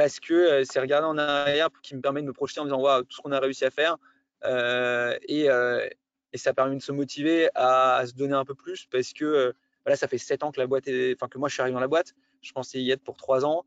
parce 0.00 0.18
que 0.18 0.32
euh, 0.32 0.64
c'est 0.64 0.80
regarder 0.80 1.06
en 1.06 1.18
arrière 1.18 1.68
qui 1.82 1.94
me 1.94 2.00
permet 2.00 2.22
de 2.22 2.26
me 2.26 2.32
projeter 2.32 2.60
en 2.60 2.64
me 2.64 2.70
disant 2.70 3.02
tout 3.02 3.16
ce 3.16 3.20
qu'on 3.20 3.32
a 3.32 3.38
réussi 3.38 3.66
à 3.66 3.70
faire. 3.70 3.98
Euh, 4.44 5.14
euh, 5.30 5.88
et, 6.32 6.38
ça 6.38 6.54
permet 6.54 6.76
de 6.76 6.80
se 6.80 6.90
motiver 6.90 7.50
à, 7.54 8.02
se 8.06 8.14
donner 8.14 8.32
un 8.32 8.46
peu 8.46 8.54
plus 8.54 8.86
parce 8.90 9.12
que 9.12 9.54
voilà, 9.84 9.96
ça 9.96 10.08
fait 10.08 10.16
7 10.16 10.42
ans 10.42 10.52
que 10.52 10.60
la 10.60 10.66
boîte 10.66 10.84
que 10.84 11.38
moi 11.38 11.50
je 11.50 11.52
suis 11.52 11.60
arrivé 11.60 11.74
dans 11.74 11.80
la 11.80 11.88
boîte. 11.88 12.14
Je 12.40 12.52
pensais 12.52 12.80
y 12.80 12.90
être 12.90 13.02
pour 13.02 13.16
3 13.16 13.44
ans. 13.44 13.64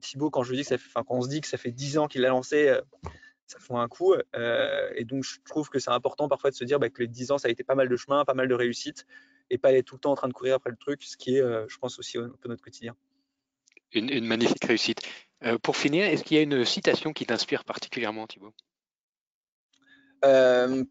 Thibaut, 0.00 0.30
quand 0.30 0.42
je 0.42 0.54
dis 0.54 0.62
que 0.62 0.66
ça 0.66 0.78
fait, 0.78 0.88
enfin 0.88 1.04
quand 1.06 1.14
on 1.14 1.22
se 1.22 1.28
dit 1.28 1.40
que 1.40 1.46
ça 1.46 1.56
fait 1.56 1.70
10 1.70 1.98
ans 1.98 2.08
qu'il 2.08 2.22
l'a 2.22 2.30
lancé, 2.30 2.76
ça 3.46 3.58
fait 3.60 3.74
un 3.74 3.86
coup. 3.86 4.14
et 4.34 5.04
donc 5.04 5.22
je 5.22 5.36
trouve 5.44 5.68
que 5.68 5.78
c'est 5.78 5.92
important 5.92 6.28
parfois 6.28 6.50
de 6.50 6.56
se 6.56 6.64
dire 6.64 6.80
bah, 6.80 6.90
que 6.90 7.02
les 7.02 7.08
10 7.08 7.30
ans 7.30 7.38
ça 7.38 7.46
a 7.46 7.50
été 7.52 7.62
pas 7.62 7.76
mal 7.76 7.88
de 7.88 7.96
chemin, 7.96 8.24
pas 8.24 8.34
mal 8.34 8.48
de 8.48 8.54
réussite 8.54 9.06
et 9.48 9.58
pas 9.58 9.72
être 9.72 9.86
tout 9.86 9.94
le 9.94 10.00
temps 10.00 10.10
en 10.10 10.16
train 10.16 10.26
de 10.26 10.32
courir 10.32 10.56
après 10.56 10.70
le 10.70 10.76
truc, 10.76 11.04
ce 11.04 11.16
qui 11.16 11.36
est, 11.36 11.42
je 11.68 11.78
pense 11.78 12.00
aussi 12.00 12.18
un 12.18 12.30
peu 12.40 12.48
notre 12.48 12.64
quotidien. 12.64 12.96
une 13.92 14.26
magnifique 14.26 14.64
réussite. 14.64 15.02
Euh, 15.44 15.58
pour 15.58 15.76
finir, 15.76 16.04
est-ce 16.04 16.22
qu'il 16.22 16.36
y 16.36 16.40
a 16.40 16.42
une 16.42 16.64
citation 16.64 17.12
qui 17.12 17.24
t'inspire 17.24 17.64
particulièrement, 17.64 18.26
Thibaut? 18.26 18.52
Euh, 20.24 20.84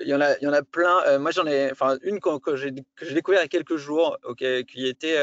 il 0.00 0.08
y, 0.08 0.14
en 0.14 0.20
a, 0.20 0.36
il 0.38 0.44
y 0.44 0.46
en 0.46 0.52
a 0.52 0.62
plein. 0.62 1.02
Euh, 1.06 1.18
moi, 1.18 1.30
j'en 1.30 1.46
ai, 1.46 1.70
enfin, 1.70 1.98
une 2.02 2.20
que, 2.20 2.56
j'ai 2.56 2.70
découvert 2.70 3.40
il 3.40 3.44
y 3.44 3.46
a 3.46 3.48
quelques 3.48 3.76
jours, 3.76 4.18
qui 4.36 4.86
était 4.86 5.16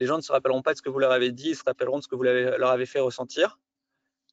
les 0.00 0.06
gens 0.06 0.16
ne 0.16 0.22
se 0.22 0.32
rappelleront 0.32 0.62
pas 0.62 0.72
de 0.72 0.78
ce 0.78 0.82
que 0.82 0.90
vous 0.90 0.98
leur 0.98 1.12
avez 1.12 1.30
dit, 1.30 1.50
ils 1.50 1.56
se 1.56 1.64
rappelleront 1.64 1.98
de 1.98 2.02
ce 2.02 2.08
que 2.08 2.16
vous 2.16 2.22
leur 2.22 2.70
avez 2.70 2.86
fait 2.86 3.00
ressentir, 3.00 3.58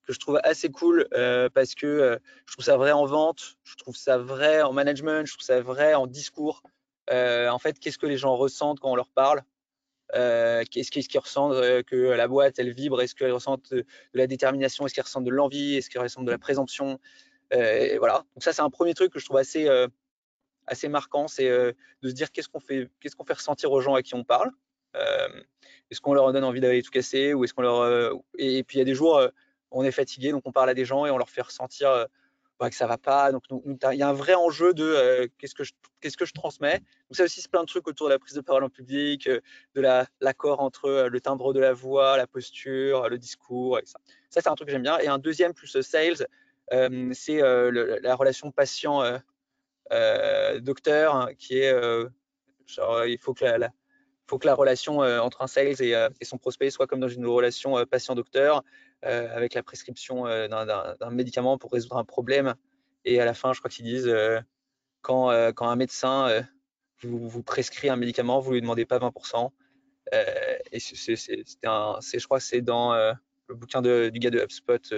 que 0.08 0.14
je 0.14 0.20
trouve 0.20 0.39
assez 0.44 0.70
cool 0.70 1.08
parce 1.54 1.76
que 1.76 2.20
je 2.46 2.54
trouve 2.54 2.66
ça 2.66 2.78
vrai 2.78 2.92
en 2.92 3.06
vente, 3.06 3.58
je 3.64 3.76
trouve 3.76 3.96
ça 3.96 4.18
vrai 4.18 4.62
en 4.62 4.74
management, 4.74 5.26
je 5.26 5.34
trouve 5.34 5.46
ça 5.46 5.62
vrai 5.62 5.94
en 5.94 6.08
discours. 6.08 6.64
en 7.10 7.60
fait, 7.60 7.80
qu'est-ce 7.80 7.98
que 7.98 8.08
les 8.08 8.18
gens 8.18 8.36
ressentent 8.36 8.80
quand 8.80 8.92
on 8.92 8.96
leur 8.96 9.10
parle? 9.10 9.44
Euh, 10.16 10.64
est-ce 10.76 10.92
qu'ils 10.92 11.20
ressentent 11.20 11.54
euh, 11.54 11.84
que 11.84 11.96
la 11.96 12.28
boîte, 12.28 12.60
elle 12.60 12.74
vibre? 12.74 13.02
Est-ce 13.02 13.16
qu'elle 13.16 13.32
ressentent 13.32 13.74
de, 13.74 13.86
la 14.14 14.28
détermination? 14.28 14.86
Est-ce 14.86 14.94
qu'ils 14.94 15.04
ressentent 15.04 15.26
de 15.26 15.32
l'envie? 15.32 15.76
Est-ce 15.76 15.89
qu'ils 15.89 16.02
ressentent 16.02 16.26
de 16.26 16.32
la 16.32 16.38
présomption? 16.38 17.00
Euh, 17.54 17.95
Voilà. 17.99 18.24
Donc 18.36 18.43
ça, 18.43 18.54
c'est 18.54 18.62
un 18.62 18.70
premier 18.70 18.93
truc 18.93 19.12
que 19.12 19.20
je 19.20 19.26
trouve 19.26 19.38
assez, 19.38 19.68
assez 20.68 20.88
marquant, 20.88 21.28
c'est 21.28 21.49
de 21.49 22.10
se 22.10 22.14
dire 22.14 22.32
qu'est-ce 22.32 22.49
qu'on 22.49 22.60
fait, 22.60 22.89
qu'est-ce 22.99 23.16
qu'on 23.16 23.26
fait 23.26 23.34
ressentir 23.34 23.72
aux 23.72 23.82
gens 23.82 23.95
à 23.95 24.02
qui 24.02 24.16
on 24.16 24.24
parle. 24.24 24.52
est-ce 25.89 26.02
qu'on 26.02 26.14
leur 26.14 26.32
donne 26.34 26.43
envie 26.43 26.62
d'aller 26.62 26.82
tout 26.82 26.91
casser 26.91 27.34
ou 27.34 27.43
est-ce 27.43 27.54
qu'on 27.54 27.62
leur 27.62 28.14
et, 28.38 28.64
puis 28.64 28.78
il 28.78 28.80
y 28.80 28.82
a 28.82 28.86
des 28.86 28.95
jours 28.95 29.22
on 29.74 29.84
est 29.86 29.91
fatigué, 29.91 30.32
donc 30.32 30.43
on 30.45 30.52
parle 30.52 30.70
à 30.70 30.74
des 30.74 30.84
gens 30.84 31.06
et 31.06 31.12
on 31.12 31.18
leur 31.18 31.30
fait 31.30 31.41
ressentir 31.41 32.08
bah, 32.60 32.70
que 32.70 32.76
ça 32.76 32.86
va 32.86 32.97
pas. 32.97 33.32
Donc, 33.32 33.43
il 33.49 33.97
y 33.97 34.04
a 34.04 34.08
un 34.08 34.14
vrai 34.14 34.36
enjeu 34.36 34.74
de 34.74 35.30
qu'est-ce 35.39 35.56
que 35.56 35.64
je 35.64 35.74
qu'est-ce 36.02 36.18
que 36.18 36.26
je 36.26 36.34
transmets. 36.34 36.78
Donc 36.80 37.16
ça 37.16 37.24
aussi, 37.24 37.41
c'est 37.41 37.49
plein 37.49 37.62
de 37.62 37.68
trucs 37.68 37.88
autour 37.88 38.08
de 38.08 38.14
la 38.14 38.20
prise 38.20 38.36
de 38.36 38.41
parole 38.41 38.64
en 38.64 38.70
public, 38.70 39.30
de 39.30 39.82
l'accord 40.20 40.60
entre 40.60 41.08
le 41.10 41.22
timbre 41.22 41.54
de 41.54 41.60
la 41.60 41.74
voix, 41.74 42.18
la 42.18 42.28
posture, 42.28 43.08
le 43.08 43.18
discours. 43.18 43.80
Et 43.80 43.84
ça 43.86 43.99
c'est 44.30 44.47
un 44.47 44.56
truc 44.56 44.68
que 44.68 44.72
j'aime 44.74 44.84
bien. 44.84 44.99
Et 44.99 45.08
un 45.08 45.20
deuxième 45.20 45.54
plus 45.54 45.80
sales, 45.82 46.28
c'est 47.14 47.42
la 47.42 48.16
relation 48.16 48.52
patient 48.52 49.04
docteur 50.60 51.16
hein, 51.16 51.30
qui 51.38 51.60
est 51.60 51.74
il 53.08 53.18
faut 53.20 53.34
que 53.34 53.46
la, 53.46 53.70
faut 54.28 54.40
que 54.40 54.48
la 54.48 54.56
relation 54.56 55.00
entre 55.00 55.42
un 55.42 55.48
sales 55.48 55.82
et, 55.82 55.96
son 56.24 56.38
prospect 56.38 56.70
soit 56.70 56.88
comme 56.88 57.00
dans 57.00 57.10
une 57.10 57.26
relation 57.26 57.86
patient-docteur. 57.86 58.64
Euh, 59.04 59.36
avec 59.36 59.56
la 59.56 59.64
prescription 59.64 60.28
euh, 60.28 60.48
d'un 60.48 61.10
médicament 61.10 61.58
pour 61.58 61.72
résoudre 61.72 61.98
un 61.98 62.04
problème. 62.04 62.54
Et 63.04 63.20
à 63.20 63.26
la 63.26 63.34
fin, 63.34 63.52
je 63.52 63.58
crois 63.58 63.72
qu'ils 63.72 63.86
disent 63.86 64.08
euh, 64.08 64.40
quand, 65.02 65.32
quand, 65.56 65.68
un 65.68 65.76
médecin 65.76 66.46
vous, 67.02 67.42
prescrit 67.42 67.90
un 67.90 67.96
médicament, 67.96 68.40
vous 68.40 68.52
lui 68.52 68.62
demandez 68.62 68.86
pas 68.86 69.00
20%. 69.00 69.50
et 70.72 70.80
c'est 70.80 71.16
je 71.16 72.26
crois 72.26 72.40
c'est 72.40 72.62
dans 72.62 72.94
le 72.94 73.56
bouquin 73.56 73.82
du 73.82 74.12
gars 74.12 74.30
de 74.30 74.40
HubSpot. 74.40 74.94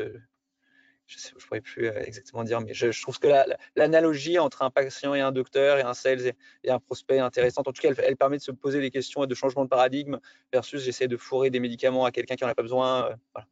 Je 1.05 1.17
ne 1.17 1.39
pourrais 1.39 1.61
plus 1.61 1.87
exactement 1.87 2.43
dire, 2.43 2.61
mais 2.61 2.73
je, 2.73 3.01
trouve 3.01 3.19
que 3.19 3.27
l'analogie 3.75 4.39
entre 4.39 4.61
un 4.61 4.69
patient 4.69 5.13
et 5.13 5.21
un 5.21 5.31
docteur 5.31 5.77
et 5.77 5.81
un 5.81 5.93
sales 5.93 6.33
et, 6.63 6.71
un 6.71 6.79
prospect 6.79 7.17
est 7.17 7.19
intéressante. 7.19 7.67
En 7.67 7.73
tout 7.73 7.81
cas, 7.81 7.93
elle, 7.97 8.17
permet 8.17 8.37
de 8.37 8.41
se 8.41 8.51
poser 8.51 8.79
des 8.79 8.89
questions 8.89 9.23
et 9.23 9.27
de 9.27 9.35
changement 9.35 9.63
de 9.63 9.69
paradigme 9.69 10.19
versus 10.51 10.81
j'essaie 10.81 11.07
de 11.07 11.17
fourrer 11.17 11.49
des 11.49 11.59
médicaments 11.59 12.05
à 12.05 12.11
quelqu'un 12.11 12.35
qui 12.35 12.43
n'en 12.43 12.49
a 12.49 12.55
pas 12.55 12.63
besoin. 12.63 13.09
Voilà 13.33 13.47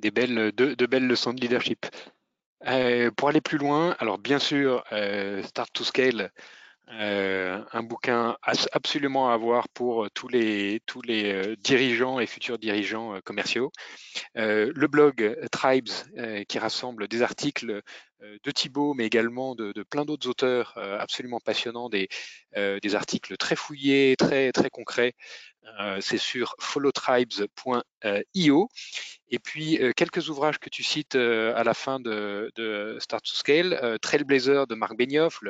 des 0.00 0.10
belles, 0.10 0.52
de, 0.52 0.86
belles 0.86 1.06
leçons 1.06 1.32
de 1.32 1.40
leadership. 1.40 1.86
Euh, 2.66 3.10
pour 3.10 3.28
aller 3.28 3.40
plus 3.40 3.58
loin, 3.58 3.96
alors 4.00 4.18
bien 4.18 4.38
sûr, 4.38 4.84
euh, 4.92 5.42
Start 5.42 5.72
to 5.72 5.84
Scale, 5.84 6.30
euh, 6.92 7.62
un 7.72 7.82
bouquin 7.82 8.36
absolument 8.72 9.30
à 9.30 9.34
avoir 9.34 9.68
pour 9.68 10.08
les, 10.28 10.80
tous 10.86 11.02
les 11.02 11.56
dirigeants 11.56 12.20
et 12.20 12.26
futurs 12.26 12.58
dirigeants 12.58 13.20
commerciaux. 13.24 13.72
le 14.34 14.86
blog 14.86 15.36
Tribes, 15.52 15.88
qui 16.48 16.58
rassemble 16.58 17.08
des 17.08 17.22
articles 17.22 17.82
de 18.20 18.50
Thibault, 18.50 18.94
mais 18.94 19.06
également 19.06 19.54
de, 19.54 19.82
plein 19.82 20.04
d'autres 20.04 20.28
auteurs 20.28 20.76
absolument 20.76 21.40
passionnants, 21.40 21.88
des, 21.88 22.08
des 22.56 22.94
articles 22.94 23.36
très 23.36 23.56
fouillés, 23.56 24.16
très, 24.18 24.52
très 24.52 24.70
concrets. 24.70 25.14
c'est 26.00 26.18
sur 26.18 26.54
followtribes.io. 26.58 28.68
Et 29.30 29.38
puis, 29.38 29.80
euh, 29.80 29.92
quelques 29.94 30.28
ouvrages 30.28 30.58
que 30.58 30.68
tu 30.68 30.82
cites 30.82 31.14
euh, 31.14 31.54
à 31.54 31.62
la 31.62 31.74
fin 31.74 32.00
de, 32.00 32.50
Start 32.98 33.24
to 33.24 33.34
Scale, 33.34 33.78
euh, 33.82 33.96
Trailblazer 33.98 34.66
de 34.66 34.74
Marc 34.74 34.96
Benioff, 34.96 35.40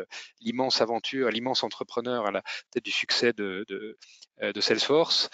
l'immense 0.40 0.82
aventure, 0.82 1.30
l'immense 1.30 1.62
entrepreneur 1.62 2.26
à 2.26 2.30
la 2.30 2.42
tête 2.70 2.84
du 2.84 2.90
succès 2.90 3.32
de, 3.32 3.64
Salesforce. 4.60 5.30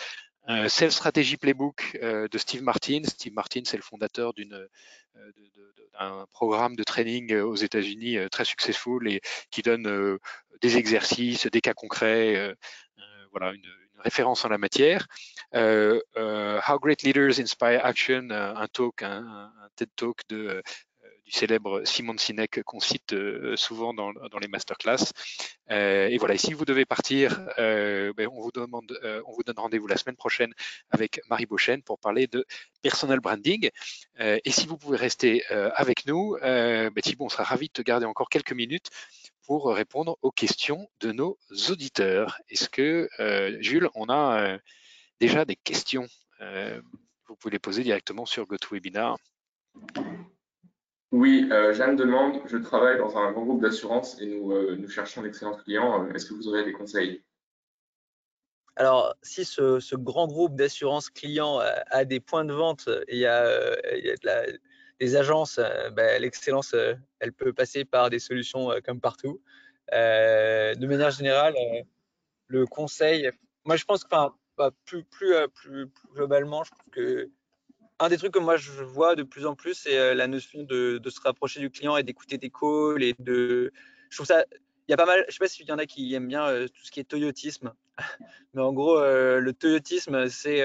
Sales 0.69 0.93
Strategy 0.93 1.37
Playbook 1.37 1.99
de 2.03 2.39
Steve 2.39 2.63
Martin. 2.63 3.03
Steve 3.05 3.33
Martin, 3.33 3.63
c'est 3.65 3.77
le 3.77 3.83
fondateur 3.83 4.33
d'un 4.35 6.27
programme 6.33 6.77
de 6.77 6.85
training 6.85 7.35
aux 7.37 7.57
États-Unis 7.57 8.19
très 8.31 8.45
successful 8.45 9.09
et 9.09 9.21
qui 9.51 9.63
donne 9.63 10.19
des 10.61 10.77
exercices, 10.77 11.47
des 11.47 11.61
cas 11.61 11.75
concrets, 11.75 12.55
voilà, 13.33 13.53
une, 13.53 13.67
référence 14.07 14.45
en 14.45 14.49
la 14.49 14.59
matière. 14.59 15.07
Euh, 15.55 16.01
euh, 16.17 16.61
How 16.69 16.79
Great 16.79 17.03
Leaders 17.03 17.41
Inspire 17.41 17.85
Action, 17.85 18.29
euh, 18.31 18.55
un 18.55 18.69
talk, 18.69 19.03
un, 19.03 19.53
TED 19.77 19.91
Talk 19.97 20.21
de 20.29 20.63
du 21.27 21.33
célèbre 21.33 21.83
Simon 21.85 22.17
Sinek 22.17 22.63
qu'on 22.63 22.81
cite 22.81 23.15
souvent 23.57 23.93
dans, 23.93 24.13
dans, 24.13 24.39
les 24.39 24.49
masterclass. 24.49 25.13
et 25.69 26.17
voilà, 26.19 26.35
et 26.35 26.39
si 26.39 26.53
vous 26.53 26.65
devez 26.65 26.85
partir, 26.85 27.41
ben, 27.59 28.29
on 28.33 28.41
vous 28.41 28.53
demande, 28.53 28.99
on 29.27 29.33
vous 29.33 29.43
donne 29.43 29.59
rendez-vous 29.59 29.89
la 29.89 29.97
semaine 29.97 30.17
prochaine 30.17 30.53
avec 30.91 31.21
Marie 31.29 31.47
Beauchesne 31.47 31.83
pour 31.83 31.99
parler 31.99 32.27
de 32.27 32.47
personal 32.83 33.21
branding. 33.21 33.71
et 34.19 34.51
si 34.51 34.67
vous 34.67 34.79
pouvez 34.79 34.97
rester 34.97 35.45
avec 35.75 36.07
nous, 36.07 36.37
ben, 36.41 36.93
Thibault, 37.03 37.27
on 37.27 37.29
sera 37.29 37.45
ravi 37.45 37.67
de 37.69 37.73
te 37.73 37.83
garder 37.83 38.07
encore 38.07 38.29
quelques 38.29 38.53
minutes 38.53 38.91
pour 39.47 39.69
répondre 39.69 40.19
aux 40.23 40.33
questions 40.33 40.89
de 41.01 41.13
nos 41.13 41.39
auditeurs. 41.71 42.41
Est-ce 42.49 42.69
que, 42.69 43.09
euh, 43.21 43.57
Jules, 43.61 43.89
on 43.95 44.09
a 44.09 44.41
euh, 44.41 44.59
déjà 45.21 45.45
des 45.45 45.57
questions 45.57 46.07
euh, 46.41 46.81
Vous 47.29 47.37
pouvez 47.37 47.53
les 47.53 47.59
poser 47.61 47.85
directement 47.85 48.27
sur 48.27 48.45
GoToWebinar. 48.47 49.17
Oui, 51.17 51.49
Jeanne 51.73 51.97
demande, 51.97 52.43
je 52.47 52.59
travaille 52.59 52.99
dans 52.99 53.17
un 53.17 53.33
grand 53.33 53.45
groupe 53.45 53.63
d'assurance 53.63 54.21
et 54.21 54.27
nous, 54.27 54.77
nous 54.77 54.89
cherchons 54.89 55.23
d'excellents 55.23 55.57
clients. 55.57 56.07
Est-ce 56.11 56.27
que 56.27 56.35
vous 56.35 56.47
aurez 56.49 56.65
des 56.65 56.73
conseils? 56.73 57.23
Alors, 58.77 59.15
si 59.23 59.47
ce, 59.47 59.97
grand 59.97 60.27
groupe 60.27 60.55
d'assurance 60.55 61.09
clients 61.09 61.59
a, 61.59 62.05
des 62.05 62.21
points 62.21 62.45
de 62.45 62.53
vente 62.53 62.89
et 63.09 63.15
il 63.15 63.21
y 63.21 63.27
a, 63.27 63.97
il 63.97 64.05
y 64.05 64.11
a 64.11 64.17
de 64.17 64.27
la, 64.27 64.43
les 65.01 65.17
agences, 65.17 65.59
euh, 65.59 65.91
ben, 65.91 66.21
l'excellence, 66.21 66.75
euh, 66.75 66.95
elle 67.21 67.33
peut 67.33 67.53
passer 67.53 67.85
par 67.85 68.11
des 68.11 68.19
solutions 68.19 68.71
euh, 68.71 68.81
comme 68.85 69.01
partout. 69.01 69.41
de 69.93 70.87
manière 70.87 71.11
générale, 71.11 71.55
le 72.49 72.67
conseil, 72.67 73.31
moi 73.65 73.77
je 73.77 73.85
pense 73.85 74.05
que 74.05 74.11
bah, 74.11 74.71
plus, 74.85 75.05
plus, 75.05 75.35
plus, 75.55 75.91
globalement, 76.15 76.65
je 76.65 76.71
trouve 76.71 76.91
que 76.91 77.31
un 77.99 78.09
des 78.09 78.19
trucs 78.19 78.33
que 78.33 78.39
moi 78.39 78.57
je 78.57 78.83
vois 78.83 79.15
de 79.15 79.23
plus 79.23 79.47
en 79.47 79.55
plus, 79.55 79.75
c'est 79.75 80.15
la 80.15 80.27
notion 80.27 80.63
de, 80.63 81.01
se 81.09 81.21
rapprocher 81.21 81.61
du 81.61 81.71
client 81.71 81.97
et 81.97 82.03
d'écouter 82.03 82.39
des 82.39 82.51
calls 82.51 83.03
et 83.03 83.15
de. 83.19 83.73
Je 84.11 84.17
trouve 84.17 84.27
ça. 84.27 84.45
Il 84.89 84.93
y 84.93 84.95
a 84.95 84.97
pas 84.97 85.07
mal. 85.07 85.25
Je 85.29 85.33
sais 85.33 85.39
pas 85.39 85.49
s'il 85.49 85.67
y 85.67 85.73
en 85.73 85.79
a 85.79 85.87
qui 85.87 86.15
aiment 86.15 86.29
bien 86.29 86.67
tout 86.67 86.85
ce 86.85 86.91
qui 86.91 87.01
est 87.01 87.05
toyotisme, 87.05 87.73
mais 88.55 88.63
en 88.63 88.73
gros, 88.73 89.01
le 89.01 89.51
toyotisme, 89.53 90.29
c'est 90.29 90.63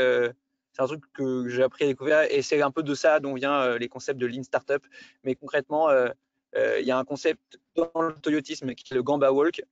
c'est 0.74 0.82
un 0.82 0.88
truc 0.88 1.04
que 1.14 1.48
j'ai 1.48 1.64
appris 1.64 1.86
à 1.86 1.88
découvrir 1.88 2.22
et 2.30 2.42
c'est 2.42 2.62
un 2.62 2.72
peu 2.72 2.84
de 2.84 2.96
ça 2.96 3.20
dont 3.20 3.34
vient 3.34 3.62
euh, 3.62 3.78
les 3.78 3.90
concepts 3.90 4.20
de 4.20 4.26
Lean 4.26 4.44
Startup. 4.44 4.82
Mais 5.24 5.36
concrètement, 5.36 5.90
euh, 5.90 6.10
euh, 6.56 6.80
il 6.80 6.86
y 6.86 6.92
a 6.92 6.98
un 6.98 7.04
concept 7.04 7.60
dans 7.76 7.92
le 8.02 8.14
toyotisme 8.14 8.74
qui 8.74 8.94
est 8.94 8.96
le 8.96 9.04
Gamba 9.04 9.32
Walk, 9.32 9.64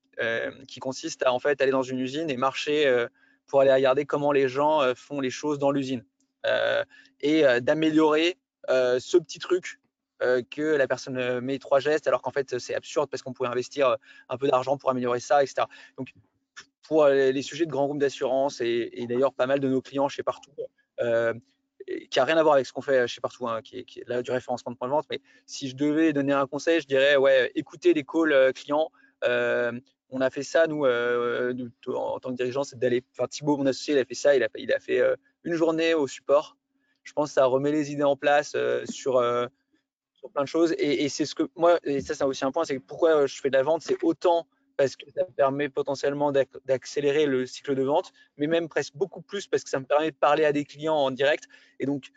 qui 0.68 0.82
consiste 0.82 1.24
à 1.24 1.32
en 1.32 1.40
fait 1.40 1.62
aller 1.62 1.72
dans 1.72 1.84
une 1.84 2.00
usine 2.00 2.30
et 2.30 2.36
marcher 2.36 3.06
pour 3.48 3.62
aller 3.62 3.72
regarder 3.72 4.06
comment 4.06 4.34
les 4.34 4.50
gens 4.50 4.82
font 4.94 5.22
les 5.22 5.30
choses 5.30 5.60
dans 5.60 5.72
l'usine 5.72 6.04
et 7.22 7.44
d'améliorer 7.62 8.38
ce 8.68 9.18
petit 9.18 9.40
truc 9.40 9.80
que 10.20 10.76
la 10.76 10.88
personne 10.88 11.40
met 11.40 11.60
trois 11.60 11.80
gestes 11.80 12.08
alors 12.08 12.22
qu'en 12.22 12.32
fait 12.32 12.60
c'est 12.60 12.76
absurde 12.76 13.10
parce 13.10 13.24
qu'on 13.24 13.34
pourrait 13.34 13.50
investir 13.50 13.98
un 14.28 14.38
peu 14.38 14.48
d'argent 14.48 14.78
pour 14.78 14.90
améliorer 14.90 15.20
ça, 15.20 15.44
etc. 15.44 15.68
Donc 15.98 16.14
pour 16.84 17.08
les 17.08 17.42
sujets 17.42 17.66
de 17.66 17.72
grands 17.72 17.86
groupes 17.86 18.00
d'assurance 18.00 18.62
et, 18.62 19.06
d'ailleurs 19.08 19.34
pas 19.34 19.46
mal 19.46 19.60
de 19.60 19.68
nos 19.68 19.82
clients 19.82 20.10
chez 20.10 20.24
Partout, 20.24 20.52
euh, 21.02 21.34
qui 22.10 22.20
a 22.20 22.26
rien 22.26 22.38
à 22.38 22.44
voir 22.44 22.56
avec 22.56 22.66
ce 22.66 22.74
qu'on 22.74 22.82
fait 22.82 23.08
chez 23.08 23.22
Partout, 23.22 23.48
hein, 23.48 23.62
qui, 23.62 23.80
est, 23.80 24.08
là 24.08 24.22
du 24.22 24.32
référencement 24.32 24.72
de 24.72 24.78
points 24.78 24.88
de 24.88 24.94
vente. 24.94 25.06
Mais 25.10 25.22
si 25.46 25.70
je 25.70 25.76
devais 25.76 26.14
donner 26.14 26.34
un 26.34 26.48
conseil, 26.48 26.82
je 26.82 26.88
dirais 26.88 27.16
ouais, 27.16 27.52
écoutez 27.56 27.94
les 27.94 28.04
calls 28.04 28.34
euh, 28.34 28.52
clients. 28.52 28.92
Euh, 29.24 29.72
on 30.10 30.22
a 30.22 30.30
fait 30.30 30.44
ça, 30.44 30.68
nous, 30.68 30.86
en 30.86 32.20
tant 32.20 32.32
que 32.32 32.36
dirigeant, 32.36 32.64
c'est 32.64 32.80
d'aller. 32.80 33.04
Enfin, 33.12 33.28
Thibaut, 33.28 33.58
mon 33.58 33.66
associé, 33.66 33.94
il 33.94 34.00
a 34.00 34.06
fait 34.06 34.16
ça. 34.16 34.36
Il 34.36 34.44
a, 34.44 34.50
il 34.56 34.74
a 34.74 34.80
fait 34.80 35.02
une 35.44 35.54
journée 35.54 35.94
au 35.94 36.08
support. 36.08 36.58
Je 37.04 37.14
pense 37.14 37.30
que 37.30 37.34
ça 37.36 37.46
remet 37.46 37.72
les 37.72 37.92
idées 37.92 38.04
en 38.04 38.16
place 38.16 38.56
sur, 38.86 39.24
sur 40.14 40.32
plein 40.32 40.44
de 40.44 40.48
choses. 40.48 40.74
Et, 40.78 41.04
et 41.06 41.10
c'est 41.10 41.26
ce 41.26 41.36
que 41.36 41.44
moi, 41.56 41.80
et 41.84 42.02
ça, 42.02 42.16
c'est 42.16 42.24
aussi 42.24 42.44
un 42.46 42.52
point, 42.52 42.66
c'est 42.66 42.80
pourquoi 42.80 43.28
je 43.28 43.40
fais 43.40 43.50
de 43.50 43.58
la 43.58 43.64
vente, 43.64 43.82
c'est 43.82 44.04
autant 44.04 44.48
parce 44.80 44.96
que 44.96 45.12
ça 45.14 45.26
permet 45.36 45.68
potentiellement 45.68 46.32
d'accélérer 46.32 47.26
le 47.26 47.46
cycle 47.46 47.76
de 47.76 47.84
vente, 47.84 48.14
mais 48.38 48.48
même 48.48 48.70
presque 48.70 48.96
beaucoup 48.96 49.22
plus 49.22 49.46
parce 49.46 49.62
que 49.66 49.70
ça 49.70 49.78
me 49.78 49.86
permet 49.86 50.12
de 50.12 50.16
parler 50.16 50.46
à 50.46 50.54
des 50.54 50.64
clients 50.64 50.96
en 50.96 51.12
direct. 51.12 51.50
Et 51.82 51.86
donc, 51.86 52.12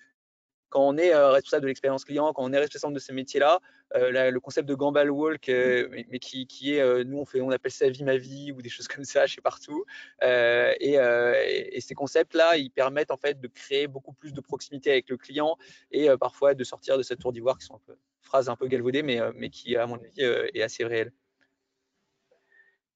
quand 0.72 0.88
on 0.88 0.96
est 0.96 1.14
euh, 1.14 1.30
responsable 1.30 1.64
de 1.64 1.68
l'expérience 1.68 2.04
client, 2.04 2.32
quand 2.32 2.42
on 2.42 2.52
est 2.52 2.58
responsable 2.58 2.94
de 2.94 2.98
ces 2.98 3.12
métiers-là, 3.12 3.60
euh, 3.94 4.30
le 4.30 4.40
concept 4.40 4.66
de 4.66 4.74
Gambal 4.74 5.10
Walk, 5.10 5.50
euh, 5.50 5.86
mais, 5.90 6.18
qui, 6.18 6.74
est, 6.74 7.04
nous 7.04 7.18
on 7.18 7.26
fait, 7.26 7.42
on 7.42 7.50
appelle 7.50 7.70
ça 7.70 7.90
vie 7.90 8.04
ma 8.04 8.16
vie 8.16 8.52
ou 8.52 8.62
des 8.62 8.70
choses 8.70 8.88
comme 8.88 9.04
ça, 9.04 9.26
je 9.26 9.34
sais 9.34 9.42
partout. 9.42 9.84
Et, 10.22 10.94
et, 10.94 11.80
ces 11.80 11.94
concepts-là, 11.94 12.56
ils 12.56 12.70
permettent 12.70 13.10
en 13.10 13.18
fait 13.18 13.38
de 13.38 13.48
créer 13.48 13.86
beaucoup 13.86 14.14
plus 14.14 14.32
de 14.32 14.40
proximité 14.40 14.90
avec 14.90 15.10
le 15.10 15.18
client 15.18 15.58
et 15.90 16.08
parfois 16.18 16.54
de 16.54 16.64
sortir 16.64 16.96
de 16.96 17.02
cette 17.02 17.18
tour 17.18 17.32
d'ivoire 17.32 17.58
qui 17.58 17.66
sont 17.66 17.74
un 17.74 17.82
peu 17.86 17.96
phrases 18.22 18.48
un 18.48 18.56
peu 18.56 18.66
galvaudées, 18.66 19.02
mais, 19.02 19.20
mais 19.34 19.50
qui 19.50 19.76
à 19.76 19.86
mon 19.86 19.96
avis 19.96 20.22
est 20.54 20.62
assez 20.62 20.84
réelle. 20.84 21.12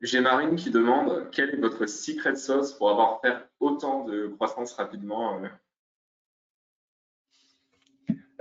J'ai 0.01 0.21
Marine 0.21 0.57
qui 0.57 0.71
demande 0.71 1.29
quelle 1.31 1.51
est 1.51 1.61
votre 1.61 1.85
secret 1.87 2.37
sauce 2.37 2.73
pour 2.73 2.91
avoir 2.91 3.21
fait 3.21 3.37
autant 3.61 4.05
de 4.05 4.29
croissance 4.29 4.73
rapidement 4.73 5.43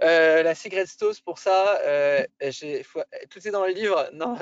euh? 0.05 0.39
Euh, 0.39 0.43
la 0.43 0.55
secret 0.55 0.85
sauce 0.85 1.19
pour 1.19 1.39
ça, 1.39 1.79
euh, 1.81 2.23
tout 3.29 3.47
est 3.47 3.51
dans 3.51 3.65
le 3.65 3.73
livre. 3.73 4.09
Non, 4.13 4.37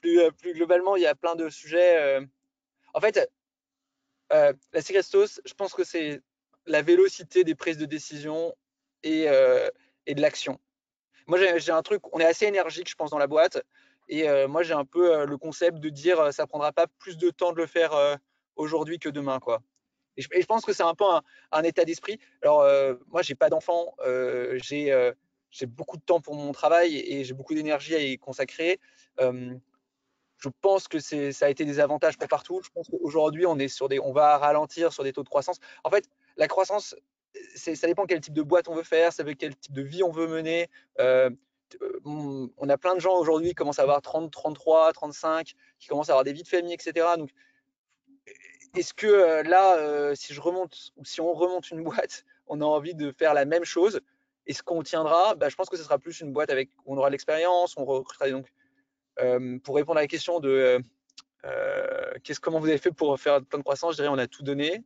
plus, 0.00 0.20
plus, 0.38 0.54
globalement, 0.54 0.96
il 0.96 1.02
y 1.02 1.06
a 1.06 1.14
plein 1.14 1.34
de 1.34 1.48
sujets. 1.48 2.18
En 2.94 3.00
fait, 3.00 3.28
la 4.30 4.80
secret 4.80 5.02
sauce, 5.02 5.40
je 5.44 5.54
pense 5.54 5.74
que 5.74 5.84
c'est 5.84 6.20
la 6.66 6.82
vélocité 6.82 7.44
des 7.44 7.54
prises 7.54 7.78
de 7.78 7.86
décision 7.86 8.54
et, 9.02 9.26
de 9.26 10.20
l'action. 10.20 10.58
Moi, 11.26 11.38
j'ai 11.58 11.72
un 11.72 11.82
truc, 11.82 12.02
on 12.14 12.20
est 12.20 12.24
assez 12.24 12.46
énergique, 12.46 12.88
je 12.88 12.94
pense, 12.94 13.10
dans 13.10 13.18
la 13.18 13.26
boîte. 13.26 13.62
Et 14.08 14.26
moi, 14.46 14.62
j'ai 14.62 14.74
un 14.74 14.84
peu 14.84 15.24
le 15.26 15.36
concept 15.36 15.78
de 15.78 15.88
dire 15.88 16.32
ça 16.32 16.46
prendra 16.46 16.72
pas 16.72 16.86
plus 16.98 17.16
de 17.16 17.30
temps 17.30 17.52
de 17.52 17.58
le 17.58 17.66
faire 17.66 17.92
aujourd'hui 18.56 18.98
que 18.98 19.08
demain. 19.08 19.40
Quoi. 19.40 19.62
Et, 20.16 20.22
je, 20.22 20.46
pense 20.46 20.64
que 20.64 20.72
c'est 20.72 20.82
un 20.82 20.94
peu 20.94 21.04
un, 21.52 21.62
état 21.62 21.84
d'esprit. 21.84 22.18
Alors, 22.42 22.64
moi, 23.08 23.22
j'ai 23.22 23.34
pas 23.34 23.48
d'enfant, 23.50 23.94
j'ai 24.52 25.66
beaucoup 25.66 25.96
de 25.96 26.02
temps 26.02 26.20
pour 26.20 26.34
mon 26.34 26.52
travail 26.52 26.96
et 26.96 27.24
j'ai 27.24 27.34
beaucoup 27.34 27.54
d'énergie 27.54 27.94
à 27.94 28.00
y 28.00 28.18
consacrer. 28.18 28.80
je 29.18 30.48
pense 30.60 30.88
que 30.88 30.98
ça 30.98 31.46
a 31.46 31.48
été 31.48 31.64
des 31.64 31.80
avantages 31.80 32.18
pour 32.18 32.28
partout. 32.28 32.60
Je 32.64 32.70
pense 32.70 32.88
qu'aujourd'hui, 32.88 33.46
on, 33.46 33.56
on 33.56 34.12
va 34.12 34.38
ralentir 34.38 34.92
sur 34.92 35.04
des 35.04 35.12
taux 35.12 35.22
de 35.22 35.28
croissance. 35.28 35.58
En 35.84 35.90
fait, 35.90 36.08
la 36.36 36.48
croissance, 36.48 36.94
ça 37.54 37.86
dépend 37.86 38.06
quel 38.06 38.20
type 38.20 38.34
de 38.34 38.42
boîte 38.42 38.68
on 38.68 38.74
veut 38.74 38.82
faire, 38.82 39.12
ça 39.12 39.22
veut 39.22 39.34
quel 39.34 39.56
type 39.56 39.72
de 39.72 39.82
vie 39.82 40.02
on 40.02 40.10
veut 40.10 40.26
mener. 40.26 40.68
Euh, 41.00 41.30
on 42.04 42.68
a 42.68 42.76
plein 42.76 42.94
de 42.94 43.00
gens 43.00 43.14
aujourd'hui 43.14 43.48
qui 43.50 43.54
commencent 43.54 43.78
à 43.78 43.82
avoir 43.82 44.02
30, 44.02 44.30
33, 44.30 44.92
35, 44.92 45.52
qui 45.78 45.88
commencent 45.88 46.10
à 46.10 46.12
avoir 46.12 46.24
des 46.24 46.32
vies 46.32 46.42
de 46.42 46.48
famille, 46.48 46.74
etc. 46.74 47.06
Donc, 47.16 47.30
est-ce 48.74 48.94
que 48.94 49.06
euh, 49.06 49.42
là, 49.42 49.76
euh, 49.76 50.14
si 50.14 50.34
je 50.34 50.40
remonte 50.40 50.92
ou 50.96 51.04
si 51.04 51.20
on 51.20 51.32
remonte 51.32 51.70
une 51.70 51.82
boîte, 51.84 52.24
on 52.46 52.60
a 52.60 52.64
envie 52.64 52.94
de 52.94 53.12
faire 53.12 53.34
la 53.34 53.44
même 53.44 53.64
chose 53.64 54.00
Est-ce 54.46 54.62
qu'on 54.62 54.82
tiendra? 54.82 55.34
Bah, 55.34 55.48
Je 55.48 55.56
pense 55.56 55.68
que 55.68 55.76
ce 55.76 55.84
sera 55.84 55.98
plus 55.98 56.20
une 56.20 56.32
boîte 56.32 56.50
avec 56.50 56.70
où 56.84 56.94
on 56.94 56.98
aura 56.98 57.10
l'expérience, 57.10 57.76
on 57.76 57.84
recrutera 57.84 58.30
donc. 58.30 58.52
pour 59.62 59.76
répondre 59.76 59.98
à 59.98 60.02
la 60.02 60.08
question 60.08 60.40
de 60.40 60.80
comment 62.40 62.60
vous 62.60 62.68
avez 62.68 62.78
fait 62.78 62.92
pour 62.92 63.18
faire 63.20 63.42
plein 63.44 63.58
de 63.58 63.64
croissance, 63.64 63.92
je 63.92 63.96
dirais 64.02 64.08
on 64.08 64.18
a 64.18 64.26
tout 64.26 64.42
donné, 64.42 64.82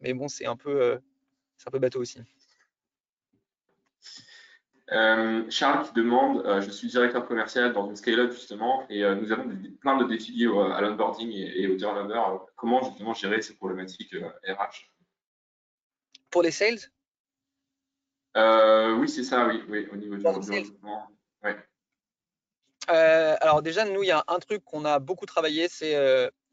mais 0.00 0.14
bon, 0.14 0.28
c'est 0.28 0.46
un 0.46 0.56
peu 0.56 1.00
c'est 1.56 1.68
un 1.68 1.70
peu 1.70 1.78
bateau 1.78 2.00
aussi. 2.00 2.20
Euh, 4.92 5.48
Charles 5.48 5.86
qui 5.86 5.94
demande, 5.94 6.44
euh, 6.44 6.60
je 6.60 6.70
suis 6.70 6.88
directeur 6.88 7.26
commercial 7.26 7.72
dans 7.72 7.88
une 7.88 7.96
scale-up 7.96 8.32
justement, 8.32 8.84
et 8.90 9.02
euh, 9.02 9.14
nous 9.14 9.32
avons 9.32 9.50
plein 9.80 9.96
de 9.96 10.04
défis 10.04 10.32
liés 10.32 10.46
à 10.46 10.80
l'onboarding 10.82 11.30
et, 11.32 11.66
au 11.68 11.76
turnover. 11.76 12.44
comment 12.54 12.82
justement 12.82 13.14
gérer 13.14 13.40
ces 13.40 13.54
problématiques 13.54 14.14
RH 14.46 14.90
Pour 16.30 16.42
les 16.42 16.50
sales? 16.50 16.80
Oui, 18.36 19.08
c'est 19.08 19.24
ça, 19.24 19.46
oui, 19.46 19.62
oui, 19.68 19.88
au 19.90 19.96
niveau 19.96 20.16
du 20.16 20.26
recrutement. 20.26 21.08
alors 22.86 23.62
déjà, 23.62 23.86
nous, 23.86 24.02
il 24.02 24.08
y 24.08 24.12
a 24.12 24.22
un 24.28 24.38
truc 24.38 24.62
qu'on 24.64 24.84
a 24.84 24.98
beaucoup 24.98 25.24
travaillé, 25.24 25.68
c'est 25.68 25.96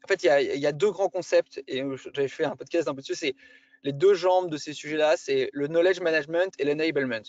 en 0.04 0.08
fait, 0.08 0.22
il 0.22 0.26
y, 0.26 0.30
a, 0.30 0.40
il 0.40 0.60
y, 0.60 0.66
a, 0.66 0.72
deux 0.72 0.90
grands 0.90 1.10
concepts, 1.10 1.62
et 1.68 1.84
j'avais 2.14 2.28
fait 2.28 2.44
un 2.44 2.56
podcast 2.56 2.88
un 2.88 2.94
peu 2.94 3.02
dessus, 3.02 3.14
c'est 3.14 3.36
les 3.84 3.92
deux 3.92 4.14
jambes 4.14 4.50
de 4.50 4.56
ces 4.56 4.72
sujets-là, 4.72 5.16
c'est 5.16 5.50
le 5.52 5.68
knowledge 5.68 6.00
management 6.00 6.52
et 6.58 6.64
l'enablement. 6.64 7.22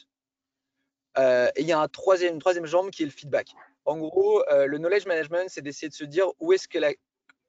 Euh, 1.18 1.50
et 1.56 1.62
il 1.62 1.68
y 1.68 1.74
a 1.74 1.78
une 1.78 1.90
troisième 1.90 2.66
jambe 2.66 2.90
qui 2.90 3.04
est 3.04 3.06
le 3.06 3.12
feedback. 3.12 3.50
En 3.86 3.98
gros, 3.98 4.44
euh, 4.50 4.66
le 4.66 4.78
knowledge 4.78 5.06
management, 5.06 5.50
c'est 5.50 5.62
d'essayer 5.62 5.90
de 5.90 5.94
se 5.94 6.06
dire 6.06 6.28
où 6.40 6.54
est-ce 6.54 6.68
que 6.68 6.80
la. 6.80 6.92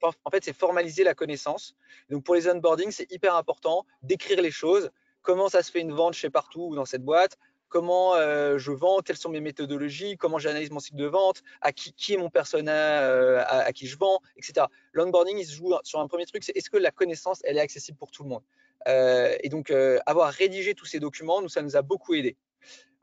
En 0.03 0.31
fait, 0.31 0.45
c'est 0.45 0.53
formaliser 0.53 1.03
la 1.03 1.15
connaissance. 1.15 1.75
Donc, 2.11 2.25
pour 2.25 2.35
les 2.35 2.47
onboarding, 2.49 2.91
c'est 2.91 3.11
hyper 3.11 3.37
important 3.37 3.87
d'écrire 4.03 4.43
les 4.43 4.51
choses. 4.51 4.91
Comment 5.23 5.49
ça 5.49 5.62
se 5.62 5.71
fait 5.71 5.81
une 5.81 5.93
vente 5.93 6.12
chez 6.12 6.29
partout 6.29 6.69
ou 6.71 6.75
dans 6.75 6.85
cette 6.85 7.03
boîte? 7.03 7.39
Comment 7.69 8.15
euh, 8.15 8.59
je 8.59 8.71
vends? 8.71 9.01
Quelles 9.01 9.17
sont 9.17 9.31
mes 9.31 9.41
méthodologies? 9.41 10.19
Comment 10.19 10.39
j'analyse 10.39 10.71
mon 10.71 10.81
cycle 10.81 10.99
de 10.99 11.07
vente? 11.07 11.43
À 11.62 11.73
qui, 11.73 12.12
est 12.12 12.17
mon 12.19 12.29
persona 12.29 13.41
à, 13.47 13.73
qui 13.73 13.87
je 13.87 13.97
vends 13.97 14.21
Etc. 14.37 14.67
L'onboarding, 14.93 15.39
il 15.39 15.47
se 15.47 15.55
joue 15.55 15.73
sur 15.85 16.01
un 16.01 16.07
premier 16.07 16.27
truc 16.27 16.45
c'est 16.45 16.55
est-ce 16.55 16.69
que 16.69 16.77
la 16.77 16.91
connaissance, 16.91 17.41
elle 17.45 17.57
est 17.57 17.62
accessible 17.62 17.97
pour 17.97 18.11
tout 18.11 18.25
le 18.25 18.29
monde? 18.29 18.43
Et 18.87 19.49
donc, 19.49 19.73
avoir 20.05 20.31
rédigé 20.33 20.75
tous 20.75 20.85
ces 20.87 21.01
documents, 21.01 21.41
nous, 21.41 21.49
ça 21.49 21.62
nous 21.62 21.77
a 21.77 21.83
beaucoup 21.83 22.12
aidé. 22.12 22.37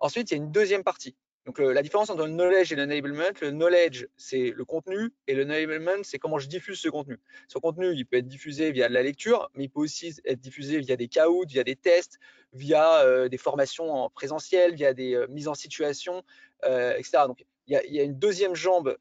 Ensuite, 0.01 0.31
il 0.31 0.37
y 0.37 0.39
a 0.39 0.43
une 0.43 0.51
deuxième 0.51 0.83
partie. 0.83 1.15
Donc, 1.45 1.59
euh, 1.59 1.73
la 1.73 1.81
différence 1.81 2.09
entre 2.09 2.25
le 2.25 2.31
knowledge 2.31 2.71
et 2.71 2.75
l'enablement, 2.75 3.31
le 3.41 3.49
knowledge, 3.49 4.05
c'est 4.15 4.51
le 4.55 4.63
contenu 4.63 5.11
et 5.27 5.33
le 5.33 5.43
enablement, 5.43 6.03
c'est 6.03 6.19
comment 6.19 6.37
je 6.37 6.47
diffuse 6.47 6.79
ce 6.79 6.89
contenu. 6.89 7.19
Ce 7.47 7.57
contenu, 7.57 7.93
il 7.93 8.05
peut 8.05 8.17
être 8.17 8.27
diffusé 8.27 8.71
via 8.71 8.89
de 8.89 8.93
la 8.93 9.01
lecture, 9.01 9.49
mais 9.55 9.63
il 9.63 9.69
peut 9.69 9.79
aussi 9.79 10.13
être 10.25 10.39
diffusé 10.39 10.79
via 10.79 10.97
des 10.97 11.07
caouts, 11.07 11.45
via 11.47 11.63
des 11.63 11.75
tests, 11.75 12.19
via 12.53 13.27
des 13.27 13.37
formations 13.37 13.91
en 13.91 14.09
présentiel, 14.11 14.75
via 14.75 14.93
des 14.93 15.25
mises 15.29 15.47
en 15.47 15.55
situation, 15.55 16.21
etc. 16.63 17.23
Donc, 17.25 17.43
il 17.65 17.73
y, 17.73 17.99
a, 17.99 18.03
une 18.03 18.19
deuxième 18.19 18.53
jambe 18.53 18.95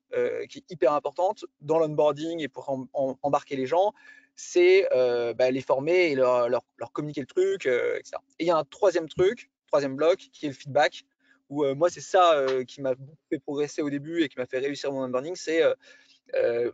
qui 0.49 0.59
est 0.59 0.71
hyper 0.71 0.95
importante 0.95 1.45
dans 1.61 1.79
l'onboarding 1.79 2.41
et 2.41 2.49
pour 2.49 2.75
embarquer 2.95 3.57
les 3.57 3.67
gens, 3.67 3.93
c'est 4.41 4.89
euh, 4.93 5.35
bah, 5.35 5.51
les 5.51 5.61
former 5.61 6.13
et 6.13 6.15
leur, 6.15 6.63
communiquer 6.93 7.21
le 7.21 7.27
truc, 7.27 7.67
euh, 7.67 7.99
etc. 7.99 8.17
Et 8.39 8.45
il 8.45 8.47
y 8.47 8.51
a 8.51 8.57
un 8.57 8.65
troisième 8.65 9.09
truc, 9.09 9.51
troisième 9.71 9.97
bloc, 9.97 10.19
qui 10.33 10.47
est 10.47 10.49
le 10.49 10.55
feedback, 10.55 11.05
où 11.49 11.65
euh, 11.65 11.75
moi, 11.75 11.89
c'est 11.91 12.01
ça 12.01 12.45
qui 12.67 12.81
m'a 12.83 12.95
fait 13.29 13.39
progresser 13.39 13.83
au 13.83 13.91
début 13.91 14.23
et 14.23 14.29
qui 14.29 14.39
m'a 14.39 14.47
fait 14.47 14.59
réussir 14.59 14.93
mon 14.93 15.05
onboarding, 15.05 15.35
c'est 15.37 15.63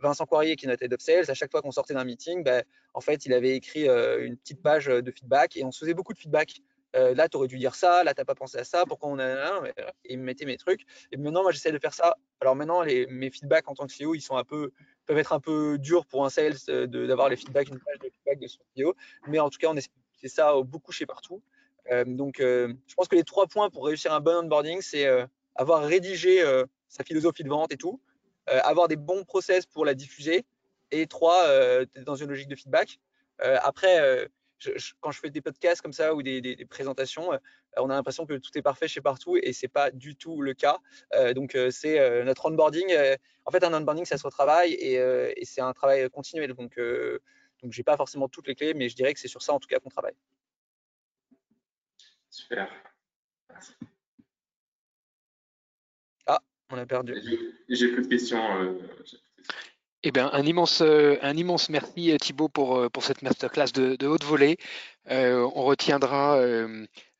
Vincent 0.01 0.25
Poirier, 0.27 0.55
qui 0.55 0.65
est 0.65 0.69
notre 0.69 0.83
head 0.83 0.93
of 0.93 1.01
sales, 1.01 1.31
à 1.31 1.33
chaque 1.33 1.49
fois 1.49 1.61
qu'on 1.61 1.71
sortait 1.71 1.95
d'un 1.95 2.03
meeting, 2.03 2.43
bah, 2.43 2.61
en 2.93 3.01
fait, 3.01 3.25
il 3.25 3.33
avait 3.33 3.55
écrit 3.55 3.87
une 3.87 4.37
petite 4.37 4.61
page 4.61 4.85
de 4.85 5.11
feedback 5.11 5.57
et 5.57 5.63
on 5.63 5.71
se 5.71 5.79
faisait 5.79 5.95
beaucoup 5.95 6.13
de 6.13 6.19
feedback. 6.19 6.61
là, 6.93 7.27
tu 7.27 7.37
aurais 7.37 7.47
dû 7.47 7.57
dire 7.57 7.73
ça, 7.73 8.03
là, 8.03 8.13
tu 8.13 8.23
pas 8.23 8.35
pensé 8.35 8.59
à 8.59 8.63
ça, 8.63 8.83
pourquoi 8.87 9.09
on 9.09 9.17
a. 9.17 9.63
Et 10.05 10.13
il 10.13 10.19
me 10.19 10.25
mettait 10.25 10.45
mes 10.45 10.57
trucs. 10.57 10.81
Et 11.11 11.17
maintenant, 11.17 11.41
moi, 11.41 11.51
j'essaie 11.51 11.71
de 11.71 11.79
faire 11.79 11.93
ça. 11.93 12.17
Alors 12.39 12.55
maintenant, 12.55 12.83
mes 12.85 13.31
feedbacks 13.31 13.67
en 13.67 13.73
tant 13.73 13.87
que 13.87 13.93
CEO, 13.93 14.13
ils 14.13 14.21
sont 14.21 14.37
un 14.37 14.43
peu 14.43 14.71
peuvent 15.07 15.17
être 15.17 15.33
un 15.33 15.39
peu 15.39 15.77
durs 15.79 16.05
pour 16.05 16.25
un 16.25 16.29
sales 16.29 16.57
d'avoir 16.67 17.29
les 17.29 17.37
feedbacks, 17.37 17.69
une 17.69 17.79
page 17.79 17.99
de 17.99 18.09
feedback 18.09 18.39
de 18.39 18.47
son 18.47 18.59
vidéo. 18.75 18.95
Mais 19.27 19.39
en 19.39 19.49
tout 19.49 19.57
cas, 19.57 19.69
on 19.69 19.75
c'est 20.19 20.27
ça 20.27 20.53
beaucoup 20.61 20.91
chez 20.91 21.05
partout. 21.05 21.41
Euh, 21.91 22.03
donc, 22.05 22.39
euh, 22.39 22.73
je 22.87 22.95
pense 22.95 23.07
que 23.07 23.15
les 23.15 23.23
trois 23.23 23.47
points 23.47 23.69
pour 23.69 23.85
réussir 23.85 24.13
un 24.13 24.19
bon 24.19 24.43
onboarding, 24.43 24.81
c'est 24.81 25.05
euh, 25.05 25.25
avoir 25.55 25.83
rédigé 25.83 26.43
sa 26.87 27.03
philosophie 27.03 27.43
de 27.43 27.49
vente 27.49 27.71
et 27.73 27.77
tout, 27.77 27.99
avoir 28.45 28.87
des 28.87 28.95
bons 28.95 29.23
process 29.23 29.65
pour 29.65 29.85
la 29.85 29.95
diffuser, 29.95 30.45
et 30.91 31.07
trois, 31.07 31.43
dans 32.05 32.15
une 32.15 32.29
logique 32.29 32.47
de 32.47 32.55
feedback. 32.55 32.99
après, 33.39 34.29
quand 35.01 35.09
je 35.09 35.19
fais 35.19 35.31
des 35.31 35.41
podcasts 35.41 35.81
comme 35.81 35.93
ça 35.93 36.13
ou 36.13 36.21
des, 36.21 36.65
présentations, 36.69 37.31
on 37.75 37.89
a 37.89 37.95
l'impression 37.95 38.27
que 38.27 38.35
tout 38.35 38.55
est 38.55 38.61
parfait 38.61 38.87
chez 38.87 39.01
partout 39.01 39.35
et 39.35 39.51
c'est 39.51 39.67
pas 39.67 39.89
du 39.89 40.15
tout 40.15 40.43
le 40.43 40.53
cas. 40.53 40.77
Donc 41.33 41.57
c'est 41.71 42.23
notre 42.23 42.45
onboarding. 42.45 42.95
en 43.45 43.51
fait, 43.51 43.63
un 43.63 43.73
onboarding, 43.73 44.05
ça 44.05 44.19
se 44.19 44.23
retravaille 44.23 44.73
et, 44.73 44.93
et 44.93 45.45
c'est 45.45 45.61
un 45.61 45.73
travail 45.73 46.07
continuel. 46.11 46.53
Donc, 46.53 46.79
donc 47.63 47.73
j'ai 47.73 47.83
pas 47.83 47.97
forcément 47.97 48.29
toutes 48.29 48.47
les 48.47 48.53
clés, 48.53 48.75
mais 48.75 48.89
je 48.89 48.95
dirais 48.95 49.15
que 49.15 49.19
c'est 49.19 49.27
sur 49.27 49.41
ça 49.41 49.53
en 49.53 49.59
tout 49.59 49.67
cas 49.67 49.79
qu'on 49.79 49.89
travaille. 49.89 50.15
Super. 52.29 52.69
Ah, 56.25 56.39
on 56.69 56.77
a 56.77 56.85
perdu. 56.85 57.13
J'ai 57.69 57.87
plus 57.93 58.03
de 58.03 58.07
questions. 58.07 58.79
Eh 60.03 60.11
bien, 60.11 60.29
un 60.31 60.45
immense, 60.45 60.81
euh, 60.81 61.17
un 61.21 61.35
immense 61.35 61.69
merci 61.69 62.11
euh, 62.11 62.17
Thibaut 62.17 62.49
pour, 62.49 62.77
euh, 62.77 62.89
pour 62.89 63.03
cette 63.03 63.23
masterclass 63.23 63.71
de, 63.73 63.95
de 63.95 64.07
haute 64.07 64.23
volée. 64.23 64.57
on 65.09 65.63
retiendra 65.63 66.39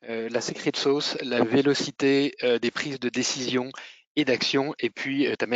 la 0.02 0.40
secret 0.40 0.72
sauce, 0.74 1.16
la 1.22 1.42
vélocité 1.42 2.34
des 2.62 2.70
prises 2.70 3.00
de 3.00 3.08
décision 3.08 3.70
et 4.16 4.24
d'action, 4.24 4.74
et 4.78 4.90
puis 4.90 5.26
ta, 5.38 5.46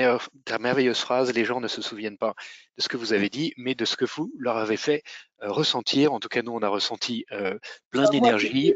ta, 0.44 0.58
merveilleuse 0.58 0.98
phrase, 0.98 1.32
les 1.32 1.44
gens 1.44 1.60
ne 1.60 1.68
se 1.68 1.80
souviennent 1.82 2.18
pas 2.18 2.34
de 2.76 2.82
ce 2.82 2.88
que 2.88 2.96
vous 2.96 3.12
avez 3.12 3.28
dit, 3.28 3.54
mais 3.56 3.74
de 3.74 3.84
ce 3.84 3.96
que 3.96 4.04
vous 4.04 4.32
leur 4.38 4.56
avez 4.56 4.76
fait 4.76 5.02
ressentir. 5.40 6.12
En 6.12 6.20
tout 6.20 6.28
cas, 6.28 6.42
nous, 6.42 6.52
on 6.52 6.62
a 6.62 6.68
ressenti 6.68 7.24
plein 7.90 8.08
d'énergie. 8.10 8.74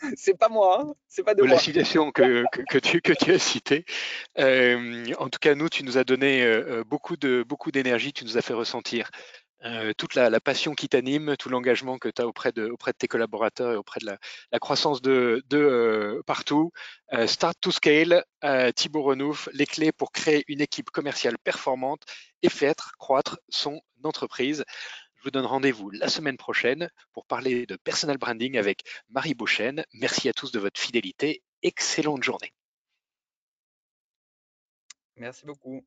c'est 0.16 0.38
pas 0.38 0.48
moi, 0.48 0.80
hein. 0.82 0.94
c'est 1.08 1.22
pas 1.22 1.34
de 1.34 1.44
la 1.44 1.58
citation 1.58 2.10
que, 2.12 2.44
que, 2.68 2.78
tu, 2.78 3.00
que 3.00 3.12
tu 3.12 3.32
as 3.32 3.38
citée. 3.38 3.84
Euh, 4.38 5.06
en 5.18 5.28
tout 5.28 5.38
cas, 5.40 5.54
nous, 5.54 5.68
tu 5.68 5.84
nous 5.84 5.98
as 5.98 6.04
donné 6.04 6.42
euh, 6.44 6.84
beaucoup 6.84 7.16
de 7.16 7.44
beaucoup 7.46 7.70
d'énergie, 7.70 8.12
tu 8.12 8.24
nous 8.24 8.36
as 8.36 8.42
fait 8.42 8.54
ressentir 8.54 9.10
euh, 9.64 9.92
toute 9.98 10.14
la, 10.14 10.40
passion 10.40 10.74
qui 10.74 10.88
t'anime, 10.88 11.36
tout 11.36 11.48
l'engagement 11.48 11.98
que 11.98 12.08
tu 12.08 12.22
as 12.22 12.28
auprès 12.28 12.52
de, 12.52 12.68
auprès 12.68 12.92
de 12.92 12.96
tes 12.96 13.08
collaborateurs 13.08 13.72
et 13.72 13.76
auprès 13.76 13.98
de 14.00 14.06
la, 14.06 14.18
la 14.52 14.58
croissance 14.60 15.02
de, 15.02 15.42
de 15.48 16.22
partout. 16.26 16.70
start 17.26 17.58
to 17.60 17.72
scale, 17.72 18.24
Thibaut 18.76 19.02
Renouf, 19.02 19.48
les 19.52 19.66
clés 19.66 19.90
pour 19.90 20.12
créer 20.12 20.44
une 20.46 20.60
équipe 20.60 20.90
commerciale 20.90 21.38
performante 21.38 22.02
et 22.42 22.48
faire 22.48 22.74
croître 22.98 23.40
son 23.48 23.80
entreprise. 24.04 24.64
Je 25.18 25.24
vous 25.24 25.30
donne 25.32 25.46
rendez-vous 25.46 25.90
la 25.90 26.08
semaine 26.08 26.36
prochaine 26.36 26.90
pour 27.12 27.26
parler 27.26 27.66
de 27.66 27.74
personal 27.76 28.18
branding 28.18 28.56
avec 28.56 28.84
Marie 29.08 29.34
Beauchesne. 29.34 29.84
Merci 29.92 30.28
à 30.28 30.32
tous 30.32 30.52
de 30.52 30.60
votre 30.60 30.80
fidélité. 30.80 31.42
Excellente 31.62 32.22
journée. 32.22 32.54
Merci 35.16 35.44
beaucoup. 35.44 35.84